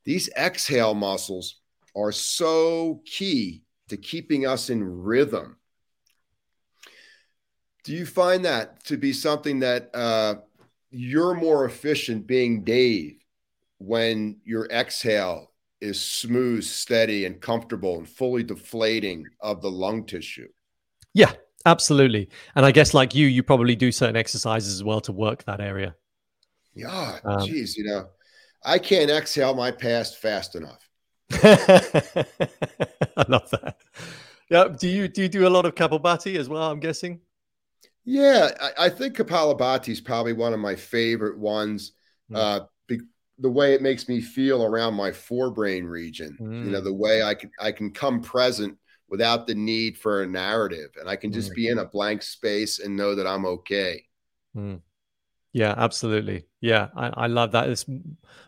These 0.04 0.30
exhale 0.36 0.94
muscles 0.94 1.60
are 1.96 2.12
so 2.12 3.02
key 3.04 3.64
to 3.88 3.96
keeping 3.96 4.46
us 4.46 4.70
in 4.70 5.02
rhythm. 5.02 5.56
Do 7.84 7.92
you 7.92 8.06
find 8.06 8.44
that 8.44 8.84
to 8.84 8.96
be 8.96 9.12
something 9.12 9.60
that 9.60 9.90
uh, 9.94 10.36
you're 10.90 11.34
more 11.34 11.64
efficient 11.64 12.26
being 12.26 12.64
Dave 12.64 13.18
when 13.78 14.38
your 14.44 14.66
exhale 14.66 15.52
is 15.80 16.00
smooth, 16.00 16.64
steady, 16.64 17.26
and 17.26 17.40
comfortable 17.40 17.98
and 17.98 18.08
fully 18.08 18.42
deflating 18.42 19.26
of 19.40 19.62
the 19.62 19.70
lung 19.70 20.04
tissue? 20.04 20.48
Yeah, 21.14 21.32
absolutely. 21.66 22.30
And 22.54 22.64
I 22.64 22.70
guess 22.72 22.94
like 22.94 23.14
you, 23.14 23.26
you 23.26 23.42
probably 23.42 23.76
do 23.76 23.92
certain 23.92 24.16
exercises 24.16 24.72
as 24.72 24.82
well 24.82 25.00
to 25.02 25.12
work 25.12 25.44
that 25.44 25.60
area. 25.60 25.94
Yeah, 26.74 27.18
um, 27.24 27.46
geez, 27.46 27.76
you 27.76 27.84
know, 27.84 28.08
I 28.64 28.78
can't 28.78 29.10
exhale 29.10 29.54
my 29.54 29.70
past 29.70 30.18
fast 30.18 30.54
enough. 30.56 30.88
I 31.32 32.24
love 33.28 33.50
that. 33.50 33.76
Yeah. 34.50 34.68
Do 34.68 34.88
you 34.88 35.08
do 35.08 35.22
you 35.22 35.28
do 35.28 35.46
a 35.46 35.50
lot 35.50 35.64
of 35.64 35.74
Kapalbhati 35.74 36.36
as 36.36 36.48
well? 36.48 36.70
I'm 36.70 36.80
guessing. 36.80 37.20
Yeah, 38.04 38.50
I, 38.60 38.86
I 38.86 38.88
think 38.88 39.16
Kapalabhati 39.16 39.88
is 39.88 40.00
probably 40.00 40.32
one 40.32 40.52
of 40.52 40.60
my 40.60 40.76
favorite 40.76 41.38
ones. 41.38 41.92
Mm. 42.30 42.36
Uh, 42.36 42.60
be, 42.86 43.00
the 43.38 43.50
way 43.50 43.74
it 43.74 43.82
makes 43.82 44.08
me 44.08 44.20
feel 44.20 44.64
around 44.64 44.94
my 44.94 45.10
forebrain 45.10 45.88
region. 45.88 46.36
Mm. 46.40 46.64
You 46.66 46.70
know, 46.70 46.80
the 46.80 46.92
hmm. 46.92 46.98
way 46.98 47.22
I 47.22 47.34
can 47.34 47.50
I 47.58 47.72
can 47.72 47.90
come 47.90 48.20
present 48.20 48.78
without 49.08 49.46
the 49.46 49.54
need 49.54 49.96
for 49.96 50.22
a 50.22 50.26
narrative, 50.26 50.90
and 50.98 51.08
I 51.08 51.16
can 51.16 51.32
just 51.32 51.52
mm. 51.52 51.56
be 51.56 51.68
in 51.68 51.78
a 51.78 51.84
blank 51.84 52.22
space 52.22 52.78
and 52.78 52.96
know 52.96 53.14
that 53.14 53.26
I'm 53.26 53.46
okay. 53.46 54.04
Hmm. 54.54 54.76
Yeah, 55.52 55.74
absolutely. 55.76 56.44
Yeah, 56.60 56.88
I, 56.94 57.08
I 57.08 57.26
love 57.28 57.52
that. 57.52 57.70
It's 57.70 57.86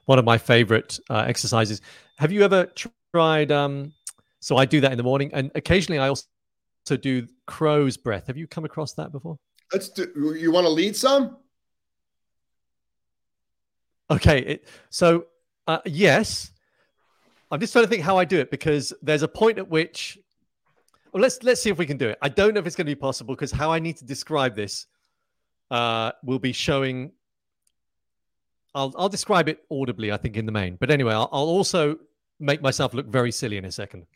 one 0.05 0.19
of 0.19 0.25
my 0.25 0.37
favorite 0.37 0.99
uh, 1.09 1.25
exercises. 1.27 1.81
Have 2.19 2.33
you 2.33 2.43
ever 2.43 2.71
tried? 3.15 3.51
Um, 3.51 3.95
so 4.41 4.57
I 4.57 4.67
do 4.67 4.81
that 4.83 4.93
in 4.93 4.99
the 4.99 5.05
morning, 5.05 5.31
and 5.33 5.51
occasionally 5.55 5.99
I 5.99 6.09
also 6.09 6.27
do 7.01 7.27
crow's 7.47 7.97
breath. 7.97 8.27
Have 8.27 8.37
you 8.37 8.47
come 8.47 8.65
across 8.65 8.93
that 8.95 9.11
before? 9.11 9.39
Let's 9.73 9.89
do. 9.89 10.35
You 10.39 10.53
want 10.53 10.67
to 10.67 10.71
lead 10.71 10.97
some? 10.97 11.39
Okay, 14.11 14.41
it, 14.41 14.69
so 14.91 15.27
uh, 15.67 15.81
yes, 15.85 16.51
I'm 17.51 17.61
just 17.61 17.73
trying 17.73 17.85
to 17.85 17.89
think 17.89 18.03
how 18.03 18.19
I 18.19 18.25
do 18.25 18.39
it 18.39 18.51
because 18.51 18.93
there's 19.03 19.23
a 19.23 19.29
point 19.29 19.59
at 19.59 19.69
which. 19.69 20.19
Well, 21.19 21.25
let's 21.25 21.43
let's 21.43 21.61
see 21.61 21.69
if 21.69 21.79
we 21.79 21.85
can 21.85 21.97
do 21.97 22.09
it. 22.11 22.19
I 22.23 22.29
don't 22.29 22.55
know 22.55 22.61
if 22.61 22.67
it's 22.69 22.77
going 22.77 22.87
to 22.87 22.91
be 22.93 22.95
possible 22.95 23.35
because 23.35 23.51
how 23.51 23.73
I 23.73 23.81
need 23.81 23.97
to 23.97 24.05
describe 24.05 24.55
this 24.55 24.87
uh, 25.69 26.13
will 26.23 26.39
be 26.39 26.53
showing 26.53 27.11
I'll 28.73 28.95
I'll 28.97 29.09
describe 29.09 29.49
it 29.49 29.65
audibly, 29.69 30.13
I 30.13 30.17
think, 30.17 30.37
in 30.37 30.47
the 30.47 30.53
main. 30.53 30.77
But 30.77 30.93
anyway, 30.93 31.15
I'll, 31.15 31.29
I'll 31.33 31.49
also 31.59 31.99
make 32.39 32.63
myself 32.63 32.95
look 32.95 33.09
very 33.09 33.33
silly 33.33 33.57
in 33.57 33.65
a 33.65 33.73
second. 33.73 34.07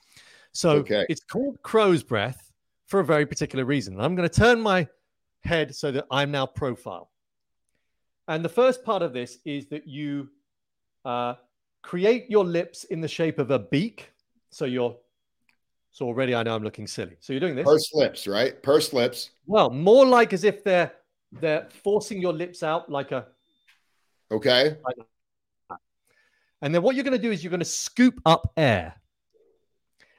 So 0.52 0.76
Okay. 0.76 1.04
it's 1.08 1.24
called 1.24 1.60
crow's 1.62 2.04
breath 2.04 2.52
for 2.86 3.00
a 3.00 3.04
very 3.04 3.26
particular 3.26 3.64
reason. 3.64 3.98
I'm 3.98 4.14
going 4.14 4.28
to 4.28 4.40
turn 4.40 4.60
my 4.60 4.86
head 5.40 5.74
so 5.74 5.90
that 5.90 6.06
I'm 6.08 6.30
now 6.30 6.46
profile. 6.46 7.10
And 8.28 8.44
the 8.44 8.48
first 8.48 8.84
part 8.84 9.02
of 9.02 9.12
this 9.12 9.38
is 9.44 9.66
that 9.70 9.88
you 9.88 10.28
uh, 11.04 11.34
create 11.82 12.30
your 12.30 12.44
lips 12.44 12.84
in 12.84 13.00
the 13.00 13.08
shape 13.08 13.40
of 13.40 13.50
a 13.50 13.58
beak. 13.58 14.12
So 14.50 14.66
you're 14.66 14.96
so 15.92 16.06
already 16.06 16.34
I 16.34 16.42
know 16.42 16.54
I'm 16.56 16.64
looking 16.64 16.86
silly. 16.86 17.16
So 17.20 17.32
you're 17.32 17.40
doing 17.40 17.54
this. 17.54 17.64
Pursed 17.64 17.94
lips, 17.94 18.26
right? 18.26 18.60
Pursed 18.62 18.92
lips. 18.94 19.30
Well, 19.46 19.70
more 19.70 20.06
like 20.06 20.32
as 20.32 20.42
if 20.44 20.64
they're 20.64 20.92
they're 21.40 21.68
forcing 21.82 22.20
your 22.20 22.32
lips 22.32 22.62
out 22.62 22.90
like 22.90 23.12
a 23.12 23.26
Okay. 24.30 24.76
and 26.62 26.74
then 26.74 26.82
what 26.82 26.94
you're 26.94 27.04
going 27.04 27.16
to 27.16 27.22
do 27.22 27.30
is 27.30 27.44
you're 27.44 27.50
going 27.50 27.60
to 27.60 27.64
scoop 27.64 28.20
up 28.24 28.52
air. 28.56 28.94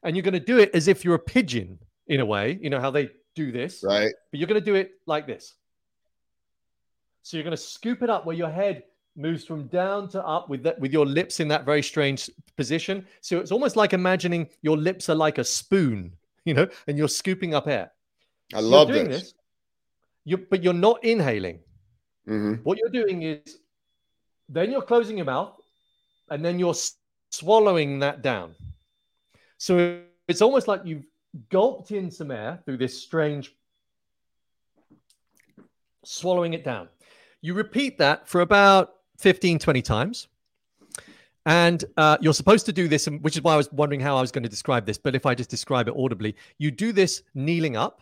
And 0.03 0.15
you're 0.15 0.24
going 0.24 0.34
to 0.34 0.39
do 0.39 0.59
it 0.59 0.69
as 0.76 0.88
if 0.88 1.03
you're 1.05 1.15
a 1.15 1.19
pigeon 1.19 1.80
in 2.07 2.19
a 2.19 2.26
way, 2.26 2.59
you 2.61 2.69
know 2.69 2.80
how 2.80 2.91
they 2.91 3.09
do 3.36 3.51
this, 3.51 3.84
Right. 3.84 4.11
but 4.32 4.39
you're 4.39 4.47
going 4.47 4.59
to 4.59 4.65
do 4.65 4.76
it 4.76 4.91
like 5.07 5.26
this. 5.26 5.53
So 7.24 7.38
you're 7.38 7.43
going 7.45 7.55
to 7.55 7.63
scoop 7.63 8.03
it 8.03 8.09
up 8.09 8.26
where 8.26 8.36
your 8.36 8.49
head 8.49 8.84
moves 9.16 9.45
from 9.45 9.68
down 9.68 10.07
to 10.09 10.26
up 10.26 10.49
with 10.49 10.64
that 10.64 10.80
with 10.80 10.91
your 10.91 11.05
lips 11.05 11.39
in 11.39 11.47
that 11.49 11.66
very 11.66 11.84
strange 11.84 12.30
position. 12.57 13.05
So 13.22 13.39
it's 13.39 13.51
almost 13.51 13.76
like 13.76 13.93
imagining 13.93 14.49
your 14.61 14.78
lips 14.78 15.09
are 15.09 15.16
like 15.16 15.38
a 15.38 15.43
spoon, 15.43 16.14
you 16.45 16.53
know, 16.53 16.68
and 16.88 16.97
you're 16.97 17.07
scooping 17.07 17.53
up 17.53 17.68
air. 17.68 17.91
I 18.53 18.59
love 18.59 18.88
doing 18.88 19.07
this. 19.09 19.34
You 20.26 20.38
but 20.38 20.64
you're 20.64 20.74
not 20.74 21.03
inhaling. 21.03 21.59
hmm 22.26 22.55
What 22.64 22.78
you're 22.78 22.89
doing 22.89 23.24
is 23.24 23.59
then 24.49 24.72
you're 24.72 24.82
closing 24.82 25.18
your 25.18 25.26
mouth 25.26 25.59
and 26.30 26.43
then 26.43 26.59
you're 26.59 26.76
swallowing 27.32 27.99
that 27.99 28.22
down. 28.22 28.55
So 29.57 30.01
it's 30.28 30.41
almost 30.41 30.68
like 30.68 30.82
you've 30.86 31.05
gulped 31.49 31.91
in 31.91 32.11
some 32.11 32.32
air 32.32 32.59
through 32.66 32.78
this 32.78 33.01
strange 33.01 33.53
swallowing 36.03 36.53
it 36.53 36.64
down. 36.64 36.89
You 37.41 37.53
repeat 37.53 37.97
that 37.97 38.28
for 38.28 38.41
about 38.41 38.93
15, 39.24 39.57
20 39.57 39.82
times. 39.82 40.28
And 41.45 41.84
uh, 41.95 42.17
you're 42.19 42.34
supposed 42.34 42.65
to 42.65 42.74
do 42.74 42.89
this, 42.89 43.07
and- 43.07 43.24
which 43.24 43.38
is 43.38 43.41
why 43.41 43.53
I 43.53 43.57
was 43.57 43.71
wondering 43.71 44.01
how 44.01 44.17
I 44.17 44.21
was 44.21 44.32
going 44.34 44.43
to 44.43 44.49
describe 44.49 44.86
this. 44.86 44.97
But 44.97 45.15
if 45.15 45.26
I 45.26 45.34
just 45.34 45.49
describe 45.49 45.88
it 45.88 45.93
audibly, 45.97 46.36
you 46.57 46.71
do 46.71 46.91
this 46.91 47.24
kneeling 47.34 47.78
up. 47.78 48.01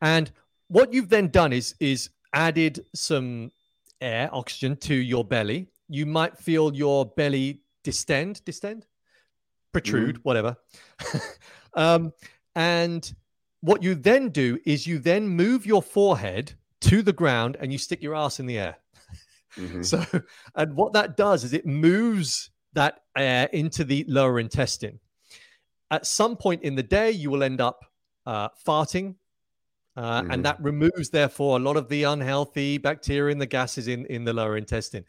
And 0.00 0.30
what 0.68 0.92
you've 0.92 1.08
then 1.08 1.28
done 1.28 1.52
is 1.52 1.74
is 1.80 2.10
added 2.32 2.84
some 2.94 3.50
air, 4.00 4.28
oxygen 4.32 4.76
to 4.76 4.94
your 4.94 5.24
belly. 5.24 5.66
You 5.88 6.06
might 6.06 6.38
feel 6.38 6.72
your 6.72 7.06
belly 7.06 7.62
distend, 7.82 8.44
distend, 8.44 8.86
protrude, 9.72 10.22
whatever. 10.22 10.56
um, 11.74 12.12
and 12.54 13.12
what 13.62 13.82
you 13.82 13.96
then 13.96 14.28
do 14.28 14.58
is 14.64 14.86
you 14.86 15.00
then 15.00 15.26
move 15.26 15.66
your 15.66 15.82
forehead 15.82 16.52
to 16.82 17.02
the 17.02 17.12
ground 17.12 17.56
and 17.58 17.72
you 17.72 17.78
stick 17.78 18.00
your 18.00 18.14
ass 18.14 18.38
in 18.38 18.46
the 18.46 18.58
air. 18.58 18.76
Hmm 19.58 19.82
So, 19.82 20.04
and 20.54 20.74
what 20.76 20.92
that 20.94 21.16
does 21.16 21.44
is 21.44 21.52
it 21.52 21.66
moves 21.66 22.50
that 22.74 23.00
air 23.16 23.48
into 23.52 23.84
the 23.84 24.04
lower 24.08 24.38
intestine. 24.38 25.00
At 25.90 26.06
some 26.06 26.36
point 26.36 26.62
in 26.62 26.74
the 26.74 26.82
day, 26.82 27.10
you 27.10 27.30
will 27.30 27.42
end 27.42 27.60
up 27.60 27.84
uh, 28.26 28.48
farting, 28.66 29.16
uh, 29.96 30.22
Mhm. 30.22 30.26
and 30.30 30.44
that 30.44 30.60
removes, 30.60 31.10
therefore, 31.10 31.58
a 31.58 31.62
lot 31.62 31.76
of 31.76 31.88
the 31.88 32.04
unhealthy 32.04 32.78
bacteria 32.78 33.32
and 33.32 33.40
the 33.40 33.46
gases 33.46 33.88
in, 33.88 34.06
in 34.06 34.24
the 34.24 34.32
lower 34.32 34.56
intestine. 34.56 35.04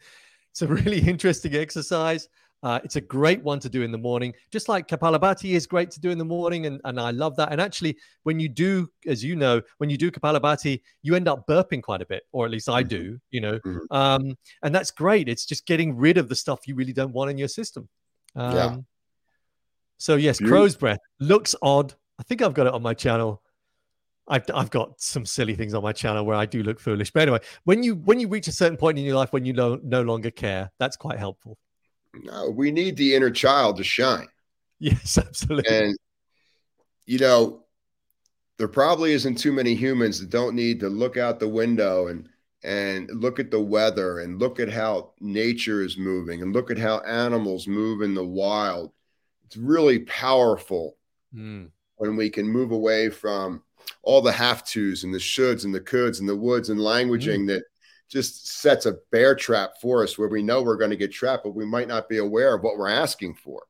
It's 0.50 0.62
a 0.62 0.66
really 0.66 1.00
interesting 1.08 1.54
exercise. 1.54 2.28
Uh, 2.62 2.78
it's 2.84 2.96
a 2.96 3.00
great 3.00 3.42
one 3.42 3.58
to 3.58 3.70
do 3.70 3.82
in 3.82 3.90
the 3.90 3.98
morning, 3.98 4.34
just 4.50 4.68
like 4.68 4.86
Kapalabhati 4.86 5.52
is 5.52 5.66
great 5.66 5.90
to 5.92 6.00
do 6.00 6.10
in 6.10 6.18
the 6.18 6.24
morning. 6.24 6.66
And, 6.66 6.78
and 6.84 7.00
I 7.00 7.10
love 7.10 7.34
that. 7.36 7.52
And 7.52 7.60
actually, 7.60 7.96
when 8.24 8.38
you 8.38 8.50
do, 8.50 8.88
as 9.06 9.24
you 9.24 9.34
know, 9.34 9.62
when 9.78 9.88
you 9.88 9.96
do 9.96 10.10
Kapalabhati, 10.10 10.82
you 11.02 11.14
end 11.14 11.26
up 11.26 11.46
burping 11.46 11.82
quite 11.82 12.02
a 12.02 12.06
bit, 12.06 12.24
or 12.32 12.44
at 12.44 12.50
least 12.50 12.68
I 12.68 12.82
do, 12.82 13.18
you 13.30 13.40
know. 13.40 13.58
Mhm. 13.60 13.80
Um, 13.90 14.36
and 14.62 14.74
that's 14.74 14.90
great. 14.90 15.28
It's 15.28 15.46
just 15.46 15.64
getting 15.64 15.96
rid 15.96 16.18
of 16.18 16.28
the 16.28 16.34
stuff 16.34 16.66
you 16.66 16.74
really 16.74 16.92
don't 16.92 17.12
want 17.12 17.30
in 17.30 17.38
your 17.38 17.48
system. 17.48 17.88
Um, 18.36 18.54
Yeah. 18.54 18.76
So, 19.96 20.16
yes, 20.16 20.38
Beautiful. 20.38 20.58
crow's 20.58 20.76
breath 20.76 21.00
looks 21.18 21.54
odd. 21.62 21.94
I 22.18 22.22
think 22.22 22.42
I've 22.42 22.54
got 22.54 22.66
it 22.66 22.72
on 22.74 22.82
my 22.82 22.94
channel. 22.94 23.42
I've, 24.28 24.44
I've 24.54 24.70
got 24.70 25.00
some 25.00 25.26
silly 25.26 25.54
things 25.54 25.74
on 25.74 25.82
my 25.82 25.92
channel 25.92 26.24
where 26.24 26.36
I 26.36 26.46
do 26.46 26.62
look 26.62 26.78
foolish. 26.78 27.10
But 27.10 27.22
anyway, 27.22 27.40
when 27.64 27.82
you 27.82 27.96
when 27.96 28.20
you 28.20 28.28
reach 28.28 28.48
a 28.48 28.52
certain 28.52 28.76
point 28.76 28.98
in 28.98 29.04
your 29.04 29.16
life 29.16 29.32
when 29.32 29.44
you 29.44 29.52
no, 29.52 29.78
no 29.82 30.02
longer 30.02 30.30
care, 30.30 30.70
that's 30.78 30.96
quite 30.96 31.18
helpful. 31.18 31.58
No, 32.14 32.50
we 32.50 32.70
need 32.70 32.96
the 32.96 33.14
inner 33.14 33.30
child 33.30 33.76
to 33.78 33.84
shine. 33.84 34.28
Yes, 34.78 35.18
absolutely. 35.18 35.76
And, 35.76 35.96
you 37.06 37.18
know, 37.18 37.64
there 38.58 38.68
probably 38.68 39.12
isn't 39.12 39.36
too 39.36 39.52
many 39.52 39.74
humans 39.74 40.20
that 40.20 40.30
don't 40.30 40.54
need 40.54 40.80
to 40.80 40.88
look 40.88 41.16
out 41.16 41.40
the 41.40 41.48
window 41.48 42.08
and 42.08 42.28
and 42.62 43.10
look 43.14 43.38
at 43.38 43.50
the 43.50 43.60
weather 43.60 44.20
and 44.20 44.38
look 44.38 44.60
at 44.60 44.70
how 44.70 45.14
nature 45.20 45.82
is 45.82 45.96
moving 45.96 46.42
and 46.42 46.52
look 46.52 46.70
at 46.70 46.78
how 46.78 46.98
animals 47.00 47.66
move 47.66 48.02
in 48.02 48.14
the 48.14 48.24
wild. 48.24 48.92
It's 49.46 49.56
really 49.56 50.00
powerful 50.00 50.96
Mm, 51.34 51.70
when 51.96 52.16
we 52.16 52.30
can 52.30 52.48
move 52.48 52.72
away 52.72 53.10
from 53.10 53.62
all 54.02 54.20
the 54.20 54.32
have 54.32 54.64
tos 54.64 55.04
and 55.04 55.14
the 55.14 55.18
shoulds 55.18 55.64
and 55.64 55.74
the 55.74 55.80
coulds 55.80 56.20
and 56.20 56.28
the 56.28 56.36
woulds 56.36 56.70
and 56.70 56.80
languaging 56.80 57.46
that 57.46 57.62
just 58.10 58.60
sets 58.60 58.86
a 58.86 58.96
bear 59.12 59.34
trap 59.34 59.74
for 59.80 60.02
us 60.02 60.18
where 60.18 60.28
we 60.28 60.42
know 60.42 60.62
we're 60.62 60.76
going 60.76 60.90
to 60.90 60.96
get 60.96 61.12
trapped, 61.12 61.44
but 61.44 61.54
we 61.54 61.64
might 61.64 61.88
not 61.88 62.08
be 62.08 62.18
aware 62.18 62.54
of 62.54 62.62
what 62.62 62.76
we're 62.76 62.88
asking 62.88 63.34
for. 63.34 63.62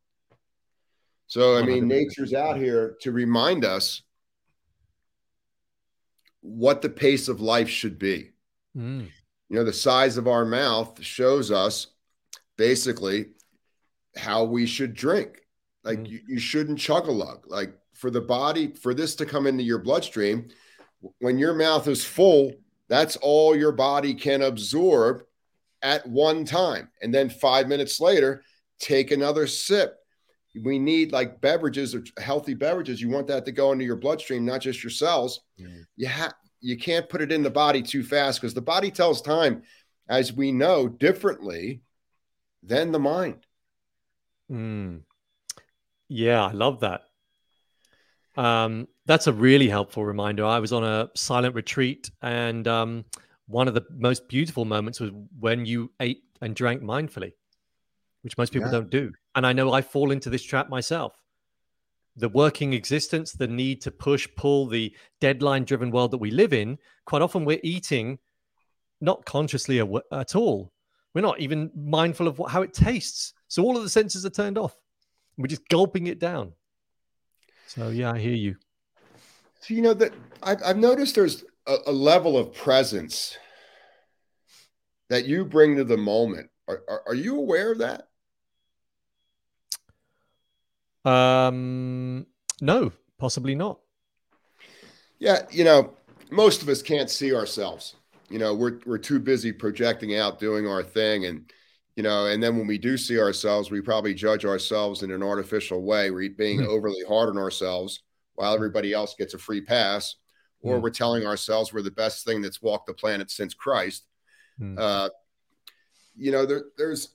So, 1.26 1.56
I 1.56 1.62
mean, 1.62 1.86
nature's 1.86 2.32
out 2.32 2.56
here 2.56 2.96
to 3.02 3.12
remind 3.12 3.64
us 3.64 4.02
what 6.40 6.80
the 6.80 6.88
pace 6.88 7.28
of 7.28 7.40
life 7.40 7.68
should 7.68 7.98
be. 7.98 8.30
mm, 8.76 9.06
You 9.50 9.56
know, 9.56 9.64
the 9.64 9.72
size 9.72 10.16
of 10.16 10.26
our 10.26 10.44
mouth 10.44 11.02
shows 11.02 11.50
us 11.50 11.88
basically 12.56 13.26
how 14.16 14.44
we 14.44 14.66
should 14.66 14.94
drink. 14.94 15.40
Like 15.84 16.00
Mm. 16.00 16.08
you, 16.08 16.20
you 16.26 16.38
shouldn't 16.38 16.78
chug 16.78 17.08
a 17.08 17.12
lug. 17.12 17.44
Like 17.46 17.74
for 17.94 18.10
the 18.10 18.20
body, 18.20 18.72
for 18.74 18.94
this 18.94 19.14
to 19.16 19.26
come 19.26 19.46
into 19.46 19.62
your 19.62 19.78
bloodstream, 19.78 20.48
when 21.18 21.38
your 21.38 21.54
mouth 21.54 21.86
is 21.88 22.04
full, 22.04 22.52
that's 22.90 23.16
all 23.16 23.56
your 23.56 23.72
body 23.72 24.12
can 24.12 24.42
absorb 24.42 25.22
at 25.80 26.06
one 26.06 26.44
time. 26.44 26.90
And 27.00 27.14
then 27.14 27.30
five 27.30 27.68
minutes 27.68 28.00
later, 28.00 28.42
take 28.80 29.12
another 29.12 29.46
sip. 29.46 29.96
We 30.64 30.80
need 30.80 31.12
like 31.12 31.40
beverages 31.40 31.94
or 31.94 32.02
healthy 32.18 32.54
beverages. 32.54 33.00
You 33.00 33.08
want 33.08 33.28
that 33.28 33.44
to 33.44 33.52
go 33.52 33.70
into 33.70 33.84
your 33.84 33.96
bloodstream, 33.96 34.44
not 34.44 34.60
just 34.60 34.82
your 34.82 34.90
cells. 34.90 35.40
Mm. 35.58 35.84
You 35.96 36.08
have 36.08 36.34
you 36.60 36.76
can't 36.76 37.08
put 37.08 37.22
it 37.22 37.32
in 37.32 37.42
the 37.42 37.50
body 37.50 37.80
too 37.80 38.02
fast 38.02 38.40
because 38.40 38.52
the 38.52 38.60
body 38.60 38.90
tells 38.90 39.22
time, 39.22 39.62
as 40.08 40.32
we 40.32 40.50
know, 40.50 40.88
differently 40.88 41.82
than 42.62 42.90
the 42.90 42.98
mind. 42.98 43.46
mm. 44.50 45.00
Yeah, 46.08 46.44
I 46.44 46.50
love 46.50 46.80
that. 46.80 47.02
Um, 48.36 48.88
that's 49.10 49.26
a 49.26 49.32
really 49.32 49.68
helpful 49.68 50.04
reminder. 50.04 50.44
I 50.44 50.60
was 50.60 50.72
on 50.72 50.84
a 50.84 51.10
silent 51.16 51.56
retreat, 51.56 52.12
and 52.22 52.68
um, 52.68 53.04
one 53.48 53.66
of 53.66 53.74
the 53.74 53.84
most 53.90 54.28
beautiful 54.28 54.64
moments 54.64 55.00
was 55.00 55.10
when 55.40 55.66
you 55.66 55.90
ate 55.98 56.22
and 56.40 56.54
drank 56.54 56.80
mindfully, 56.80 57.32
which 58.22 58.38
most 58.38 58.52
people 58.52 58.68
Yeah. 58.68 58.78
don't 58.78 58.90
do. 58.90 59.12
And 59.34 59.44
I 59.44 59.52
know 59.52 59.72
I 59.72 59.82
fall 59.82 60.12
into 60.12 60.30
this 60.30 60.44
trap 60.44 60.68
myself. 60.68 61.20
The 62.18 62.28
working 62.28 62.72
existence, 62.72 63.32
the 63.32 63.48
need 63.48 63.80
to 63.82 63.90
push, 63.90 64.28
pull, 64.36 64.68
the 64.68 64.94
deadline 65.20 65.64
driven 65.64 65.90
world 65.90 66.12
that 66.12 66.18
we 66.18 66.30
live 66.30 66.52
in, 66.52 66.78
quite 67.04 67.20
often 67.20 67.44
we're 67.44 67.58
eating 67.64 68.20
not 69.00 69.24
consciously 69.24 69.80
at 69.80 70.36
all. 70.36 70.72
We're 71.14 71.22
not 71.22 71.40
even 71.40 71.72
mindful 71.74 72.28
of 72.28 72.38
what, 72.38 72.52
how 72.52 72.62
it 72.62 72.72
tastes. 72.72 73.34
So 73.48 73.64
all 73.64 73.76
of 73.76 73.82
the 73.82 73.88
senses 73.88 74.24
are 74.24 74.30
turned 74.30 74.56
off. 74.56 74.76
We're 75.36 75.48
just 75.48 75.68
gulping 75.68 76.06
it 76.06 76.20
down. 76.20 76.52
So 77.66 77.88
yeah, 77.88 78.12
I 78.12 78.18
hear 78.20 78.34
you. 78.34 78.54
So 79.60 79.74
you 79.74 79.82
know 79.82 79.94
that 79.94 80.12
I've, 80.42 80.62
I've 80.64 80.76
noticed 80.76 81.14
there's 81.14 81.44
a, 81.66 81.76
a 81.86 81.92
level 81.92 82.36
of 82.36 82.54
presence 82.54 83.36
that 85.08 85.26
you 85.26 85.44
bring 85.44 85.76
to 85.76 85.84
the 85.84 85.96
moment. 85.96 86.50
Are, 86.68 86.82
are, 86.88 87.02
are 87.08 87.14
you 87.14 87.36
aware 87.36 87.72
of 87.72 87.78
that? 87.78 88.08
Um, 91.04 92.26
no, 92.60 92.92
possibly 93.18 93.54
not. 93.54 93.80
Yeah, 95.18 95.42
you 95.50 95.64
know, 95.64 95.94
most 96.30 96.62
of 96.62 96.68
us 96.68 96.82
can't 96.82 97.10
see 97.10 97.34
ourselves. 97.34 97.96
You 98.28 98.38
know, 98.38 98.54
we're 98.54 98.78
we're 98.86 98.98
too 98.98 99.18
busy 99.18 99.52
projecting 99.52 100.16
out, 100.16 100.38
doing 100.38 100.66
our 100.66 100.82
thing, 100.82 101.26
and 101.26 101.50
you 101.96 102.02
know, 102.02 102.26
and 102.26 102.42
then 102.42 102.56
when 102.56 102.66
we 102.66 102.78
do 102.78 102.96
see 102.96 103.18
ourselves, 103.18 103.70
we 103.70 103.80
probably 103.80 104.14
judge 104.14 104.44
ourselves 104.44 105.02
in 105.02 105.10
an 105.10 105.22
artificial 105.22 105.82
way. 105.82 106.10
We're 106.10 106.30
being 106.30 106.58
Hmm. 106.58 106.66
overly 106.68 107.02
hard 107.08 107.28
on 107.28 107.38
ourselves 107.38 108.00
while 108.40 108.54
everybody 108.54 108.94
else 108.94 109.14
gets 109.18 109.34
a 109.34 109.38
free 109.38 109.60
pass, 109.60 110.16
or 110.62 110.76
Hmm. 110.76 110.82
we're 110.82 110.90
telling 110.90 111.26
ourselves 111.26 111.72
we're 111.74 111.82
the 111.82 111.90
best 111.90 112.24
thing 112.24 112.40
that's 112.40 112.62
walked 112.62 112.86
the 112.86 112.94
planet 112.94 113.30
since 113.30 113.52
Christ. 113.52 114.06
Hmm. 114.58 114.78
Uh, 114.78 115.10
you 116.16 116.32
know, 116.32 116.46
there, 116.46 116.64
there's 116.78 117.10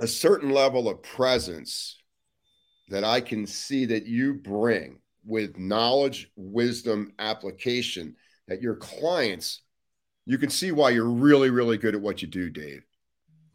a 0.00 0.06
certain 0.06 0.50
level 0.50 0.88
of 0.88 1.00
presence 1.02 2.02
that 2.88 3.04
I 3.04 3.20
can 3.20 3.46
see 3.46 3.86
that 3.86 4.06
you 4.06 4.34
bring 4.34 4.98
with 5.24 5.58
knowledge, 5.58 6.30
wisdom, 6.36 7.12
application 7.20 8.16
that 8.48 8.60
your 8.60 8.76
clients, 8.76 9.62
you 10.24 10.38
can 10.38 10.50
see 10.50 10.72
why 10.72 10.90
you're 10.90 11.08
really, 11.08 11.50
really 11.50 11.78
good 11.78 11.94
at 11.94 12.00
what 12.00 12.20
you 12.20 12.28
do, 12.28 12.50
Dave. 12.50 12.82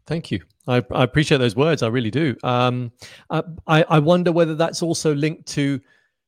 Thank 0.08 0.32
you. 0.32 0.42
I, 0.68 0.78
I 0.92 1.04
appreciate 1.04 1.38
those 1.40 1.56
words. 1.56 1.84
I 1.84 1.88
really 1.88 2.12
do. 2.12 2.36
Um, 2.44 2.92
I, 3.30 3.44
I 3.68 4.00
wonder 4.00 4.32
whether 4.32 4.56
that's 4.56 4.82
also 4.82 5.14
linked 5.14 5.48
to, 5.50 5.80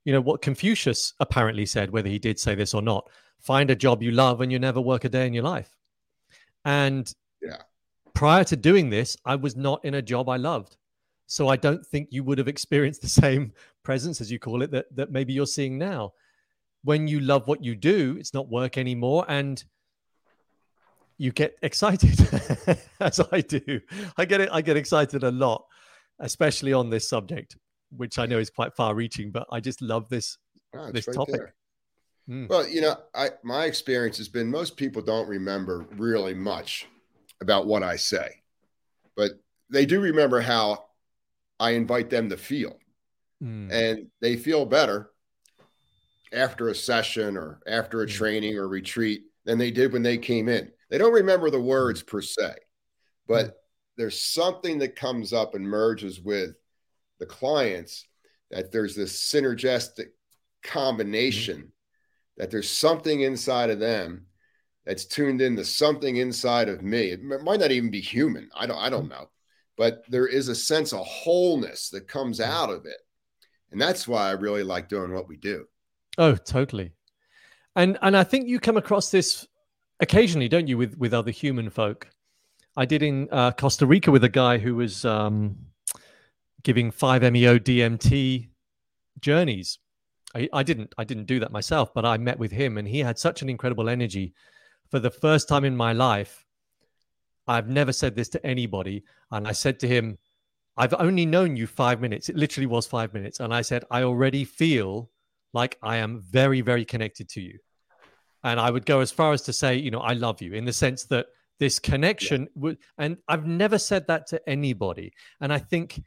you 0.06 0.14
know, 0.14 0.22
what 0.22 0.42
Confucius 0.42 1.14
apparently 1.20 1.66
said, 1.66 1.92
whether 1.92 2.10
he 2.10 2.20
did 2.20 2.40
say 2.40 2.56
this 2.56 2.74
or 2.74 2.82
not. 2.82 3.10
Find 3.40 3.70
a 3.70 3.76
job 3.76 4.02
you 4.02 4.12
love 4.12 4.42
and 4.42 4.52
you 4.52 4.60
never 4.60 4.82
work 4.82 5.04
a 5.04 5.10
day 5.10 5.28
in 5.28 5.34
your 5.34 5.44
life. 5.44 5.76
And 6.66 7.14
yeah, 7.42 7.64
prior 8.14 8.44
to 8.46 8.56
doing 8.56 8.90
this, 8.90 9.18
I 9.26 9.36
was 9.36 9.56
not 9.56 9.84
in 9.84 9.96
a 9.96 10.02
job 10.02 10.30
I 10.30 10.38
loved. 10.38 10.78
So 11.28 11.48
I 11.48 11.56
don't 11.56 11.86
think 11.86 12.10
you 12.12 12.24
would 12.24 12.38
have 12.38 12.48
experienced 12.48 13.02
the 13.02 13.10
same 13.24 13.54
presence, 13.84 14.22
as 14.22 14.32
you 14.32 14.40
call 14.40 14.62
it, 14.62 14.72
that, 14.72 14.86
that 14.96 15.12
maybe 15.12 15.34
you're 15.34 15.46
seeing 15.46 15.78
now. 15.78 16.14
When 16.84 17.08
you 17.08 17.20
love 17.22 17.48
what 17.48 17.64
you 17.64 17.76
do, 17.76 18.18
it's 18.20 18.34
not 18.34 18.50
work 18.50 18.78
anymore. 18.78 19.26
And 19.28 19.64
you 21.18 21.32
get 21.32 21.56
excited 21.62 22.20
as 23.00 23.20
I 23.32 23.42
do. 23.42 23.82
I 24.18 24.26
get 24.26 24.42
it. 24.42 24.50
I 24.52 24.62
get 24.62 24.78
excited 24.78 25.24
a 25.24 25.32
lot, 25.32 25.66
especially 26.20 26.74
on 26.74 26.90
this 26.90 27.08
subject, 27.08 27.58
which 27.98 28.20
I 28.20 28.26
know 28.26 28.40
is 28.40 28.50
quite 28.50 28.76
far 28.76 28.96
reaching, 28.96 29.32
but 29.32 29.48
I 29.52 29.60
just 29.60 29.82
love 29.82 30.10
this, 30.10 30.38
this 30.92 31.08
right 31.08 31.16
topic. 31.16 31.42
Mm. 32.30 32.48
Well, 32.50 32.68
you 32.68 32.82
know, 32.82 32.96
I, 33.14 33.32
my 33.44 33.66
experience 33.66 34.18
has 34.18 34.30
been 34.30 34.50
most 34.50 34.78
people 34.78 35.02
don't 35.02 35.28
remember 35.28 35.86
really 35.98 36.34
much 36.34 36.88
about 37.42 37.68
what 37.68 37.84
I 37.84 37.98
say, 37.98 38.42
but 39.16 39.32
they 39.70 39.86
do 39.86 40.00
remember 40.00 40.40
how 40.40 40.86
I 41.60 41.72
invite 41.72 42.10
them 42.10 42.30
to 42.30 42.38
feel. 42.38 42.78
Mm. 43.44 43.72
And 43.72 44.08
they 44.22 44.38
feel 44.38 44.66
better 44.66 45.12
after 46.32 46.70
a 46.70 46.76
session 46.76 47.38
or 47.38 47.60
after 47.68 48.02
a 48.02 48.08
mm. 48.08 48.12
training 48.12 48.58
or 48.58 48.68
retreat 48.68 49.24
than 49.46 49.58
they 49.58 49.72
did 49.72 49.92
when 49.92 50.04
they 50.04 50.18
came 50.18 50.48
in. 50.48 50.72
They 50.90 50.98
don't 50.98 51.14
remember 51.14 51.50
the 51.50 51.60
words 51.60 52.02
per 52.02 52.22
se, 52.22 52.54
but 53.28 53.48
mm. 53.48 53.54
there's 53.98 54.22
something 54.22 54.80
that 54.80 54.96
comes 54.96 55.34
up 55.34 55.56
and 55.56 55.66
merges 55.66 56.22
with 56.22 56.56
the 57.24 57.28
clients 57.28 58.06
that 58.52 58.70
there's 58.74 58.96
this 58.98 59.18
synergistic 59.18 60.08
combination, 60.62 61.58
mm. 61.58 61.70
that 62.36 62.52
there's 62.52 62.70
something 62.70 63.22
inside 63.22 63.70
of 63.70 63.80
them 63.80 64.26
that's 64.86 65.06
tuned 65.06 65.42
into 65.42 65.64
something 65.64 66.18
inside 66.18 66.68
of 66.68 66.82
me. 66.82 67.12
It 67.12 67.24
might 67.24 67.62
not 67.62 67.72
even 67.72 67.90
be 67.90 68.02
human. 68.02 68.50
I 68.54 68.66
don't 68.68 68.78
I 68.78 68.90
don't 68.90 69.08
know. 69.08 69.30
But 69.78 70.04
there 70.10 70.28
is 70.28 70.50
a 70.50 70.56
sense 70.56 70.92
of 70.92 71.06
wholeness 71.06 71.90
that 71.92 72.10
comes 72.10 72.40
mm. 72.40 72.46
out 72.46 72.70
of 72.70 72.86
it. 72.86 72.98
And 73.72 73.80
that's 73.80 74.06
why 74.06 74.28
I 74.28 74.32
really 74.32 74.64
like 74.64 74.90
doing 74.90 75.14
what 75.14 75.30
we 75.30 75.38
do. 75.38 75.66
Oh, 76.18 76.36
totally. 76.36 76.92
And 77.78 77.98
and 78.02 78.18
I 78.18 78.26
think 78.26 78.50
you 78.50 78.60
come 78.60 78.78
across 78.78 79.12
this 79.12 79.48
occasionally, 80.02 80.50
don't 80.50 80.68
you, 80.68 80.78
with 80.78 80.98
with 80.98 81.14
other 81.14 81.32
human 81.32 81.70
folk? 81.70 82.10
I 82.76 82.86
did 82.86 83.02
in 83.02 83.30
uh, 83.32 83.52
Costa 83.54 83.86
Rica 83.86 84.12
with 84.12 84.26
a 84.26 84.30
guy 84.30 84.58
who 84.58 84.76
was 84.76 85.06
um, 85.06 85.56
giving 86.64 86.92
5-MeO 86.92 87.60
DMT 87.60 88.50
journeys. 89.20 89.80
I, 90.36 90.50
I 90.52 90.64
didn't 90.64 90.94
I 90.98 91.04
didn't 91.04 91.26
do 91.26 91.40
that 91.40 91.52
myself, 91.52 91.94
but 91.94 92.06
I 92.06 92.18
met 92.18 92.40
with 92.40 92.52
him, 92.52 92.78
and 92.78 92.88
he 92.88 93.00
had 93.00 93.20
such 93.20 93.42
an 93.42 93.50
incredible 93.50 93.88
energy 93.88 94.34
for 94.94 95.00
the 95.00 95.10
first 95.10 95.50
time 95.50 95.66
in 95.66 95.76
my 95.76 95.92
life, 95.92 96.46
I've 97.48 97.68
never 97.68 97.92
said 97.92 98.16
this 98.16 98.30
to 98.30 98.46
anybody. 98.46 99.04
And 99.32 99.48
I 99.48 99.52
said 99.52 99.80
to 99.80 99.88
him, 99.88 100.20
I've 100.78 100.94
only 100.94 101.26
known 101.26 101.56
you 101.56 101.66
five 101.66 102.00
minutes. 102.00 102.30
It 102.30 102.36
literally 102.36 102.68
was 102.68 102.86
five 102.86 103.12
minutes. 103.12 103.40
And 103.40 103.52
I 103.52 103.64
said, 103.64 103.86
I 103.90 104.04
already 104.04 104.46
feel 104.46 105.10
like 105.52 105.80
I 105.82 105.98
am 105.98 106.22
very, 106.22 106.62
very 106.62 106.86
connected 106.86 107.28
to 107.30 107.42
you. 107.42 107.58
And 108.44 108.60
I 108.60 108.70
would 108.70 108.86
go 108.86 109.00
as 109.00 109.10
far 109.10 109.34
as 109.34 109.42
to 109.44 109.54
say, 109.54 109.78
you 109.78 109.90
know, 109.90 110.02
I 110.02 110.14
love 110.14 110.44
you 110.44 110.54
in 110.54 110.64
the 110.64 110.72
sense 110.72 111.06
that 111.06 111.26
this 111.58 111.80
connection 111.80 112.44
yeah. 112.44 112.48
would, 112.62 112.78
and 113.00 113.18
I've 113.28 113.48
never 113.48 113.80
said 113.80 114.06
that 114.10 114.28
to 114.28 114.48
anybody. 114.48 115.12
And 115.42 115.52
I 115.52 115.58
think 115.58 116.04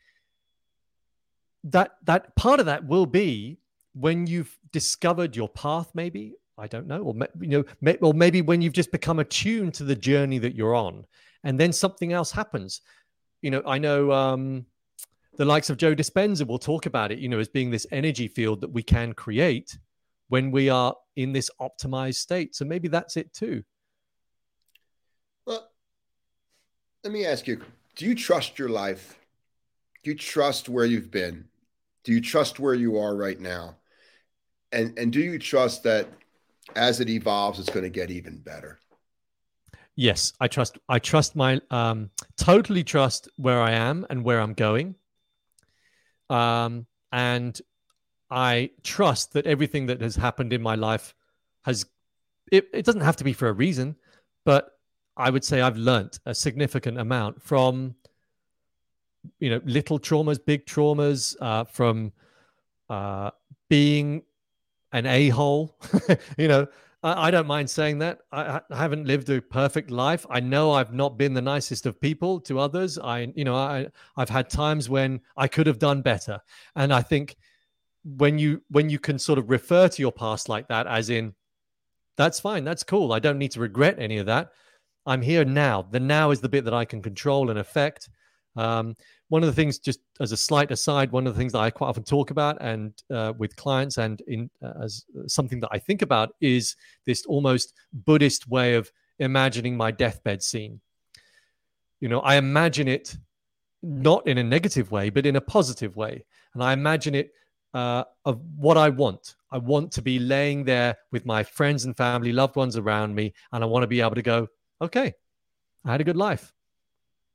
that 1.66 1.96
that 2.04 2.34
part 2.36 2.60
of 2.60 2.66
that 2.66 2.86
will 2.86 3.06
be 3.06 3.58
when 3.94 4.26
you've 4.26 4.56
discovered 4.72 5.34
your 5.34 5.48
path, 5.48 5.90
maybe, 5.94 6.34
I 6.58 6.66
don't 6.66 6.86
know, 6.86 7.02
or 7.02 7.14
you 7.40 7.48
know, 7.48 7.64
may, 7.80 7.96
or 7.96 8.14
maybe 8.14 8.42
when 8.42 8.62
you've 8.62 8.72
just 8.72 8.92
become 8.92 9.18
attuned 9.18 9.74
to 9.74 9.84
the 9.84 9.96
journey 9.96 10.38
that 10.38 10.54
you're 10.54 10.74
on, 10.74 11.06
and 11.44 11.58
then 11.58 11.72
something 11.72 12.12
else 12.12 12.30
happens. 12.30 12.82
You 13.42 13.50
know, 13.50 13.62
I 13.66 13.78
know 13.78 14.12
um, 14.12 14.66
the 15.36 15.44
likes 15.44 15.70
of 15.70 15.76
Joe 15.76 15.94
Dispenza 15.94 16.46
will 16.46 16.58
talk 16.58 16.86
about 16.86 17.10
it. 17.10 17.18
You 17.18 17.28
know, 17.28 17.38
as 17.38 17.48
being 17.48 17.70
this 17.70 17.86
energy 17.90 18.28
field 18.28 18.60
that 18.60 18.72
we 18.72 18.82
can 18.82 19.12
create 19.12 19.76
when 20.28 20.50
we 20.50 20.68
are 20.68 20.94
in 21.16 21.32
this 21.32 21.50
optimized 21.60 22.16
state. 22.16 22.54
So 22.54 22.64
maybe 22.64 22.88
that's 22.88 23.16
it 23.16 23.32
too. 23.32 23.64
Well, 25.46 25.68
let 27.02 27.12
me 27.12 27.26
ask 27.26 27.46
you: 27.48 27.60
Do 27.96 28.04
you 28.06 28.14
trust 28.14 28.58
your 28.58 28.68
life? 28.68 29.18
Do 30.04 30.10
you 30.10 30.16
trust 30.16 30.68
where 30.68 30.84
you've 30.84 31.10
been? 31.10 31.46
Do 32.07 32.12
you 32.12 32.22
trust 32.22 32.59
where 32.59 32.74
you 32.74 32.96
are 32.98 33.14
right 33.14 33.38
now? 33.38 33.76
And 34.72 34.98
and 34.98 35.12
do 35.12 35.20
you 35.20 35.38
trust 35.38 35.82
that 35.82 36.09
as 36.74 37.00
it 37.00 37.09
evolves, 37.09 37.59
it's 37.59 37.70
going 37.70 37.84
to 37.84 37.90
get 37.90 38.11
even 38.11 38.38
better. 38.38 38.78
Yes, 39.94 40.32
I 40.40 40.48
trust. 40.48 40.78
I 40.88 40.98
trust 40.98 41.36
my 41.36 41.61
um, 41.70 42.11
totally 42.36 42.84
trust 42.84 43.28
where 43.36 43.61
I 43.61 43.72
am 43.72 44.07
and 44.11 44.24
where 44.24 44.40
I'm 44.40 44.52
going. 44.52 44.94
Um, 46.28 46.86
and 47.12 47.59
I 48.30 48.70
trust 48.82 49.32
that 49.34 49.46
everything 49.46 49.86
that 49.86 50.00
has 50.00 50.16
happened 50.16 50.52
in 50.52 50.62
my 50.62 50.74
life 50.74 51.14
has. 51.64 51.86
It, 52.52 52.68
it 52.72 52.84
doesn't 52.84 53.00
have 53.00 53.16
to 53.16 53.24
be 53.24 53.32
for 53.32 53.48
a 53.48 53.52
reason, 53.52 53.96
but 54.44 54.70
I 55.16 55.30
would 55.30 55.44
say 55.44 55.61
I've 55.61 55.78
learnt 55.78 56.20
a 56.26 56.34
significant 56.34 56.98
amount 56.98 57.42
from, 57.42 57.96
you 59.38 59.50
know, 59.50 59.60
little 59.64 59.98
traumas, 59.98 60.38
big 60.44 60.66
traumas, 60.66 61.36
uh, 61.40 61.64
from 61.64 62.12
uh, 62.88 63.30
being 63.68 64.22
an 64.92 65.06
a 65.06 65.28
hole. 65.28 65.78
you 66.38 66.48
know, 66.48 66.66
I, 67.02 67.28
I, 67.28 67.30
don't 67.30 67.46
mind 67.46 67.68
saying 67.68 67.98
that. 67.98 68.20
I, 68.32 68.60
I, 68.70 68.76
haven't 68.76 69.06
lived 69.06 69.28
a 69.30 69.40
perfect 69.40 69.90
life. 69.90 70.26
I 70.30 70.40
know 70.40 70.72
I've 70.72 70.92
not 70.92 71.18
been 71.18 71.34
the 71.34 71.42
nicest 71.42 71.86
of 71.86 72.00
people 72.00 72.40
to 72.42 72.58
others. 72.58 72.98
I, 72.98 73.32
you 73.34 73.44
know, 73.44 73.56
I, 73.56 73.88
I've 74.16 74.30
had 74.30 74.48
times 74.48 74.88
when 74.88 75.20
I 75.36 75.48
could 75.48 75.66
have 75.66 75.78
done 75.78 76.02
better, 76.02 76.40
and 76.74 76.92
I 76.92 77.02
think 77.02 77.36
when 78.04 78.38
you 78.38 78.62
when 78.70 78.88
you 78.88 78.98
can 78.98 79.18
sort 79.18 79.38
of 79.38 79.50
refer 79.50 79.88
to 79.88 80.02
your 80.02 80.12
past 80.12 80.48
like 80.48 80.68
that, 80.68 80.86
as 80.86 81.10
in, 81.10 81.34
that's 82.16 82.40
fine, 82.40 82.64
that's 82.64 82.82
cool. 82.82 83.12
I 83.12 83.18
don't 83.18 83.38
need 83.38 83.52
to 83.52 83.60
regret 83.60 83.96
any 83.98 84.18
of 84.18 84.26
that. 84.26 84.52
I'm 85.06 85.22
here 85.22 85.44
now. 85.44 85.82
The 85.82 86.00
now 86.00 86.30
is 86.32 86.40
the 86.40 86.48
bit 86.48 86.64
that 86.64 86.74
I 86.74 86.84
can 86.84 87.00
control 87.00 87.50
and 87.50 87.58
affect. 87.58 88.08
Um, 88.57 88.94
one 89.28 89.42
of 89.42 89.48
the 89.48 89.54
things, 89.54 89.78
just 89.78 90.00
as 90.20 90.32
a 90.32 90.36
slight 90.36 90.70
aside, 90.70 91.11
one 91.11 91.26
of 91.26 91.34
the 91.34 91.38
things 91.38 91.52
that 91.52 91.61
I 91.61 91.70
quite 91.70 91.88
often 91.88 92.04
talk 92.04 92.30
about 92.30 92.59
and 92.61 92.92
uh, 93.11 93.32
with 93.36 93.57
clients 93.57 93.98
and 93.98 94.20
in 94.28 94.50
uh, 94.62 94.84
as 94.84 95.04
something 95.26 95.61
that 95.61 95.70
I 95.72 95.78
think 95.78 96.02
about 96.02 96.34
is 96.40 96.76
this 97.07 97.26
almost 97.26 97.74
Buddhist 97.92 98.48
way 98.48 98.74
of 98.74 98.90
imagining 99.18 99.76
my 99.76 99.90
deathbed 99.90 100.42
scene. 100.42 100.80
You 102.00 102.09
know, 102.09 102.20
I 102.20 102.36
imagine 102.36 102.88
it 102.88 103.16
not 103.82 104.26
in 104.26 104.38
a 104.38 104.44
negative 104.44 104.90
way, 104.90 105.11
but 105.11 105.26
in 105.26 105.36
a 105.36 105.40
positive 105.40 105.96
way, 105.96 106.24
and 106.54 106.62
I 106.62 106.72
imagine 106.72 107.14
it 107.14 107.32
uh, 107.74 108.04
of 108.24 108.40
what 108.57 108.76
I 108.76 108.88
want. 108.88 109.34
I 109.50 109.59
want 109.59 109.92
to 109.92 110.02
be 110.02 110.18
laying 110.18 110.64
there 110.64 110.96
with 111.12 111.26
my 111.26 111.42
friends 111.42 111.84
and 111.84 111.96
family, 111.96 112.32
loved 112.32 112.57
ones 112.57 112.76
around 112.76 113.14
me, 113.14 113.34
and 113.52 113.62
I 113.62 113.66
want 113.66 113.82
to 113.82 113.86
be 113.86 114.00
able 114.00 114.14
to 114.14 114.22
go, 114.22 114.48
okay, 114.80 115.14
I 115.84 115.92
had 115.92 116.00
a 116.00 116.04
good 116.04 116.16
life. 116.16 116.52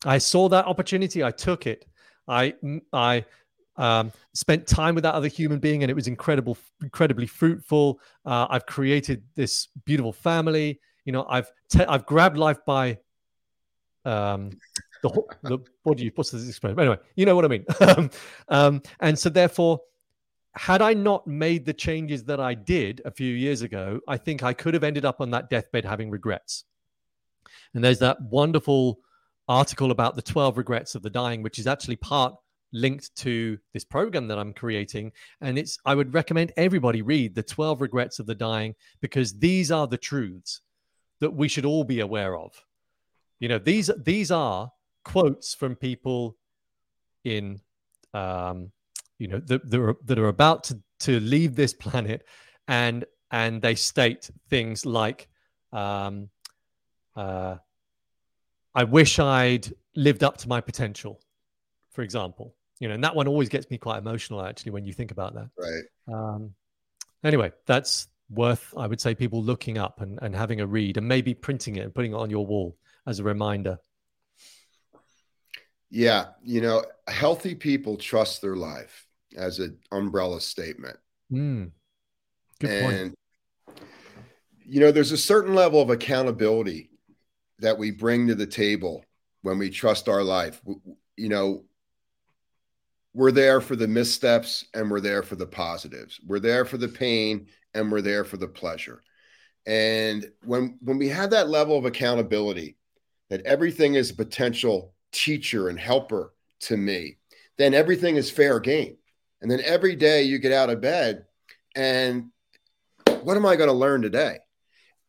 I 0.06 0.18
saw 0.18 0.50
that 0.50 0.66
opportunity. 0.66 1.24
I 1.24 1.32
took 1.32 1.68
it. 1.68 1.86
I 2.28 2.54
I 2.94 3.26
um, 3.78 4.12
spent 4.34 4.68
time 4.68 4.96
with 4.96 5.04
that 5.04 5.14
other 5.14 5.28
human 5.28 5.60
being, 5.60 5.84
and 5.84 5.90
it 5.90 5.94
was 5.94 6.08
incredible, 6.08 6.58
incredibly 6.82 7.28
fruitful. 7.28 8.00
Uh, 8.26 8.48
I've 8.50 8.66
created 8.66 9.24
this 9.36 9.68
beautiful 9.86 10.14
family. 10.14 10.80
You 11.06 11.14
know, 11.14 11.26
I've 11.30 11.52
te- 11.70 11.86
I've 11.86 12.06
grabbed 12.06 12.38
life 12.38 12.60
by 12.66 13.00
um, 14.06 14.52
the, 15.02 15.10
the 15.44 15.60
what 15.84 15.98
do 15.98 16.06
you 16.06 16.12
what's 16.16 16.32
this 16.32 16.48
expression? 16.48 16.80
Anyway, 16.80 16.98
you 17.16 17.26
know 17.26 17.36
what 17.36 17.46
I 17.46 17.48
mean. 17.48 17.66
um, 18.50 18.82
and 19.00 19.18
so, 19.18 19.30
therefore, 19.30 19.82
had 20.56 20.82
I 20.82 20.94
not 20.94 21.26
made 21.28 21.66
the 21.66 21.74
changes 21.74 22.24
that 22.26 22.40
I 22.40 22.54
did 22.54 23.02
a 23.06 23.12
few 23.12 23.34
years 23.34 23.62
ago, 23.62 24.00
I 24.08 24.18
think 24.18 24.44
I 24.44 24.54
could 24.54 24.74
have 24.74 24.84
ended 24.84 25.06
up 25.06 25.22
on 25.22 25.32
that 25.32 25.50
deathbed 25.50 25.86
having 25.86 26.10
regrets. 26.10 26.66
And 27.74 27.84
there's 27.84 28.00
that 28.00 28.22
wonderful 28.22 29.00
article 29.48 29.92
about 29.92 30.16
the 30.16 30.22
12 30.22 30.58
regrets 30.58 30.96
of 30.96 31.02
the 31.02 31.10
dying, 31.10 31.44
which 31.44 31.60
is 31.60 31.68
actually 31.68 31.98
part 31.98 32.36
linked 32.74 33.14
to 33.18 33.58
this 33.74 33.84
program 33.84 34.28
that 34.28 34.40
I'm 34.40 34.54
creating. 34.54 35.12
And 35.42 35.58
it's, 35.58 35.78
I 35.86 35.96
would 35.96 36.14
recommend 36.14 36.54
everybody 36.56 37.02
read 37.02 37.36
the 37.36 37.44
12 37.44 37.82
regrets 37.82 38.20
of 38.20 38.26
the 38.26 38.36
dying 38.36 38.76
because 39.02 39.38
these 39.38 39.72
are 39.72 39.88
the 39.88 39.98
truths 39.98 40.62
that 41.20 41.34
we 41.34 41.48
should 41.48 41.66
all 41.66 41.84
be 41.84 42.00
aware 42.00 42.38
of. 42.38 42.54
You 43.40 43.48
know, 43.50 43.58
these 43.58 43.90
these 43.98 44.30
are 44.30 44.72
quotes 45.04 45.56
from 45.56 45.76
people 45.76 46.38
in, 47.24 47.60
um, 48.14 48.72
you 49.18 49.28
know, 49.28 49.40
that, 49.40 49.70
that, 49.70 49.80
are, 49.80 49.98
that 50.06 50.20
are 50.20 50.28
about 50.28 50.66
to, 50.66 50.80
to 51.02 51.20
leave 51.20 51.56
this 51.56 51.74
planet, 51.74 52.26
and 52.68 53.06
and 53.32 53.62
they 53.62 53.76
state 53.76 54.30
things 54.50 54.86
like, 54.86 55.28
um, 55.72 56.30
uh, 57.16 57.56
"I 58.74 58.84
wish 58.84 59.20
I'd 59.20 59.74
lived 59.96 60.24
up 60.24 60.38
to 60.38 60.48
my 60.48 60.62
potential," 60.62 61.20
for 61.92 62.02
example. 62.02 62.56
You 62.80 62.88
know, 62.88 62.96
and 62.96 63.04
that 63.04 63.16
one 63.16 63.28
always 63.28 63.48
gets 63.48 63.70
me 63.70 63.78
quite 63.78 64.00
emotional 64.00 64.44
actually 64.44 64.72
when 64.72 64.86
you 64.86 64.94
think 64.94 65.12
about 65.12 65.36
that. 65.36 65.50
Right. 65.56 65.84
Um, 66.12 66.56
anyway, 67.24 67.52
that's 67.68 68.08
worth, 68.32 68.74
I 68.76 68.88
would 68.88 69.00
say, 69.00 69.14
people 69.14 69.44
looking 69.44 69.78
up 69.78 70.02
and, 70.02 70.18
and 70.22 70.36
having 70.36 70.62
a 70.62 70.66
read 70.68 70.98
and 70.98 71.08
maybe 71.08 71.36
printing 71.36 71.76
it 71.76 71.82
and 71.82 71.94
putting 71.94 72.14
it 72.14 72.16
on 72.16 72.30
your 72.30 72.46
wall 72.46 72.78
as 73.06 73.20
a 73.20 73.24
reminder. 73.24 73.78
Yeah. 75.92 76.30
You 76.44 76.62
know, 76.62 76.86
healthy 77.08 77.54
people 77.54 77.98
trust 77.98 78.42
their 78.42 78.56
life 78.56 79.06
as 79.38 79.60
an 79.60 79.78
umbrella 79.92 80.42
statement. 80.42 80.98
Mm. 81.32 81.72
Good 82.60 82.70
and, 82.70 83.16
point. 83.68 83.80
you 84.66 84.80
know, 84.80 84.92
there's 84.92 85.12
a 85.12 85.18
certain 85.18 85.54
level 85.54 85.82
of 85.82 85.90
accountability 85.90 86.91
that 87.62 87.78
we 87.78 87.92
bring 87.92 88.28
to 88.28 88.36
the 88.36 88.46
table 88.46 89.06
when 89.42 89.58
we 89.58 89.70
trust 89.70 90.10
our 90.10 90.24
life. 90.24 90.62
You 91.16 91.30
know, 91.30 91.64
we're 93.14 93.32
there 93.32 93.62
for 93.62 93.76
the 93.76 93.88
missteps 93.88 94.66
and 94.74 94.90
we're 94.90 95.00
there 95.00 95.24
for 95.24 95.36
the 95.36 95.46
positives. 95.46 96.20
We're 96.26 96.40
there 96.40 96.66
for 96.66 96.78
the 96.78 96.88
pain 96.88 97.48
and 97.74 97.92
we're 97.92 98.02
there 98.02 98.24
for 98.24 98.38
the 98.38 98.48
pleasure. 98.48 99.02
And 99.66 100.30
when 100.44 100.78
when 100.82 100.98
we 100.98 101.10
have 101.10 101.30
that 101.32 101.50
level 101.50 101.78
of 101.78 101.86
accountability 101.86 102.78
that 103.30 103.46
everything 103.46 103.96
is 103.96 104.10
a 104.10 104.16
potential 104.16 104.94
teacher 105.12 105.70
and 105.70 105.80
helper 105.80 106.34
to 106.62 106.78
me, 106.78 107.18
then 107.58 107.74
everything 107.74 108.16
is 108.16 108.32
fair 108.32 108.60
game. 108.60 108.98
And 109.42 109.50
then 109.50 109.62
every 109.64 109.96
day 109.96 110.24
you 110.24 110.40
get 110.40 110.52
out 110.52 110.70
of 110.70 110.82
bed 110.82 111.26
and 111.76 112.32
what 113.22 113.38
am 113.38 113.46
I 113.46 113.56
going 113.56 113.70
to 113.70 113.74
learn 113.74 114.02
today? 114.02 114.40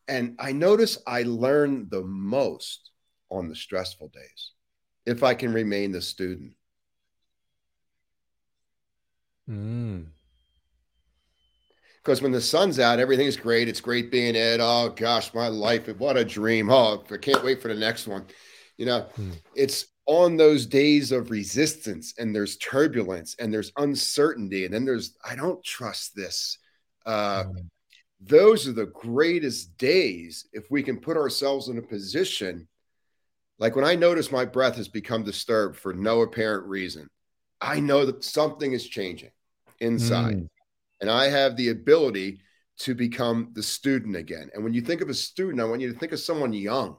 And 0.09 0.37
I 0.39 0.53
notice 0.53 0.99
I 1.07 1.23
learn 1.23 1.89
the 1.89 2.03
most 2.03 2.91
on 3.31 3.49
the 3.49 3.55
stressful 3.55 4.09
days 4.09 4.53
if 5.07 5.23
I 5.23 5.35
can 5.35 5.53
remain 5.53 5.93
the 5.93 6.03
student. 6.03 6.55
Mm. 9.49 10.07
Because 12.03 12.21
when 12.21 12.33
the 12.33 12.41
sun's 12.41 12.81
out, 12.81 12.99
everything's 12.99 13.37
great. 13.37 13.69
It's 13.69 13.81
great 13.81 14.11
being 14.11 14.35
it. 14.35 14.59
Oh 14.61 14.93
gosh, 14.95 15.33
my 15.35 15.49
life, 15.49 15.89
what 15.99 16.17
a 16.17 16.25
dream. 16.25 16.71
Oh, 16.71 17.05
I 17.11 17.17
can't 17.17 17.45
wait 17.45 17.63
for 17.63 17.69
the 17.69 17.75
next 17.75 18.09
one. 18.09 18.25
You 18.77 18.87
know, 18.87 19.07
mm. 19.19 19.39
it's 19.55 19.87
on 20.07 20.37
those 20.37 20.67
days 20.67 21.13
of 21.13 21.31
resistance 21.31 22.15
and 22.19 22.35
there's 22.35 22.57
turbulence 22.57 23.37
and 23.39 23.55
there's 23.55 23.73
uncertainty. 23.77 24.65
And 24.65 24.75
then 24.75 24.85
there's, 24.85 25.17
I 25.25 25.37
don't 25.37 25.63
trust 25.63 26.17
this. 26.17 26.59
Uh, 27.07 27.45
mm. 27.45 27.69
Those 28.25 28.69
are 28.69 28.73
the 28.73 28.87
greatest 28.87 29.77
days 29.79 30.47
if 30.53 30.71
we 30.71 30.83
can 30.83 30.99
put 30.99 31.17
ourselves 31.17 31.69
in 31.69 31.79
a 31.79 31.83
position 31.83 32.69
like 33.63 33.77
when 33.77 33.85
I 33.85 33.95
notice 33.95 34.33
my 34.33 34.45
breath 34.45 34.75
has 34.75 34.89
become 34.89 35.23
disturbed 35.23 35.77
for 35.77 35.95
no 35.95 36.23
apparent 36.23 36.67
reason, 36.67 37.09
I 37.61 37.79
know 37.79 38.05
that 38.05 38.25
something 38.25 38.73
is 38.73 38.89
changing 38.89 39.31
inside. 39.79 40.35
Mm. 40.35 40.49
And 41.01 41.09
I 41.09 41.29
have 41.29 41.57
the 41.57 41.69
ability 41.69 42.41
to 42.79 42.97
become 42.97 43.51
the 43.53 43.63
student 43.63 44.17
again. 44.17 44.51
And 44.53 44.65
when 44.65 44.75
you 44.75 44.81
think 44.81 45.01
of 45.01 45.09
a 45.09 45.15
student, 45.15 45.61
I 45.61 45.65
want 45.65 45.81
you 45.81 45.93
to 45.93 45.99
think 45.99 46.11
of 46.11 46.19
someone 46.19 46.53
young, 46.53 46.97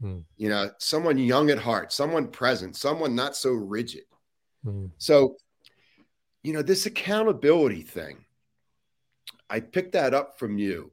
mm. 0.00 0.22
you 0.36 0.48
know, 0.48 0.70
someone 0.78 1.18
young 1.18 1.50
at 1.50 1.58
heart, 1.58 1.92
someone 1.92 2.28
present, 2.28 2.76
someone 2.76 3.16
not 3.16 3.34
so 3.34 3.50
rigid. 3.50 4.04
Mm. 4.64 4.92
So, 4.98 5.34
you 6.44 6.52
know, 6.52 6.62
this 6.62 6.86
accountability 6.86 7.82
thing, 7.82 8.24
I 9.50 9.60
picked 9.60 9.92
that 9.92 10.14
up 10.14 10.38
from 10.38 10.58
you. 10.58 10.92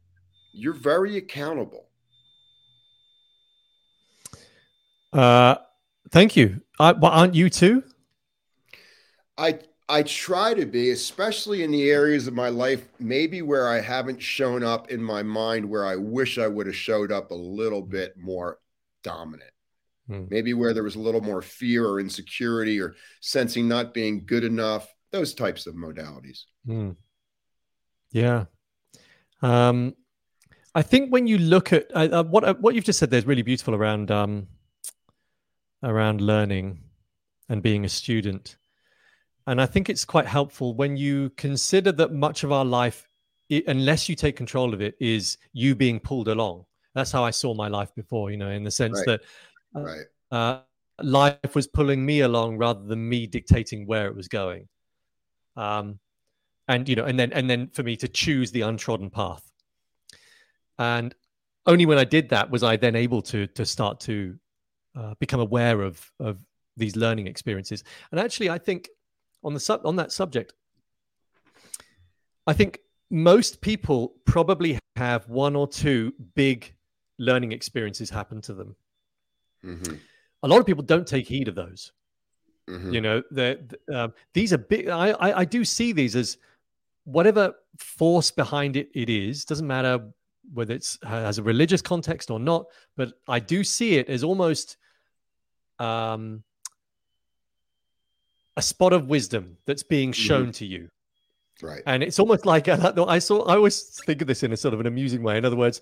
You're 0.54 0.74
very 0.74 1.18
accountable. 1.18 1.88
Uh, 5.12 5.56
thank 6.12 6.36
you. 6.36 6.62
I, 6.80 6.92
well, 6.94 7.12
aren't 7.12 7.36
you 7.36 7.50
too? 7.50 7.84
I 9.38 9.60
I 9.88 10.02
try 10.04 10.54
to 10.56 10.66
be, 10.66 10.92
especially 10.92 11.64
in 11.64 11.72
the 11.72 11.90
areas 11.92 12.26
of 12.26 12.34
my 12.34 12.50
life, 12.50 12.88
maybe 13.00 13.42
where 13.42 13.70
I 13.70 13.80
haven't 13.80 14.22
shown 14.22 14.64
up 14.64 14.90
in 14.90 15.02
my 15.02 15.22
mind, 15.22 15.70
where 15.70 15.86
I 15.86 15.96
wish 15.96 16.40
I 16.40 16.48
would 16.48 16.66
have 16.66 16.76
showed 16.76 17.12
up 17.12 17.30
a 17.30 17.36
little 17.36 17.84
bit 17.84 18.16
more 18.18 18.60
dominant. 19.04 19.52
Hmm. 20.08 20.26
Maybe 20.30 20.54
where 20.54 20.74
there 20.74 20.84
was 20.84 20.96
a 20.96 21.00
little 21.00 21.22
more 21.22 21.42
fear 21.42 21.86
or 21.86 22.00
insecurity 22.00 22.80
or 22.82 22.96
sensing 23.22 23.68
not 23.68 23.94
being 23.94 24.26
good 24.26 24.44
enough, 24.44 24.92
those 25.12 25.36
types 25.36 25.68
of 25.68 25.76
modalities. 25.76 26.44
Hmm. 26.66 26.92
Yeah. 28.16 28.46
Um, 29.42 29.94
I 30.74 30.82
think 30.82 31.12
when 31.12 31.28
you 31.28 31.38
look 31.38 31.74
at 31.74 31.92
uh, 31.94 32.08
uh 32.12 32.24
what 32.24 32.46
uh, 32.46 32.54
what 32.54 32.74
you've 32.74 32.86
just 32.86 32.98
said, 32.98 33.12
there's 33.12 33.26
really 33.26 33.42
beautiful 33.42 33.76
around 33.76 34.10
um, 34.10 34.48
around 35.84 36.22
learning 36.22 36.80
and 37.50 37.62
being 37.62 37.84
a 37.84 37.90
student. 37.90 38.56
And 39.48 39.62
I 39.62 39.66
think 39.66 39.90
it's 39.90 40.06
quite 40.06 40.28
helpful 40.28 40.74
when 40.76 40.96
you 40.96 41.30
consider 41.32 41.92
that 41.92 42.14
much 42.14 42.46
of 42.46 42.54
our 42.54 42.64
life, 42.64 43.06
it, 43.50 43.66
unless 43.68 44.08
you 44.08 44.16
take 44.16 44.38
control 44.38 44.74
of 44.74 44.82
it, 44.82 44.96
is 45.02 45.38
you 45.52 45.76
being 45.76 46.00
pulled 46.00 46.30
along. 46.30 46.66
That's 46.94 47.12
how 47.12 47.26
I 47.26 47.32
saw 47.32 47.54
my 47.54 47.68
life 47.68 47.94
before, 47.96 48.32
you 48.32 48.38
know, 48.38 48.50
in 48.50 48.64
the 48.64 48.72
sense 48.72 49.04
right. 49.06 49.20
that 49.74 49.80
uh, 49.80 49.84
right. 49.84 50.06
uh, 50.32 50.60
life 51.04 51.54
was 51.54 51.68
pulling 51.68 52.06
me 52.06 52.22
along 52.22 52.58
rather 52.58 52.84
than 52.86 53.10
me 53.10 53.28
dictating 53.28 53.86
where 53.86 54.08
it 54.08 54.16
was 54.16 54.30
going. 54.30 54.70
Um, 55.58 56.00
and 56.68 56.88
you 56.90 56.96
know, 56.96 57.06
and 57.06 57.20
then 57.20 57.32
and 57.34 57.50
then 57.50 57.70
for 57.70 57.84
me 57.84 57.96
to 57.98 58.08
choose 58.08 58.52
the 58.52 58.62
untrodden 58.62 59.10
path. 59.10 59.52
And 60.78 61.16
only 61.66 61.86
when 61.86 61.98
I 61.98 62.04
did 62.04 62.30
that 62.30 62.50
was 62.50 62.64
I 62.64 62.76
then 62.76 62.96
able 62.96 63.22
to 63.24 63.48
to 63.48 63.66
start 63.66 64.00
to 64.02 64.38
uh, 64.96 65.14
become 65.20 65.40
aware 65.40 65.82
of 65.82 66.12
of 66.20 66.38
these 66.78 66.96
learning 66.96 67.28
experiences. 67.28 67.84
And 68.12 68.20
actually, 68.20 68.50
I 68.50 68.58
think 68.58 68.90
on 69.44 69.54
the 69.54 69.60
sub 69.60 69.86
on 69.86 69.96
that 69.98 70.12
subject, 70.12 70.54
I 72.48 72.54
think 72.54 72.80
most 73.10 73.62
people 73.62 74.16
probably 74.26 74.80
have 74.96 75.28
one 75.30 75.56
or 75.56 75.68
two 75.68 76.14
big 76.36 76.74
learning 77.20 77.52
experiences 77.52 78.10
happen 78.10 78.42
to 78.42 78.54
them. 78.54 78.76
Mm-hmm. 79.64 79.96
A 80.44 80.48
lot 80.48 80.60
of 80.60 80.66
people 80.66 80.84
don't 80.84 81.08
take 81.08 81.28
heed 81.28 81.48
of 81.48 81.56
those. 81.56 81.92
Mm-hmm. 82.70 82.94
You 82.94 83.02
know, 83.02 83.24
um, 83.94 84.14
these 84.34 84.54
are 84.54 84.58
big. 84.58 84.90
I, 84.90 85.12
I, 85.12 85.40
I 85.40 85.46
do 85.46 85.64
see 85.64 85.92
these 85.92 86.16
as 86.16 86.38
whatever 87.06 87.54
force 87.78 88.32
behind 88.32 88.76
it 88.76 88.90
it 88.94 89.10
is. 89.10 89.46
Doesn't 89.46 89.68
matter 89.68 90.08
whether 90.54 90.74
it's 90.74 91.00
has 91.04 91.38
a 91.38 91.44
religious 91.44 91.82
context 91.82 92.30
or 92.30 92.40
not, 92.40 92.66
but 92.98 93.14
I 93.28 93.40
do 93.40 93.64
see 93.64 93.96
it 93.96 94.10
as 94.10 94.24
almost 94.24 94.78
um, 95.80 96.44
a 98.58 98.62
spot 98.62 98.94
of 98.94 99.08
wisdom 99.08 99.58
that's 99.66 99.84
being 99.84 100.12
mm-hmm. 100.12 100.22
shown 100.22 100.44
mm-hmm. 100.44 100.52
to 100.52 100.66
you. 100.66 100.90
Right. 101.62 101.82
And 101.86 102.04
it's 102.04 102.20
almost 102.20 102.46
like 102.46 102.68
I 102.68 103.20
saw, 103.20 103.44
I 103.46 103.56
always 103.56 104.02
think 104.06 104.22
of 104.22 104.28
this 104.28 104.44
in 104.44 104.52
a 104.52 104.58
sort 104.58 104.74
of 104.74 104.80
an 104.80 104.88
amusing 104.88 105.24
way. 105.24 105.38
In 105.38 105.46
other 105.46 105.56
words, 105.56 105.82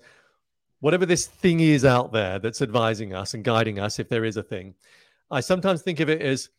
whatever 0.80 1.06
this 1.06 1.26
thing 1.26 1.60
is 1.60 1.84
out 1.84 2.12
there 2.12 2.38
that's 2.38 2.62
advising 2.62 3.14
us 3.14 3.34
and 3.34 3.44
guiding 3.44 3.78
us, 3.78 3.98
if 3.98 4.08
there 4.08 4.24
is 4.24 4.36
a 4.36 4.42
thing, 4.42 4.74
I 5.30 5.40
sometimes 5.40 5.82
think 5.82 6.00
of 6.00 6.08
it 6.08 6.20
as, 6.20 6.50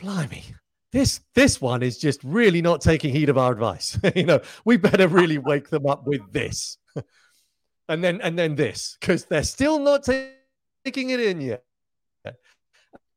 blimey, 0.00 0.44
this 0.92 1.20
this 1.34 1.60
one 1.60 1.82
is 1.82 1.98
just 1.98 2.22
really 2.24 2.62
not 2.62 2.80
taking 2.80 3.12
heed 3.12 3.28
of 3.28 3.38
our 3.38 3.52
advice. 3.52 3.98
you 4.16 4.24
know, 4.24 4.40
we 4.64 4.76
better 4.76 5.08
really 5.08 5.38
wake 5.50 5.68
them 5.68 5.86
up 5.86 6.06
with 6.06 6.32
this, 6.32 6.78
and 7.88 8.02
then 8.02 8.20
and 8.20 8.38
then 8.38 8.54
this 8.54 8.96
because 9.00 9.24
they're 9.24 9.42
still 9.42 9.78
not 9.78 10.04
t- 10.04 10.30
taking 10.84 11.10
it 11.10 11.20
in 11.20 11.40
yet. 11.40 11.62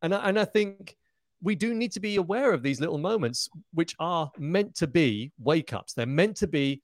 And 0.04 0.16
I, 0.16 0.30
and 0.30 0.40
I 0.40 0.46
think 0.46 0.98
we 1.44 1.56
do 1.56 1.74
need 1.74 1.92
to 1.92 2.00
be 2.00 2.16
aware 2.16 2.54
of 2.54 2.64
these 2.64 2.80
little 2.80 2.98
moments, 2.98 3.50
which 3.74 3.96
are 4.00 4.32
meant 4.38 4.76
to 4.76 4.88
be 4.88 5.32
wake 5.40 5.74
ups. 5.74 5.94
They're 5.94 6.06
meant 6.06 6.38
to 6.38 6.48
be, 6.48 6.82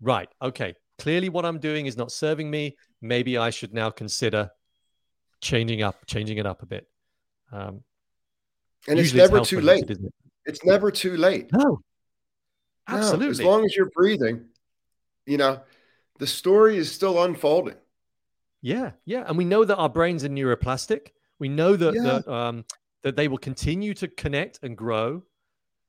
right, 0.00 0.28
okay, 0.42 0.74
clearly 0.98 1.28
what 1.28 1.44
I'm 1.44 1.58
doing 1.58 1.86
is 1.86 1.96
not 1.96 2.10
serving 2.10 2.50
me. 2.50 2.76
Maybe 3.00 3.38
I 3.38 3.50
should 3.50 3.72
now 3.72 3.90
consider 3.90 4.50
changing 5.40 5.82
up, 5.82 6.04
changing 6.06 6.38
it 6.38 6.46
up 6.46 6.62
a 6.62 6.66
bit. 6.66 6.86
Um, 7.52 7.82
and 8.86 8.98
it's 8.98 9.14
never 9.14 9.40
too 9.40 9.60
late. 9.60 9.90
It? 9.90 9.98
It's 10.48 10.64
never 10.64 10.90
too 10.90 11.16
late. 11.16 11.50
No, 11.52 11.80
absolutely. 12.88 13.26
No, 13.26 13.30
as 13.30 13.40
long 13.42 13.64
as 13.64 13.76
you're 13.76 13.90
breathing, 13.94 14.46
you 15.26 15.36
know, 15.36 15.60
the 16.18 16.26
story 16.26 16.76
is 16.76 16.90
still 16.90 17.22
unfolding. 17.22 17.76
Yeah, 18.60 18.92
yeah, 19.04 19.24
and 19.28 19.38
we 19.38 19.44
know 19.44 19.64
that 19.64 19.76
our 19.76 19.88
brains 19.88 20.24
are 20.24 20.28
neuroplastic. 20.28 21.12
We 21.38 21.48
know 21.48 21.76
that, 21.76 21.94
yeah. 21.94 22.02
that 22.02 22.28
um, 22.28 22.64
that 23.02 23.14
they 23.14 23.28
will 23.28 23.38
continue 23.38 23.94
to 23.94 24.08
connect 24.08 24.58
and 24.64 24.76
grow 24.76 25.22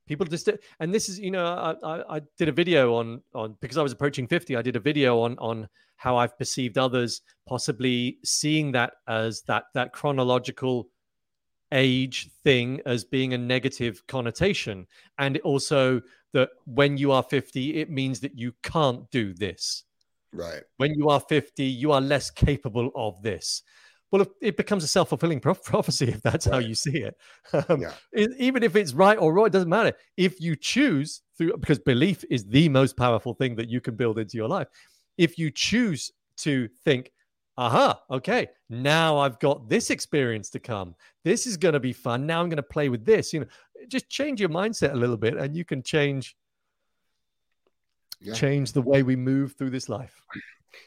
People 0.10 0.26
just 0.26 0.50
and 0.80 0.92
this 0.92 1.08
is 1.08 1.20
you 1.20 1.30
know 1.30 1.46
I, 1.46 1.76
I, 1.88 2.16
I 2.16 2.22
did 2.36 2.50
a 2.50 2.52
video 2.52 2.96
on 2.96 3.22
on 3.36 3.56
because 3.62 3.78
I 3.78 3.84
was 3.84 3.92
approaching 3.92 4.28
fifty. 4.28 4.56
I 4.56 4.64
did 4.64 4.76
a 4.76 4.80
video 4.80 5.20
on 5.22 5.38
on 5.38 5.70
how 5.98 6.18
I've 6.18 6.36
perceived 6.36 6.80
others 6.80 7.22
possibly 7.48 8.18
seeing 8.26 8.72
that 8.72 8.94
as 9.08 9.44
that 9.44 9.66
that 9.76 9.94
chronological 9.94 10.90
age 11.72 12.30
thing 12.44 12.82
as 12.86 13.04
being 13.04 13.34
a 13.34 13.38
negative 13.38 14.06
connotation. 14.08 14.88
And 15.18 15.38
also 15.40 16.02
that 16.34 16.50
when 16.66 16.98
you 16.98 17.12
are 17.12 17.24
50 17.24 17.80
it 17.80 17.90
means 17.90 18.20
that 18.22 18.38
you 18.38 18.54
can't 18.64 19.10
do 19.12 19.34
this. 19.34 19.84
Right. 20.32 20.62
When 20.78 20.94
you 20.94 21.10
are 21.10 21.20
50 21.20 21.64
you 21.64 21.92
are 21.92 22.02
less 22.02 22.30
capable 22.30 22.92
of 22.96 23.22
this. 23.22 23.64
Well 24.12 24.26
it 24.42 24.58
becomes 24.58 24.84
a 24.84 24.88
self-fulfilling 24.88 25.40
prophecy 25.64 26.10
if 26.10 26.22
that's 26.22 26.48
right. 26.48 26.54
how 26.54 26.60
you 26.60 26.76
see 26.76 27.04
it. 27.04 27.16
Um, 27.70 27.82
yeah. 27.82 28.26
even 28.38 28.64
if 28.64 28.76
it's 28.76 28.94
right 28.94 29.18
or 29.18 29.34
wrong 29.34 29.48
it 29.48 29.54
doesn't 29.54 29.70
matter. 29.70 29.94
If 30.18 30.40
you 30.42 30.56
choose 30.56 31.22
through 31.38 31.58
because 31.58 31.80
belief 31.80 32.24
is 32.30 32.46
the 32.46 32.70
most 32.70 32.98
powerful 32.98 33.34
thing 33.34 33.56
that 33.56 33.70
you 33.70 33.82
can 33.82 33.96
build 33.96 34.20
into 34.20 34.38
your 34.38 34.48
life. 34.48 34.68
If 35.18 35.38
you 35.38 35.52
choose 35.52 36.12
to 36.38 36.70
think 36.86 37.12
aha, 37.60 38.02
okay, 38.10 38.48
now 38.70 39.18
I've 39.18 39.38
got 39.40 39.68
this 39.68 39.90
experience 39.90 40.50
to 40.52 40.60
come. 40.60 40.96
This 41.26 41.46
is 41.46 41.58
going 41.58 41.74
to 41.74 41.80
be 41.80 41.92
fun. 41.92 42.26
Now 42.26 42.42
I'm 42.42 42.48
going 42.48 42.58
to 42.58 42.64
play 42.64 42.88
with 42.88 43.06
this. 43.06 43.34
You 43.34 43.42
know, 43.42 43.48
just 43.90 44.10
change 44.10 44.40
your 44.40 44.50
mindset 44.50 44.94
a 44.94 44.96
little 44.96 45.18
bit, 45.18 45.36
and 45.36 45.56
you 45.56 45.66
can 45.66 45.84
change 45.84 46.38
yeah. 48.22 48.34
change 48.34 48.72
the 48.72 48.82
way 48.82 49.04
we 49.04 49.18
move 49.18 49.56
through 49.58 49.72
this 49.72 49.90
life. 49.90 50.22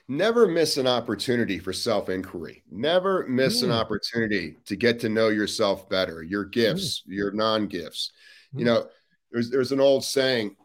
Never 0.08 0.48
miss 0.48 0.78
an 0.78 0.86
opportunity 0.86 1.58
for 1.58 1.74
self 1.74 2.08
inquiry. 2.08 2.62
Never 2.70 3.26
miss 3.28 3.60
mm. 3.60 3.64
an 3.64 3.72
opportunity 3.72 4.56
to 4.64 4.74
get 4.74 4.98
to 5.00 5.10
know 5.10 5.28
yourself 5.28 5.90
better, 5.90 6.22
your 6.22 6.46
gifts, 6.46 7.00
mm. 7.00 7.14
your 7.14 7.32
non 7.32 7.66
gifts. 7.66 8.12
Mm. 8.54 8.58
You 8.60 8.64
know, 8.64 8.86
there's 9.30 9.50
there's 9.50 9.72
an 9.72 9.80
old 9.80 10.04
saying, 10.04 10.56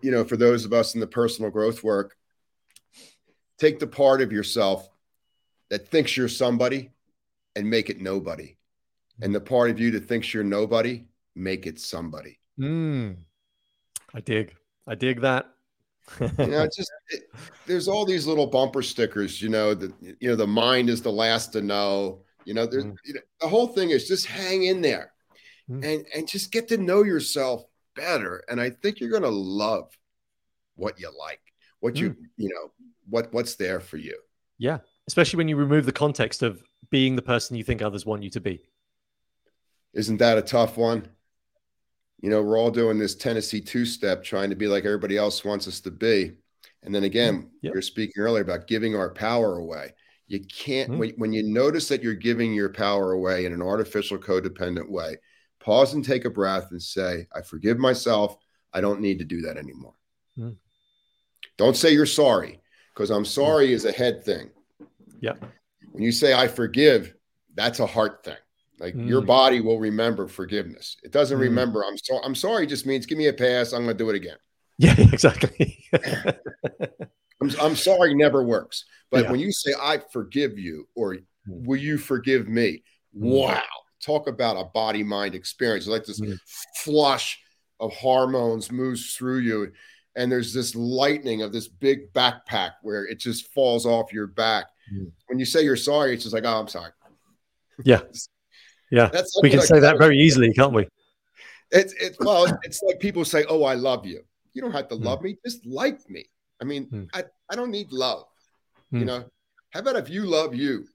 you 0.00 0.10
know, 0.10 0.24
for 0.24 0.36
those 0.36 0.64
of 0.64 0.72
us 0.72 0.94
in 0.94 1.00
the 1.00 1.06
personal 1.06 1.50
growth 1.52 1.84
work, 1.84 2.16
take 3.58 3.78
the 3.78 3.86
part 3.86 4.20
of 4.20 4.32
yourself 4.32 4.88
that 5.70 5.88
thinks 5.88 6.16
you're 6.16 6.28
somebody 6.28 6.90
and 7.56 7.68
make 7.68 7.90
it 7.90 8.00
nobody. 8.00 8.56
And 9.20 9.34
the 9.34 9.40
part 9.40 9.70
of 9.70 9.80
you 9.80 9.90
that 9.92 10.06
thinks 10.06 10.32
you're 10.32 10.44
nobody, 10.44 11.04
make 11.34 11.66
it 11.66 11.80
somebody. 11.80 12.38
Mm. 12.58 13.16
I 14.14 14.20
dig. 14.20 14.54
I 14.86 14.94
dig 14.94 15.20
that. 15.20 15.46
you 16.20 16.28
know, 16.38 16.62
it's 16.62 16.76
just 16.76 16.90
it, 17.10 17.24
there's 17.66 17.88
all 17.88 18.04
these 18.04 18.26
little 18.26 18.46
bumper 18.46 18.82
stickers. 18.82 19.42
You 19.42 19.50
know, 19.50 19.74
the 19.74 19.92
you 20.00 20.28
know 20.30 20.36
the 20.36 20.46
mind 20.46 20.88
is 20.88 21.02
the 21.02 21.12
last 21.12 21.52
to 21.52 21.60
know. 21.60 22.22
You 22.44 22.54
know, 22.54 22.64
there's 22.64 22.84
mm. 22.84 22.96
you 23.04 23.14
know, 23.14 23.20
the 23.40 23.48
whole 23.48 23.68
thing 23.68 23.90
is 23.90 24.08
just 24.08 24.24
hang 24.24 24.64
in 24.64 24.80
there, 24.80 25.12
mm. 25.70 25.84
and 25.84 26.06
and 26.14 26.26
just 26.26 26.50
get 26.50 26.68
to 26.68 26.78
know 26.78 27.02
yourself 27.02 27.64
better. 27.94 28.42
And 28.48 28.60
I 28.60 28.70
think 28.70 29.00
you're 29.00 29.10
gonna 29.10 29.28
love 29.28 29.90
what 30.76 30.98
you 30.98 31.10
like, 31.18 31.40
what 31.80 31.96
you 31.96 32.10
mm. 32.10 32.16
you 32.38 32.48
know, 32.48 32.72
what 33.10 33.32
what's 33.34 33.56
there 33.56 33.80
for 33.80 33.98
you. 33.98 34.18
Yeah, 34.56 34.78
especially 35.08 35.38
when 35.38 35.48
you 35.48 35.56
remove 35.56 35.86
the 35.86 35.92
context 35.92 36.42
of 36.42 36.62
being 36.90 37.16
the 37.16 37.22
person 37.22 37.56
you 37.56 37.64
think 37.64 37.80
others 37.80 38.04
want 38.04 38.22
you 38.22 38.28
to 38.28 38.40
be. 38.40 38.62
Isn't 39.94 40.18
that 40.18 40.36
a 40.36 40.42
tough 40.42 40.76
one? 40.76 41.08
You 42.20 42.28
know, 42.28 42.42
we're 42.42 42.58
all 42.58 42.70
doing 42.70 42.98
this 42.98 43.14
Tennessee 43.14 43.62
two 43.62 43.86
step, 43.86 44.22
trying 44.22 44.50
to 44.50 44.56
be 44.56 44.68
like 44.68 44.84
everybody 44.84 45.16
else 45.16 45.44
wants 45.44 45.66
us 45.66 45.80
to 45.80 45.90
be. 45.90 46.32
And 46.82 46.94
then 46.94 47.04
again, 47.04 47.42
mm, 47.42 47.48
yep. 47.62 47.72
you're 47.72 47.82
speaking 47.82 48.22
earlier 48.22 48.42
about 48.42 48.66
giving 48.66 48.94
our 48.94 49.08
power 49.08 49.56
away. 49.56 49.94
You 50.26 50.40
can't, 50.40 50.90
mm-hmm. 50.90 50.98
when, 50.98 51.10
when 51.16 51.32
you 51.32 51.42
notice 51.42 51.88
that 51.88 52.02
you're 52.02 52.14
giving 52.14 52.52
your 52.52 52.68
power 52.68 53.12
away 53.12 53.46
in 53.46 53.54
an 53.54 53.62
artificial, 53.62 54.18
codependent 54.18 54.90
way, 54.90 55.16
pause 55.58 55.94
and 55.94 56.04
take 56.04 56.26
a 56.26 56.30
breath 56.30 56.70
and 56.70 56.82
say, 56.82 57.26
I 57.34 57.40
forgive 57.40 57.78
myself. 57.78 58.36
I 58.74 58.82
don't 58.82 59.00
need 59.00 59.20
to 59.20 59.24
do 59.24 59.40
that 59.42 59.56
anymore. 59.56 59.94
Mm. 60.38 60.56
Don't 61.56 61.78
say 61.78 61.92
you're 61.92 62.04
sorry 62.04 62.60
because 62.94 63.10
I'm 63.10 63.24
sorry 63.24 63.68
mm. 63.68 63.72
is 63.72 63.86
a 63.86 63.92
head 63.92 64.22
thing. 64.22 64.50
Yeah. 65.20 65.34
When 65.92 66.02
you 66.02 66.12
say 66.12 66.34
I 66.34 66.48
forgive, 66.48 67.14
that's 67.54 67.80
a 67.80 67.86
heart 67.86 68.24
thing. 68.24 68.36
Like 68.78 68.94
mm. 68.94 69.08
your 69.08 69.22
body 69.22 69.60
will 69.60 69.80
remember 69.80 70.28
forgiveness. 70.28 70.96
It 71.02 71.10
doesn't 71.10 71.38
mm. 71.38 71.42
remember 71.42 71.84
I'm 71.84 71.98
sorry. 71.98 72.20
I'm 72.24 72.34
sorry 72.34 72.66
just 72.66 72.86
means 72.86 73.06
give 73.06 73.18
me 73.18 73.26
a 73.26 73.32
pass. 73.32 73.72
I'm 73.72 73.84
going 73.84 73.96
to 73.96 74.04
do 74.04 74.10
it 74.10 74.16
again. 74.16 74.36
Yeah, 74.80 74.94
exactly. 74.96 75.84
I'm, 77.42 77.50
I'm, 77.60 77.74
sorry 77.74 78.14
never 78.14 78.44
works. 78.44 78.84
But 79.10 79.24
yeah. 79.24 79.32
when 79.32 79.40
you 79.40 79.50
say 79.50 79.74
I 79.76 79.98
forgive 80.12 80.56
you 80.56 80.86
or 80.94 81.14
mm. 81.14 81.24
will 81.48 81.80
you 81.80 81.98
forgive 81.98 82.46
me? 82.46 82.84
Mm. 83.12 83.22
Wow. 83.22 83.60
Talk 84.00 84.28
about 84.28 84.56
a 84.56 84.66
body 84.66 85.02
mind 85.02 85.34
experience. 85.34 85.88
Like 85.88 86.04
this 86.04 86.20
mm. 86.20 86.38
flush 86.76 87.40
of 87.80 87.92
hormones 87.92 88.70
moves 88.70 89.16
through 89.16 89.38
you 89.38 89.72
and 90.14 90.30
there's 90.30 90.52
this 90.52 90.74
lightning 90.74 91.42
of 91.42 91.52
this 91.52 91.68
big 91.68 92.12
backpack 92.12 92.72
where 92.82 93.04
it 93.04 93.18
just 93.18 93.52
falls 93.54 93.86
off 93.86 94.12
your 94.12 94.26
back 94.26 94.66
Mm. 94.94 95.12
When 95.26 95.38
you 95.38 95.44
say 95.44 95.62
you're 95.62 95.76
sorry, 95.76 96.14
it's 96.14 96.24
just 96.24 96.34
like, 96.34 96.44
oh, 96.44 96.60
I'm 96.60 96.68
sorry. 96.68 96.92
Yeah. 97.84 98.00
Yeah. 98.90 99.10
That's 99.12 99.38
we 99.42 99.50
can 99.50 99.60
say 99.60 99.80
that 99.80 99.98
very 99.98 100.18
easily, 100.18 100.50
can't 100.54 100.72
we? 100.72 100.88
It's 101.70 101.92
it's 102.00 102.16
well, 102.20 102.46
it's 102.62 102.82
like 102.82 102.98
people 103.00 103.22
say, 103.22 103.44
Oh, 103.46 103.64
I 103.64 103.74
love 103.74 104.06
you. 104.06 104.22
You 104.54 104.62
don't 104.62 104.72
have 104.72 104.88
to 104.88 104.94
mm. 104.94 105.04
love 105.04 105.20
me, 105.20 105.36
just 105.44 105.66
like 105.66 106.08
me. 106.08 106.24
I 106.58 106.64
mean, 106.64 106.86
mm. 106.86 107.06
I, 107.12 107.24
I 107.50 107.54
don't 107.54 107.70
need 107.70 107.92
love. 107.92 108.24
You 108.90 109.00
mm. 109.00 109.04
know, 109.04 109.24
how 109.74 109.80
about 109.80 109.96
if 109.96 110.08
you 110.08 110.24
love 110.24 110.54
you 110.54 110.86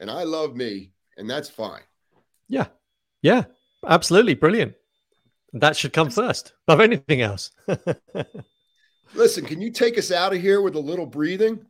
and 0.00 0.10
I 0.10 0.24
love 0.24 0.56
me, 0.56 0.90
and 1.16 1.28
that's 1.28 1.48
fine. 1.48 1.82
Yeah. 2.48 2.66
Yeah. 3.22 3.44
Absolutely. 3.86 4.34
Brilliant. 4.34 4.74
That 5.52 5.76
should 5.76 5.92
come 5.92 6.10
first 6.10 6.54
above 6.66 6.80
anything 6.80 7.22
else. 7.22 7.52
Listen, 9.14 9.44
can 9.44 9.60
you 9.60 9.70
take 9.70 9.96
us 9.96 10.12
out 10.12 10.34
of 10.34 10.40
here 10.40 10.60
with 10.60 10.74
a 10.74 10.80
little 10.80 11.06
breathing? 11.06 11.64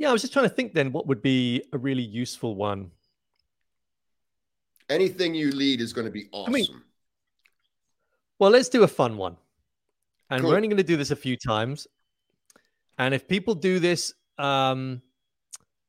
Yeah, 0.00 0.08
I 0.08 0.12
was 0.12 0.22
just 0.22 0.32
trying 0.32 0.48
to 0.48 0.54
think 0.54 0.72
then 0.72 0.92
what 0.92 1.06
would 1.08 1.20
be 1.20 1.62
a 1.74 1.78
really 1.78 2.02
useful 2.02 2.54
one. 2.54 2.90
Anything 4.88 5.34
you 5.34 5.50
lead 5.50 5.82
is 5.82 5.92
going 5.92 6.06
to 6.06 6.10
be 6.10 6.26
awesome. 6.32 6.54
I 6.54 6.56
mean, 6.56 6.82
well, 8.38 8.50
let's 8.50 8.70
do 8.70 8.82
a 8.82 8.88
fun 8.88 9.18
one. 9.18 9.36
And 10.30 10.40
cool. 10.40 10.50
we're 10.50 10.56
only 10.56 10.68
going 10.68 10.78
to 10.78 10.82
do 10.82 10.96
this 10.96 11.10
a 11.10 11.16
few 11.16 11.36
times. 11.36 11.86
And 12.96 13.12
if 13.12 13.28
people 13.28 13.54
do 13.54 13.78
this, 13.78 14.14
um, 14.38 15.02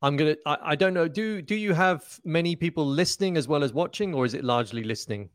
I'm 0.01 0.17
gonna. 0.17 0.35
I, 0.45 0.57
I, 0.61 0.75
don't 0.75 0.93
know. 0.93 1.07
Do 1.07 1.41
do 1.41 1.55
you 1.55 1.73
have 1.73 2.19
many 2.25 2.57
people 2.57 2.85
listening 2.85 3.37
as 3.37 3.47
well 3.47 3.63
as 3.63 3.71
watching, 3.71 4.13
or 4.13 4.25
is 4.25 4.33
it 4.33 4.43
largely 4.43 4.83
listening? 4.83 5.29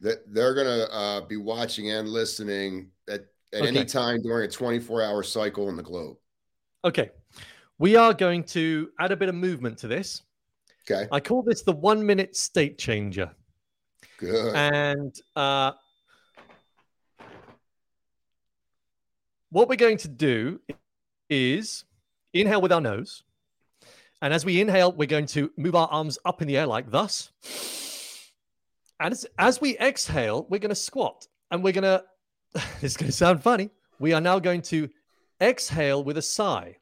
That 0.00 0.22
they're 0.32 0.54
gonna 0.54 0.84
uh, 0.84 1.20
be 1.22 1.36
watching 1.36 1.90
and 1.90 2.08
listening 2.08 2.90
at 3.08 3.26
at 3.52 3.62
okay. 3.62 3.68
any 3.68 3.84
time 3.84 4.22
during 4.22 4.44
a 4.46 4.50
24 4.50 5.02
hour 5.02 5.22
cycle 5.24 5.68
in 5.68 5.76
the 5.76 5.82
globe. 5.82 6.16
Okay. 6.84 7.10
We 7.78 7.96
are 7.96 8.14
going 8.14 8.44
to 8.44 8.90
add 8.98 9.12
a 9.12 9.16
bit 9.16 9.28
of 9.28 9.34
movement 9.34 9.78
to 9.78 9.88
this. 9.88 10.22
Okay. 10.90 11.08
I 11.12 11.20
call 11.20 11.42
this 11.42 11.62
the 11.62 11.72
one 11.72 12.04
minute 12.04 12.36
state 12.36 12.78
changer. 12.78 13.30
Good. 14.18 14.54
And 14.54 15.14
uh, 15.36 15.72
what 19.50 19.68
we're 19.68 19.76
going 19.76 19.98
to 19.98 20.08
do 20.08 20.60
is 21.28 21.84
inhale 22.32 22.60
with 22.60 22.72
our 22.72 22.80
nose. 22.80 23.22
And 24.22 24.34
as 24.34 24.44
we 24.44 24.60
inhale, 24.60 24.92
we're 24.92 25.06
going 25.06 25.26
to 25.26 25.50
move 25.56 25.74
our 25.74 25.88
arms 25.88 26.18
up 26.24 26.42
in 26.42 26.48
the 26.48 26.56
air 26.58 26.66
like 26.66 26.90
thus. 26.90 27.30
And 29.00 29.12
as, 29.12 29.26
as 29.38 29.60
we 29.60 29.78
exhale, 29.78 30.46
we're 30.50 30.58
going 30.58 30.70
to 30.70 30.74
squat 30.74 31.26
and 31.50 31.62
we're 31.62 31.72
going 31.72 31.84
to, 31.84 32.04
this 32.52 32.92
is 32.92 32.96
going 32.96 33.10
to 33.10 33.16
sound 33.16 33.42
funny. 33.42 33.70
We 33.98 34.12
are 34.12 34.20
now 34.20 34.38
going 34.38 34.62
to 34.62 34.88
exhale 35.40 36.04
with 36.04 36.16
a 36.16 36.22
sigh 36.22 36.76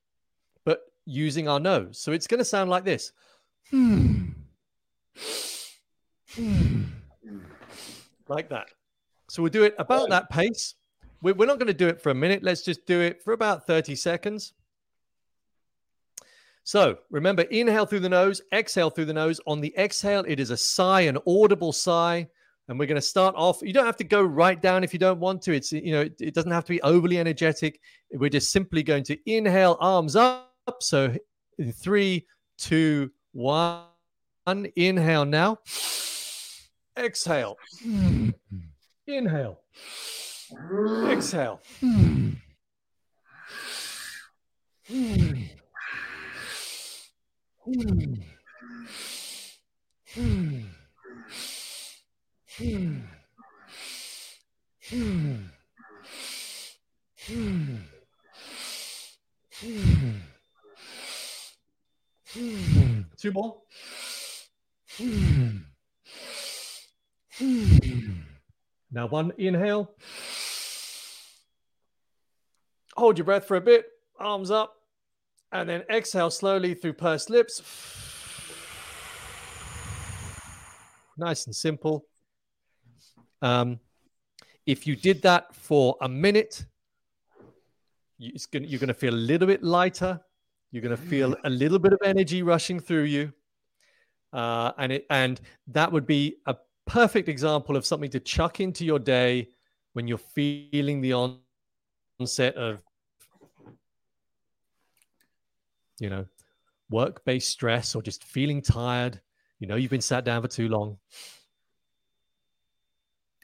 but 0.65 0.81
using 1.05 1.49
our 1.49 1.61
nose. 1.61 1.99
So 1.99 2.13
it's 2.13 2.27
going 2.27 2.39
to 2.39 2.45
sound 2.45 2.71
like 2.71 2.85
this. 2.85 3.13
Like 8.29 8.49
that. 8.51 8.69
So 9.29 9.43
we'll 9.43 9.51
do 9.51 9.65
it 9.65 9.75
about 9.79 10.11
that 10.11 10.31
pace. 10.31 10.75
We're 11.21 11.35
not 11.35 11.59
going 11.59 11.67
to 11.67 11.75
do 11.75 11.89
it 11.89 12.01
for 12.01 12.11
a 12.11 12.15
minute. 12.15 12.43
Let's 12.43 12.63
just 12.63 12.87
do 12.87 13.01
it 13.01 13.23
for 13.23 13.33
about 13.33 13.67
30 13.67 13.97
seconds. 13.97 14.53
So 16.65 16.99
remember, 17.11 17.43
inhale 17.43 17.87
through 17.87 18.01
the 18.01 18.09
nose, 18.09 18.43
exhale 18.53 18.91
through 18.91 19.07
the 19.07 19.15
nose. 19.15 19.41
On 19.47 19.61
the 19.61 19.75
exhale, 19.79 20.25
it 20.29 20.39
is 20.39 20.51
a 20.51 20.57
sigh, 20.57 21.01
an 21.03 21.19
audible 21.27 21.73
sigh. 21.73 22.29
And 22.69 22.79
we're 22.79 22.87
going 22.87 23.01
to 23.01 23.07
start 23.07 23.35
off. 23.37 23.61
You 23.63 23.73
don't 23.73 23.87
have 23.87 23.97
to 23.97 24.05
go 24.05 24.23
right 24.23 24.61
down 24.61 24.85
if 24.85 24.93
you 24.93 24.99
don't 24.99 25.19
want 25.19 25.41
to. 25.43 25.55
It's, 25.55 25.73
you 25.73 25.93
know, 25.93 26.03
it, 26.03 26.15
it 26.21 26.35
doesn't 26.35 26.51
have 26.51 26.65
to 26.67 26.73
be 26.73 26.83
overly 26.83 27.19
energetic. 27.19 27.81
We're 28.13 28.29
just 28.29 28.53
simply 28.53 28.83
going 28.83 29.05
to 29.05 29.17
inhale, 29.25 29.79
arms 29.81 30.17
up. 30.17 30.53
So 30.81 31.15
in 31.59 31.73
three, 31.73 32.27
two, 32.59 33.11
one. 33.33 33.85
Inhale 34.77 35.25
now. 35.25 35.59
Exhale. 36.97 37.57
Inhale. 39.07 39.61
Exhale. 41.11 41.61
Two 52.59 52.99
ball. 63.33 63.65
Now 68.91 69.07
one 69.07 69.33
inhale. 69.39 69.95
Hold 72.97 73.19
your 73.19 73.25
breath 73.25 73.45
for 73.45 73.57
a 73.57 73.61
bit, 73.61 73.87
arms 74.19 74.51
up, 74.51 74.75
and 75.53 75.69
then 75.69 75.85
exhale 75.89 76.31
slowly 76.31 76.75
through 76.75 76.95
pursed 76.95 77.31
lips. 77.31 77.63
Nice 81.17 81.47
and 81.47 81.55
simple. 81.55 82.07
Um, 83.43 83.81
if 84.67 84.87
you 84.87 84.97
did 84.97 85.23
that 85.23 85.55
for 85.55 85.97
a 86.01 86.09
minute, 86.09 86.65
gonna, 88.53 88.67
you're 88.67 88.81
going 88.81 88.89
to 88.89 88.95
feel 88.95 89.15
a 89.15 89.17
little 89.17 89.47
bit 89.47 89.63
lighter. 89.63 90.21
You're 90.71 90.83
going 90.83 90.97
to 90.97 91.03
feel 91.03 91.35
a 91.45 91.51
little 91.51 91.79
bit 91.79 91.93
of 91.93 92.01
energy 92.05 92.43
rushing 92.43 92.79
through 92.79 93.05
you, 93.05 93.33
uh, 94.33 94.73
and 94.77 94.93
it 94.93 95.07
and 95.09 95.41
that 95.69 95.91
would 95.91 96.07
be 96.07 96.37
a 96.47 96.57
perfect 96.85 97.29
example 97.29 97.77
of 97.77 97.87
something 97.87 98.11
to 98.11 98.21
chuck 98.21 98.61
into 98.61 98.85
your 98.85 98.99
day 98.99 99.49
when 99.95 100.07
you're 100.07 100.19
feeling 100.19 101.01
the 101.01 101.15
onset 102.21 102.55
of, 102.57 102.83
you 105.99 106.11
know, 106.11 106.27
work-based 106.91 107.49
stress 107.49 107.95
or 107.95 108.03
just 108.03 108.25
feeling 108.25 108.61
tired. 108.61 109.21
You 109.61 109.67
know, 109.67 109.77
you've 109.77 109.91
been 109.91 110.01
sat 110.01 110.25
down 110.25 110.43
for 110.43 110.49
too 110.49 110.69
long. 110.69 110.99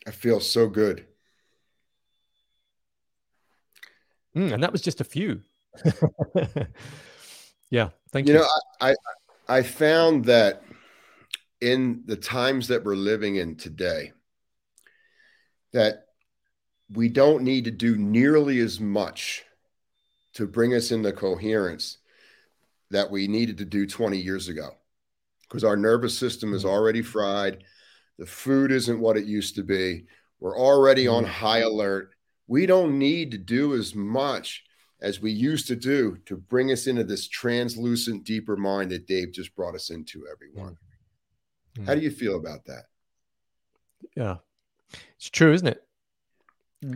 I 0.07 0.11
feel 0.11 0.41
so 0.41 0.69
good. 0.69 1.07
Mm, 4.37 4.55
and 4.55 4.63
that 4.63 4.73
was 4.73 4.83
just 4.83 5.01
a 5.01 5.05
few. 5.05 5.43
yeah, 7.71 7.91
thank 8.13 8.29
you. 8.29 8.35
You 8.35 8.41
know, 8.41 8.47
I, 8.81 8.91
I 8.91 8.95
I 9.47 9.63
found 9.63 10.25
that 10.27 10.63
in 11.61 12.03
the 12.07 12.17
times 12.17 12.69
that 12.69 12.85
we're 12.85 12.97
living 12.97 13.37
in 13.37 13.57
today, 13.57 14.13
that 15.73 16.07
we 16.93 17.09
don't 17.09 17.43
need 17.43 17.65
to 17.65 17.71
do 17.71 17.97
nearly 17.97 18.59
as 18.61 18.81
much 18.81 19.45
to 20.35 20.47
bring 20.47 20.75
us 20.75 20.91
into 20.91 21.13
coherence 21.13 21.99
that 22.91 23.11
we 23.11 23.27
needed 23.27 23.59
to 23.59 23.65
do 23.65 23.87
20 23.87 24.19
years 24.19 24.49
ago 24.49 24.71
because 25.43 25.65
our 25.65 25.77
nervous 25.77 26.17
system 26.19 26.53
is 26.53 26.65
mm. 26.65 26.69
already 26.69 27.03
fried. 27.03 27.65
The 28.19 28.27
food 28.27 28.71
isn't 28.71 29.01
what 29.01 29.17
it 29.17 29.25
used 29.25 29.57
to 29.57 29.63
be. 29.63 30.05
We're 30.41 30.59
already 30.59 31.09
on 31.09 31.25
mm. 31.25 31.29
high 31.29 31.61
alert. 31.61 32.11
We 32.47 32.67
don't 32.67 32.99
need 32.99 33.31
to 33.33 33.39
do 33.39 33.75
as 33.75 33.95
much 33.95 34.65
as 35.01 35.21
we 35.21 35.33
used 35.33 35.67
to 35.69 35.77
do 35.77 36.19
to 36.27 36.37
bring 36.37 36.71
us 36.71 36.87
into 36.87 37.05
this 37.05 37.29
translucent, 37.29 38.25
deeper 38.25 38.57
mind 38.57 38.91
that 38.91 39.07
Dave 39.07 39.33
just 39.33 39.55
brought 39.55 39.75
us 39.75 39.91
into, 39.91 40.25
everyone. 40.33 40.77
Mm. 41.79 41.87
How 41.87 41.95
do 41.95 42.01
you 42.01 42.11
feel 42.11 42.37
about 42.37 42.65
that? 42.67 42.85
Yeah, 44.17 44.37
it's 45.17 45.31
true, 45.31 45.53
isn't 45.53 45.67
it? 45.67 45.83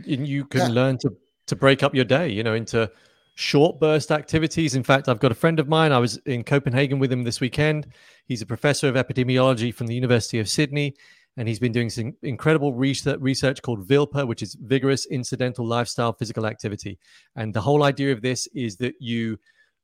You 0.05 0.45
can 0.45 0.61
yeah. 0.61 0.69
learn 0.69 0.99
to 0.99 1.17
to 1.47 1.57
break 1.57 1.83
up 1.83 1.95
your 1.95 2.05
day, 2.05 2.29
you 2.29 2.43
know, 2.43 2.55
into 2.55 2.91
short 3.39 3.79
burst 3.79 4.11
activities. 4.11 4.75
In 4.75 4.83
fact, 4.83 5.09
I've 5.09 5.21
got 5.21 5.31
a 5.31 5.35
friend 5.35 5.61
of 5.61 5.69
mine. 5.69 5.93
I 5.93 5.99
was 5.99 6.17
in 6.27 6.43
Copenhagen 6.43 6.99
with 6.99 7.13
him 7.13 7.23
this 7.23 7.41
weekend. 7.41 7.87
He's 8.27 8.43
a 8.43 8.47
professor 8.47 8.89
of 8.89 8.97
epidemiology 8.97 9.73
from 9.73 9.87
the 9.87 9.95
University 9.95 10.41
of 10.41 10.49
Sydney 10.49 10.97
and 11.37 11.47
he's 11.47 11.61
been 11.61 11.71
doing 11.71 11.89
some 11.89 12.17
incredible 12.25 12.75
research, 12.75 13.63
called 13.63 13.87
VILPA, 13.87 14.27
which 14.27 14.43
is 14.43 14.57
vigorous 14.61 15.07
incidental 15.07 15.65
lifestyle 15.65 16.13
physical 16.13 16.47
activity. 16.47 16.99
And 17.37 17.55
the 17.55 17.61
whole 17.61 17.85
idea 17.85 18.13
of 18.13 18.23
this 18.23 18.49
is 18.57 18.77
that 18.79 18.95
you 18.99 19.39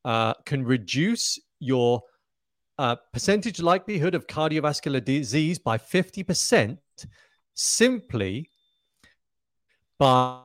uh, 0.04 0.34
can 0.46 0.64
reduce 0.64 1.38
your 1.60 2.02
uh, 2.78 2.96
percentage 3.12 3.60
likelihood 3.62 4.16
of 4.16 4.26
cardiovascular 4.26 5.04
disease 5.04 5.60
by 5.60 5.78
50% 5.78 6.76
simply 7.54 8.50
by 9.96 10.42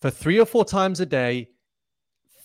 for 0.00 0.10
three 0.10 0.40
or 0.40 0.44
four 0.44 0.64
times 0.64 0.98
a 0.98 1.06
day 1.06 1.50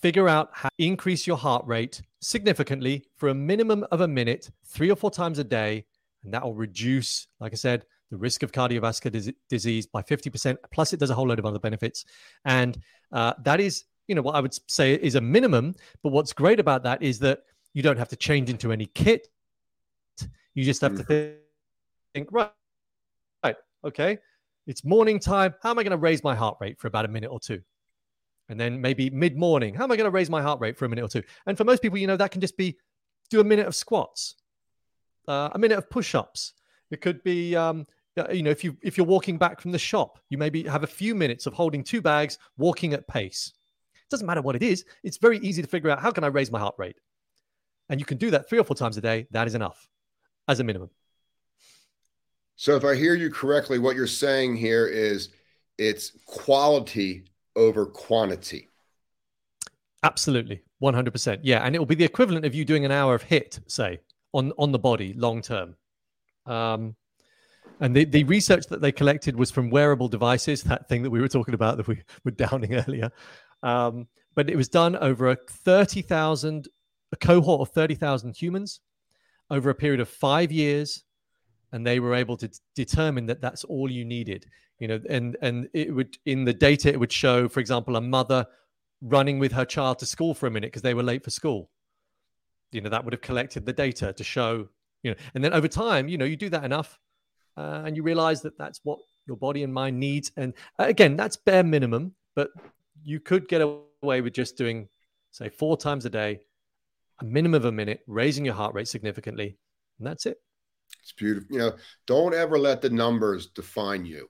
figure 0.02 0.28
out 0.28 0.50
how 0.52 0.68
to 0.68 0.84
increase 0.84 1.26
your 1.26 1.36
heart 1.36 1.66
rate 1.66 2.02
significantly 2.20 3.04
for 3.16 3.28
a 3.28 3.34
minimum 3.34 3.84
of 3.90 4.00
a 4.00 4.08
minute 4.08 4.50
three 4.64 4.90
or 4.90 4.96
four 4.96 5.10
times 5.10 5.38
a 5.38 5.44
day 5.44 5.84
and 6.24 6.34
that 6.34 6.42
will 6.42 6.54
reduce, 6.54 7.26
like 7.40 7.52
I 7.52 7.56
said, 7.56 7.84
the 8.10 8.16
risk 8.16 8.42
of 8.42 8.52
cardiovascular 8.52 9.12
dis- 9.12 9.32
disease 9.48 9.86
by 9.86 10.02
50%. 10.02 10.56
Plus, 10.72 10.92
it 10.92 11.00
does 11.00 11.10
a 11.10 11.14
whole 11.14 11.28
load 11.28 11.38
of 11.38 11.46
other 11.46 11.58
benefits. 11.58 12.04
And 12.44 12.78
uh, 13.12 13.34
that 13.44 13.60
is, 13.60 13.84
you 14.08 14.14
know, 14.14 14.22
what 14.22 14.34
I 14.34 14.40
would 14.40 14.54
say 14.70 14.94
is 14.94 15.14
a 15.14 15.20
minimum. 15.20 15.74
But 16.02 16.10
what's 16.10 16.32
great 16.32 16.60
about 16.60 16.82
that 16.82 17.02
is 17.02 17.18
that 17.20 17.42
you 17.72 17.82
don't 17.82 17.98
have 17.98 18.08
to 18.08 18.16
change 18.16 18.50
into 18.50 18.72
any 18.72 18.86
kit. 18.86 19.28
You 20.54 20.64
just 20.64 20.80
have 20.80 20.92
mm-hmm. 20.92 21.02
to 21.02 21.06
think, 21.06 21.36
think, 22.14 22.28
right, 22.32 22.50
right, 23.44 23.56
okay, 23.84 24.18
it's 24.66 24.84
morning 24.84 25.20
time. 25.20 25.54
How 25.62 25.70
am 25.70 25.78
I 25.78 25.84
going 25.84 25.92
to 25.92 25.96
raise 25.96 26.24
my 26.24 26.34
heart 26.34 26.56
rate 26.60 26.80
for 26.80 26.88
about 26.88 27.04
a 27.04 27.08
minute 27.08 27.28
or 27.30 27.38
two? 27.38 27.62
And 28.50 28.60
then 28.60 28.80
maybe 28.80 29.08
mid 29.08 29.38
morning, 29.38 29.74
how 29.74 29.84
am 29.84 29.92
I 29.92 29.96
going 29.96 30.06
to 30.06 30.10
raise 30.10 30.28
my 30.28 30.42
heart 30.42 30.60
rate 30.60 30.76
for 30.76 30.84
a 30.84 30.88
minute 30.88 31.04
or 31.04 31.08
two? 31.08 31.22
And 31.46 31.56
for 31.56 31.64
most 31.64 31.80
people, 31.80 31.96
you 31.96 32.06
know, 32.06 32.16
that 32.16 32.32
can 32.32 32.40
just 32.40 32.56
be 32.56 32.76
do 33.30 33.40
a 33.40 33.44
minute 33.44 33.66
of 33.66 33.74
squats 33.74 34.34
uh, 35.28 35.50
a 35.52 35.58
minute 35.58 35.78
of 35.78 35.88
push-ups. 35.88 36.54
It 36.90 37.00
could 37.00 37.22
be, 37.22 37.54
um, 37.54 37.86
you 38.32 38.42
know, 38.42 38.50
if 38.50 38.64
you 38.64 38.76
if 38.82 38.96
you're 38.98 39.06
walking 39.06 39.38
back 39.38 39.60
from 39.60 39.70
the 39.70 39.78
shop, 39.78 40.18
you 40.28 40.36
maybe 40.36 40.64
have 40.64 40.82
a 40.82 40.88
few 40.88 41.14
minutes 41.14 41.46
of 41.46 41.54
holding 41.54 41.84
two 41.84 42.02
bags, 42.02 42.38
walking 42.58 42.92
at 42.92 43.06
pace. 43.06 43.52
It 43.94 44.10
doesn't 44.10 44.26
matter 44.26 44.42
what 44.42 44.56
it 44.56 44.62
is. 44.62 44.84
It's 45.04 45.18
very 45.18 45.38
easy 45.38 45.62
to 45.62 45.68
figure 45.68 45.90
out 45.90 46.00
how 46.00 46.10
can 46.10 46.24
I 46.24 46.28
raise 46.28 46.50
my 46.50 46.58
heart 46.58 46.74
rate, 46.78 46.96
and 47.88 48.00
you 48.00 48.06
can 48.06 48.18
do 48.18 48.32
that 48.32 48.48
three 48.48 48.58
or 48.58 48.64
four 48.64 48.76
times 48.76 48.96
a 48.96 49.00
day. 49.00 49.28
That 49.30 49.46
is 49.46 49.54
enough, 49.54 49.88
as 50.48 50.58
a 50.58 50.64
minimum. 50.64 50.90
So, 52.56 52.74
if 52.74 52.84
I 52.84 52.96
hear 52.96 53.14
you 53.14 53.30
correctly, 53.30 53.78
what 53.78 53.94
you're 53.94 54.08
saying 54.08 54.56
here 54.56 54.86
is 54.86 55.28
it's 55.78 56.12
quality 56.26 57.24
over 57.60 57.84
quantity. 57.86 58.68
Absolutely, 60.02 60.62
100%. 60.82 61.40
Yeah, 61.42 61.60
and 61.64 61.76
it 61.76 61.78
will 61.78 61.86
be 61.86 61.94
the 61.94 62.04
equivalent 62.04 62.46
of 62.46 62.54
you 62.54 62.64
doing 62.64 62.84
an 62.86 62.90
hour 62.90 63.14
of 63.14 63.22
HIIT, 63.22 63.60
say, 63.66 64.00
on 64.32 64.52
on 64.58 64.72
the 64.72 64.78
body 64.78 65.12
long 65.12 65.42
term. 65.42 65.76
Um, 66.46 66.96
and 67.80 67.94
the, 67.94 68.04
the 68.04 68.24
research 68.24 68.66
that 68.66 68.80
they 68.80 68.92
collected 68.92 69.36
was 69.36 69.50
from 69.50 69.70
wearable 69.70 70.08
devices, 70.08 70.62
that 70.64 70.88
thing 70.88 71.02
that 71.02 71.10
we 71.10 71.20
were 71.20 71.28
talking 71.28 71.54
about 71.54 71.76
that 71.76 71.86
we 71.86 72.02
were 72.24 72.30
downing 72.30 72.74
earlier. 72.74 73.10
Um, 73.62 74.08
but 74.34 74.48
it 74.48 74.56
was 74.56 74.68
done 74.68 74.96
over 74.96 75.30
a 75.30 75.36
30,000, 75.36 76.68
a 77.12 77.16
cohort 77.16 77.60
of 77.60 77.74
30,000 77.74 78.36
humans 78.36 78.80
over 79.50 79.70
a 79.70 79.74
period 79.74 80.00
of 80.00 80.08
five 80.08 80.50
years. 80.50 81.04
And 81.72 81.86
they 81.86 82.00
were 82.00 82.14
able 82.14 82.36
to 82.38 82.48
t- 82.48 82.58
determine 82.74 83.26
that 83.26 83.40
that's 83.40 83.64
all 83.64 83.90
you 83.90 84.04
needed. 84.04 84.46
You 84.80 84.88
know, 84.88 85.00
and, 85.08 85.36
and 85.40 85.68
it 85.72 85.94
would, 85.94 86.18
in 86.26 86.44
the 86.44 86.54
data, 86.54 86.88
it 86.88 86.98
would 86.98 87.12
show, 87.12 87.48
for 87.48 87.60
example, 87.60 87.96
a 87.96 88.00
mother 88.00 88.46
running 89.02 89.38
with 89.38 89.52
her 89.52 89.64
child 89.64 89.98
to 89.98 90.06
school 90.06 90.34
for 90.34 90.46
a 90.46 90.50
minute 90.50 90.68
because 90.68 90.82
they 90.82 90.94
were 90.94 91.02
late 91.02 91.24
for 91.24 91.30
school. 91.30 91.70
You 92.72 92.80
know 92.80 92.90
that 92.90 93.04
would 93.04 93.12
have 93.12 93.22
collected 93.22 93.66
the 93.66 93.72
data 93.72 94.12
to 94.12 94.24
show 94.24 94.68
you 95.02 95.10
know 95.10 95.16
and 95.34 95.42
then 95.42 95.52
over 95.52 95.66
time 95.66 96.08
you 96.08 96.18
know 96.18 96.24
you 96.24 96.36
do 96.36 96.50
that 96.50 96.64
enough 96.64 96.98
uh, 97.56 97.82
and 97.84 97.96
you 97.96 98.02
realize 98.02 98.42
that 98.42 98.56
that's 98.56 98.80
what 98.84 98.98
your 99.26 99.36
body 99.36 99.64
and 99.64 99.74
mind 99.74 99.98
needs. 99.98 100.30
And 100.36 100.54
uh, 100.78 100.84
again 100.84 101.16
that's 101.16 101.36
bare 101.36 101.64
minimum 101.64 102.14
but 102.36 102.50
you 103.02 103.18
could 103.18 103.48
get 103.48 103.60
away 103.60 104.20
with 104.20 104.34
just 104.34 104.56
doing 104.56 104.88
say 105.32 105.48
four 105.48 105.76
times 105.76 106.04
a 106.04 106.10
day 106.10 106.40
a 107.20 107.24
minimum 107.24 107.54
of 107.54 107.64
a 107.64 107.72
minute 107.72 108.00
raising 108.06 108.44
your 108.44 108.54
heart 108.54 108.74
rate 108.74 108.88
significantly 108.88 109.56
and 109.98 110.06
that's 110.06 110.26
it. 110.26 110.36
It's 111.02 111.12
beautiful. 111.12 111.48
You 111.50 111.58
know 111.58 111.72
don't 112.06 112.34
ever 112.34 112.58
let 112.58 112.82
the 112.82 112.90
numbers 112.90 113.48
define 113.48 114.04
you 114.06 114.28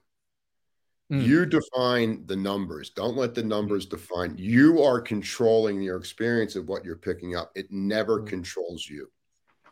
Mm. 1.11 1.25
You 1.25 1.45
define 1.45 2.25
the 2.25 2.37
numbers. 2.37 2.91
Don't 2.91 3.17
let 3.17 3.35
the 3.35 3.43
numbers 3.43 3.85
define. 3.85 4.35
You 4.37 4.81
are 4.81 5.01
controlling 5.01 5.81
your 5.81 5.97
experience 5.97 6.55
of 6.55 6.69
what 6.69 6.85
you're 6.85 6.95
picking 6.95 7.35
up. 7.35 7.51
It 7.53 7.67
never 7.69 8.21
mm. 8.21 8.27
controls 8.27 8.87
you. 8.87 9.09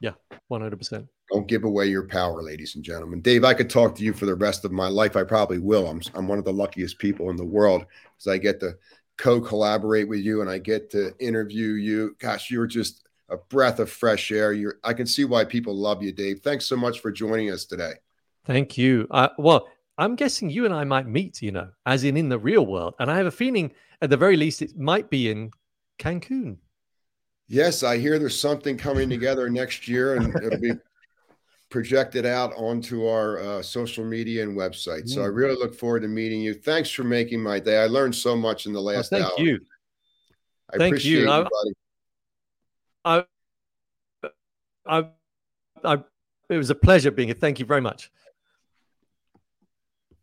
Yeah, 0.02 0.14
100%. 0.52 1.08
Don't 1.32 1.48
give 1.48 1.64
away 1.64 1.86
your 1.86 2.08
power, 2.08 2.42
ladies 2.42 2.76
and 2.76 2.84
gentlemen. 2.84 3.22
Dave, 3.22 3.44
I 3.44 3.54
could 3.54 3.70
talk 3.70 3.96
to 3.96 4.04
you 4.04 4.14
for 4.14 4.26
the 4.26 4.36
rest 4.36 4.66
of 4.66 4.72
my 4.72 4.88
life. 4.88 5.16
I 5.16 5.24
probably 5.24 5.60
will. 5.60 5.88
I'm, 5.88 6.02
I'm 6.14 6.28
one 6.28 6.40
of 6.40 6.46
the 6.46 6.54
luckiest 6.54 7.00
people 7.00 7.30
in 7.30 7.36
the 7.36 7.46
world 7.46 7.86
because 8.18 8.28
I 8.28 8.38
get 8.38 8.60
to 8.62 8.74
co 9.18 9.40
collaborate 9.40 10.10
with 10.10 10.20
you 10.20 10.42
and 10.42 10.50
I 10.50 10.58
get 10.58 10.90
to 10.92 11.14
interview 11.20 11.74
you. 11.74 12.16
Gosh, 12.20 12.50
you're 12.50 12.68
just 12.68 13.08
a 13.30 13.38
breath 13.38 13.80
of 13.80 13.92
fresh 13.92 14.32
air. 14.32 14.52
You're, 14.54 14.80
I 14.84 14.94
can 14.94 15.06
see 15.06 15.24
why 15.24 15.46
people 15.46 15.76
love 15.76 16.02
you, 16.02 16.12
Dave. 16.12 16.40
Thanks 16.40 16.66
so 16.66 16.76
much 16.76 17.00
for 17.00 17.12
joining 17.12 17.52
us 17.52 17.66
today. 17.66 17.94
Thank 18.46 18.78
you. 18.78 19.08
Uh, 19.12 19.30
well, 19.38 19.68
I'm 20.00 20.16
guessing 20.16 20.50
you 20.50 20.64
and 20.64 20.74
I 20.74 20.86
might 20.86 21.08
meet, 21.08 21.42
you 21.42 21.52
know, 21.52 21.70
as 21.86 22.06
in 22.06 22.16
in 22.16 22.30
the 22.30 22.40
real 22.40 22.66
world. 22.66 22.96
And 23.00 23.12
I 23.12 23.18
have 23.18 23.26
a 23.26 23.32
feeling, 23.32 23.74
at 24.02 24.10
the 24.10 24.16
very 24.16 24.38
least, 24.38 24.62
it 24.62 24.78
might 24.78 25.10
be 25.10 25.30
in 25.30 25.52
Cancun. 26.00 26.56
Yes, 27.50 27.84
I 27.84 27.98
hear 27.98 28.18
there's 28.18 28.40
something 28.40 28.78
coming 28.78 29.10
together 29.16 29.50
next 29.50 29.90
year, 29.90 30.16
and 30.16 30.34
it'll 30.42 30.60
be 30.60 30.72
projected 31.70 32.26
out 32.26 32.54
onto 32.56 33.08
our 33.08 33.40
uh, 33.40 33.62
social 33.62 34.06
media 34.06 34.42
and 34.42 34.58
website. 34.58 35.10
So 35.10 35.22
I 35.22 35.28
mm. 35.28 35.36
really 35.36 35.56
look 35.56 35.76
forward 35.76 36.04
to 36.04 36.08
meeting 36.08 36.40
you. 36.40 36.54
Thanks 36.54 36.90
for 36.90 37.04
making 37.04 37.44
my 37.44 37.60
day. 37.60 37.84
I 37.84 37.88
learned 37.88 38.16
so 38.16 38.38
much 38.38 38.68
in 38.68 38.74
the 38.74 38.82
last 38.82 39.10
thank 39.10 39.26
hour. 39.26 39.34
you. 39.38 39.60
I 40.74 40.78
Thank 40.78 40.94
appreciate 40.94 41.12
you. 41.12 41.20
you, 41.24 41.30
I- 41.30 41.44
buddy. 41.44 41.74
I, 43.06 43.24
I, 44.86 45.06
I, 45.84 46.04
it 46.50 46.58
was 46.58 46.70
a 46.70 46.76
pleasure 46.76 47.12
being 47.12 47.28
here. 47.28 47.38
Thank 47.40 47.60
you 47.60 47.66
very 47.66 47.82
much. 47.82 48.10